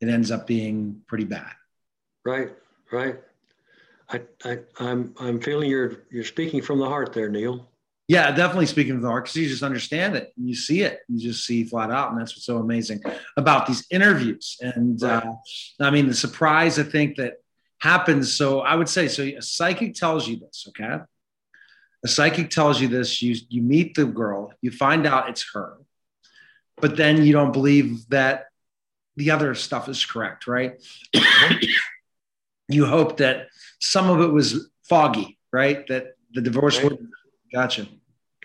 it 0.00 0.08
ends 0.08 0.30
up 0.30 0.46
being 0.46 1.02
pretty 1.06 1.24
bad. 1.24 1.52
Right. 2.24 2.50
Right. 2.90 3.20
I, 4.08 4.22
I, 4.44 4.58
I'm, 4.78 5.14
I'm 5.20 5.40
feeling 5.40 5.70
you're, 5.70 6.04
you're 6.10 6.24
speaking 6.24 6.62
from 6.62 6.78
the 6.78 6.86
heart 6.86 7.12
there, 7.12 7.28
Neil. 7.28 7.68
Yeah, 8.08 8.32
definitely 8.32 8.66
speaking 8.66 8.96
of 8.96 9.02
the 9.02 9.08
heart, 9.08 9.24
because 9.24 9.36
you 9.36 9.48
just 9.48 9.62
understand 9.62 10.16
it 10.16 10.32
and 10.36 10.48
you 10.48 10.54
see 10.56 10.80
it. 10.80 10.98
You 11.08 11.20
just 11.20 11.46
see 11.46 11.62
flat 11.62 11.92
out. 11.92 12.10
And 12.10 12.20
that's 12.20 12.34
what's 12.34 12.44
so 12.44 12.56
amazing 12.56 13.02
about 13.36 13.66
these 13.66 13.86
interviews. 13.88 14.56
And 14.60 15.00
Right. 15.00 15.22
uh, 15.22 15.32
I 15.78 15.90
mean, 15.90 16.08
the 16.08 16.14
surprise 16.14 16.80
I 16.80 16.82
think 16.82 17.18
that 17.18 17.34
happens. 17.78 18.34
So 18.36 18.60
I 18.60 18.74
would 18.74 18.88
say, 18.88 19.06
so 19.06 19.22
a 19.22 19.40
psychic 19.40 19.94
tells 19.94 20.26
you 20.26 20.38
this, 20.38 20.66
okay? 20.68 21.04
A 22.04 22.08
psychic 22.08 22.50
tells 22.50 22.80
you 22.80 22.88
this. 22.88 23.20
You, 23.20 23.36
you 23.48 23.62
meet 23.62 23.94
the 23.94 24.06
girl, 24.06 24.52
you 24.62 24.70
find 24.70 25.06
out 25.06 25.28
it's 25.28 25.44
her, 25.54 25.76
but 26.76 26.96
then 26.96 27.24
you 27.24 27.32
don't 27.32 27.52
believe 27.52 28.08
that 28.08 28.46
the 29.16 29.30
other 29.30 29.54
stuff 29.54 29.88
is 29.88 30.04
correct, 30.04 30.46
right? 30.46 30.80
you 32.68 32.86
hope 32.86 33.16
that 33.18 33.48
some 33.80 34.08
of 34.08 34.20
it 34.20 34.32
was 34.32 34.70
foggy, 34.88 35.38
right? 35.52 35.86
That 35.88 36.14
the 36.32 36.40
divorce 36.40 36.78
Right. 36.78 36.92
would, 36.92 37.08
gotcha 37.52 37.86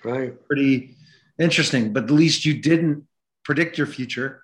Right. 0.04 0.34
pretty 0.48 0.96
interesting. 1.40 1.94
But 1.94 2.06
at 2.06 2.12
least 2.12 2.46
you 2.46 2.56
didn't 2.60 3.08
predict 3.44 3.78
your 3.78 3.88
future 3.88 4.44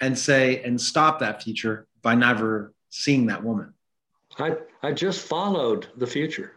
and 0.00 0.18
say 0.18 0.62
and 0.62 0.80
stop 0.80 1.20
that 1.20 1.42
future 1.42 1.86
by 2.02 2.14
never 2.14 2.74
seeing 2.90 3.26
that 3.26 3.42
woman. 3.42 3.72
I, 4.38 4.56
I 4.82 4.92
just 4.92 5.24
followed 5.26 5.86
the 5.96 6.06
future. 6.06 6.52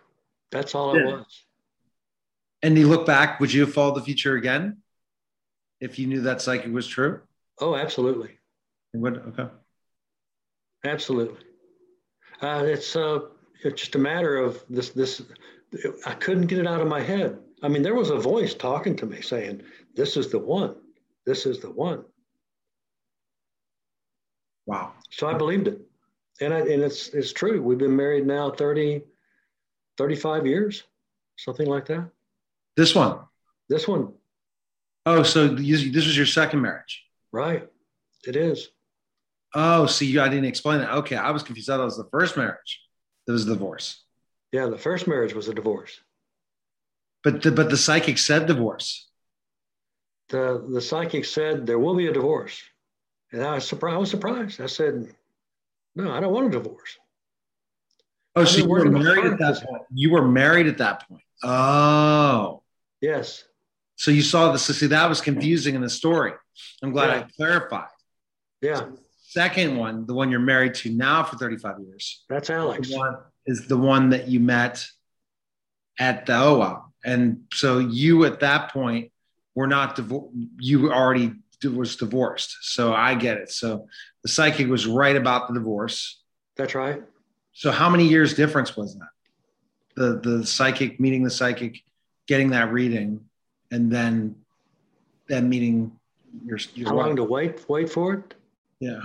That's 0.52 0.74
all 0.76 0.96
Yeah. 0.96 1.02
it 1.02 1.06
was. 1.06 1.44
And 2.64 2.78
you 2.78 2.88
look 2.88 3.05
back, 3.05 3.39
would 3.39 3.53
you 3.53 3.62
have 3.62 3.74
followed 3.74 3.95
the 3.95 4.03
future 4.03 4.36
again 4.36 4.78
if 5.80 5.99
you 5.99 6.08
knew 6.08 6.22
that 6.22 6.41
psychic 6.41 6.72
was 6.72 6.88
true? 6.88 7.22
Oh, 7.60 7.76
absolutely. 7.76 8.38
You 8.93 8.99
would 9.01 9.18
okay. 9.18 9.47
Absolutely. 10.84 11.43
Uh, 12.41 12.64
it's, 12.66 12.95
uh, 12.95 13.20
it's 13.64 13.82
just 13.82 13.95
a 13.95 13.99
matter 13.99 14.38
of 14.38 14.64
this, 14.70 14.89
this, 14.89 15.22
I 16.05 16.14
couldn't 16.14 16.47
get 16.47 16.60
it 16.60 16.68
out 16.68 16.82
of 16.82 16.88
my 16.88 17.01
head. 17.01 17.38
I 17.64 17.68
mean, 17.68 17.82
there 17.82 17.95
was 17.95 18.12
a 18.12 18.18
voice 18.18 18.53
talking 18.53 18.95
to 18.97 19.05
me 19.05 19.22
saying, 19.22 19.64
this 19.95 20.18
is 20.18 20.30
the 20.30 20.39
one, 20.39 20.76
this 21.26 21.45
is 21.45 21.60
the 21.60 21.72
one. 21.72 22.05
Wow. 24.68 24.93
So 25.10 25.28
I 25.28 25.34
believed 25.34 25.68
it. 25.68 25.82
And, 26.39 26.53
I, 26.53 26.60
and 26.60 26.84
it's, 26.84 27.08
it's 27.10 27.34
true. 27.34 27.62
We've 27.62 27.78
been 27.78 27.95
married 27.95 28.28
now 28.28 28.51
30, 28.51 29.01
35 29.97 30.45
years, 30.45 30.84
something 31.38 31.66
like 31.66 31.88
that. 31.88 32.10
This 32.78 32.96
one. 32.96 33.20
This 33.70 33.88
one, 33.88 34.14
Oh, 35.06 35.24
so 35.24 35.48
this 35.48 35.84
was 36.06 36.16
your 36.16 36.26
second 36.26 36.62
marriage. 36.62 37.04
right. 37.32 37.68
It 38.26 38.36
is. 38.36 38.70
Oh, 39.56 39.86
see, 39.86 40.06
you, 40.08 40.22
I 40.22 40.28
didn't 40.28 40.46
explain 40.46 40.80
that. 40.80 40.92
Okay, 40.92 41.16
I 41.16 41.32
was 41.32 41.44
confused. 41.44 41.70
I 41.70 41.74
thought 41.76 41.82
it 41.84 41.86
was 41.86 41.98
the 41.98 42.10
first 42.12 42.36
marriage. 42.36 42.82
That 43.26 43.34
was 43.34 43.46
the 43.46 43.54
divorce. 43.54 44.04
Yeah, 44.52 44.66
the 44.68 44.78
first 44.78 45.08
marriage 45.08 45.34
was 45.34 45.48
a 45.48 45.54
divorce. 45.54 46.00
But 47.24 47.42
the, 47.42 47.52
but 47.52 47.70
the 47.70 47.78
psychic 47.78 48.18
said 48.18 48.48
divorce. 48.48 49.08
The, 50.30 50.66
the 50.70 50.82
psychic 50.82 51.24
said 51.26 51.66
there 51.66 51.80
will 51.80 51.96
be 51.96 52.08
a 52.08 52.14
divorce. 52.14 52.62
And 53.32 53.44
I 53.44 53.56
was 53.56 53.68
surprised. 53.68 53.96
I 53.96 54.00
was 54.00 54.10
surprised. 54.12 54.60
I 54.62 54.66
said, 54.66 55.08
no, 55.96 56.12
I 56.12 56.20
don't 56.20 56.34
want 56.34 56.48
a 56.48 56.52
divorce. 56.52 56.98
Oh, 58.36 58.44
so 58.44 58.58
you 58.60 58.68
were 58.70 58.86
married 58.86 59.26
at 59.26 59.40
that 59.40 59.64
point. 59.66 59.84
You 59.94 60.12
were 60.12 60.28
married 60.28 60.68
at 60.68 60.78
that 60.80 61.08
point. 61.08 61.24
Oh. 61.44 62.62
Yes. 63.02 63.43
So 63.95 64.12
you 64.12 64.22
saw 64.22 64.52
this. 64.52 64.64
So 64.64 64.74
see, 64.74 64.88
that 64.88 65.08
was 65.10 65.22
confusing 65.22 65.76
in 65.76 65.82
the 65.82 65.89
story. 65.89 66.34
I'm 66.84 66.91
glad 66.91 67.08
Yeah. 67.10 67.20
I 67.26 67.28
clarified. 67.36 67.88
Yeah. 68.62 68.89
Second 69.30 69.78
one, 69.78 70.06
the 70.06 70.14
one 70.14 70.32
you're 70.32 70.39
married 70.39 70.74
to 70.76 70.89
now 70.91 71.24
for 71.24 71.36
35 71.38 71.80
years, 71.82 72.24
That's 72.30 72.50
Alex. 72.50 72.89
the 72.89 72.98
one 72.98 73.16
is 73.45 73.68
the 73.68 73.78
one 73.78 74.10
that 74.12 74.28
you 74.28 74.39
met 74.39 74.86
at 76.00 76.26
the 76.26 76.36
OWA. 76.38 76.84
And 77.04 77.43
so 77.54 77.80
you 77.80 78.26
at 78.26 78.39
that 78.39 78.72
point 78.72 79.12
were 79.56 79.68
not 79.68 79.95
divorced. 79.95 80.34
You 80.60 80.91
already 80.91 81.34
was 81.64 81.95
divorced. 81.95 82.58
So 82.62 82.93
I 82.93 83.16
get 83.16 83.38
it. 83.38 83.52
So 83.52 83.88
the 84.24 84.30
psychic 84.30 84.68
was 84.68 84.86
right 84.88 85.16
about 85.16 85.48
the 85.48 85.54
divorce. 85.56 86.22
That's 86.56 86.76
right. 86.76 87.04
So 87.54 87.72
how 87.72 87.89
many 87.89 88.08
years 88.08 88.34
difference 88.34 88.76
was 88.78 88.95
that? 88.98 89.10
The 89.95 90.20
the 90.20 90.45
psychic 90.45 91.00
meeting 91.00 91.24
the 91.24 91.32
psychic, 91.32 91.82
getting 92.28 92.50
that 92.52 92.72
reading, 92.72 93.22
and 93.72 93.92
then 93.92 94.36
then 95.28 95.50
meeting 95.50 95.92
your 96.46 96.60
your 96.76 96.90
How 96.90 96.96
wife. 96.96 97.06
long 97.08 97.16
to 97.18 97.24
wait? 97.24 97.70
Wait 97.70 97.90
for 97.90 98.14
it? 98.14 98.34
yeah. 98.80 99.02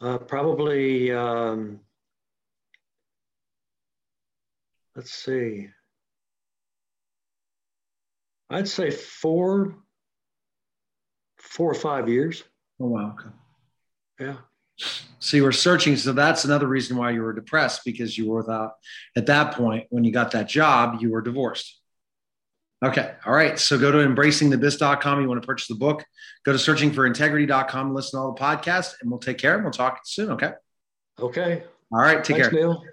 Uh, 0.00 0.16
probably. 0.18 1.10
Um, 1.10 1.80
let's 4.94 5.10
see. 5.12 5.68
I'd 8.50 8.68
say 8.68 8.90
four, 8.90 9.74
four 11.36 11.70
or 11.70 11.74
five 11.74 12.08
years. 12.08 12.44
Oh 12.80 12.86
wow. 12.86 13.16
Okay. 13.18 13.30
Yeah. 14.20 14.36
So 15.18 15.36
you 15.36 15.42
were 15.42 15.52
searching. 15.52 15.96
So 15.96 16.12
that's 16.12 16.44
another 16.44 16.68
reason 16.68 16.96
why 16.96 17.10
you 17.10 17.22
were 17.22 17.32
depressed 17.32 17.82
because 17.84 18.16
you 18.16 18.30
were 18.30 18.38
without. 18.38 18.74
At 19.16 19.26
that 19.26 19.54
point, 19.54 19.86
when 19.90 20.04
you 20.04 20.12
got 20.12 20.30
that 20.30 20.48
job, 20.48 20.98
you 21.02 21.10
were 21.10 21.20
divorced. 21.20 21.80
Okay. 22.84 23.12
All 23.26 23.32
right. 23.32 23.58
So 23.58 23.78
go 23.78 23.90
to 23.90 23.98
embracingtheabyss.com. 23.98 25.20
You 25.20 25.28
want 25.28 25.42
to 25.42 25.46
purchase 25.46 25.66
the 25.66 25.74
book. 25.74 26.04
Go 26.44 26.52
to 26.52 26.58
searchingforintegrity.com. 26.58 27.94
Listen 27.94 28.18
to 28.18 28.22
all 28.22 28.32
the 28.32 28.40
podcasts, 28.40 28.94
and 29.00 29.10
we'll 29.10 29.18
take 29.18 29.38
care 29.38 29.54
and 29.54 29.64
we'll 29.64 29.72
talk 29.72 30.00
soon. 30.04 30.30
Okay. 30.30 30.52
Okay. 31.18 31.64
All 31.92 31.98
right. 31.98 32.22
Take 32.22 32.36
Thanks, 32.36 32.48
care. 32.48 32.60
Neil. 32.60 32.84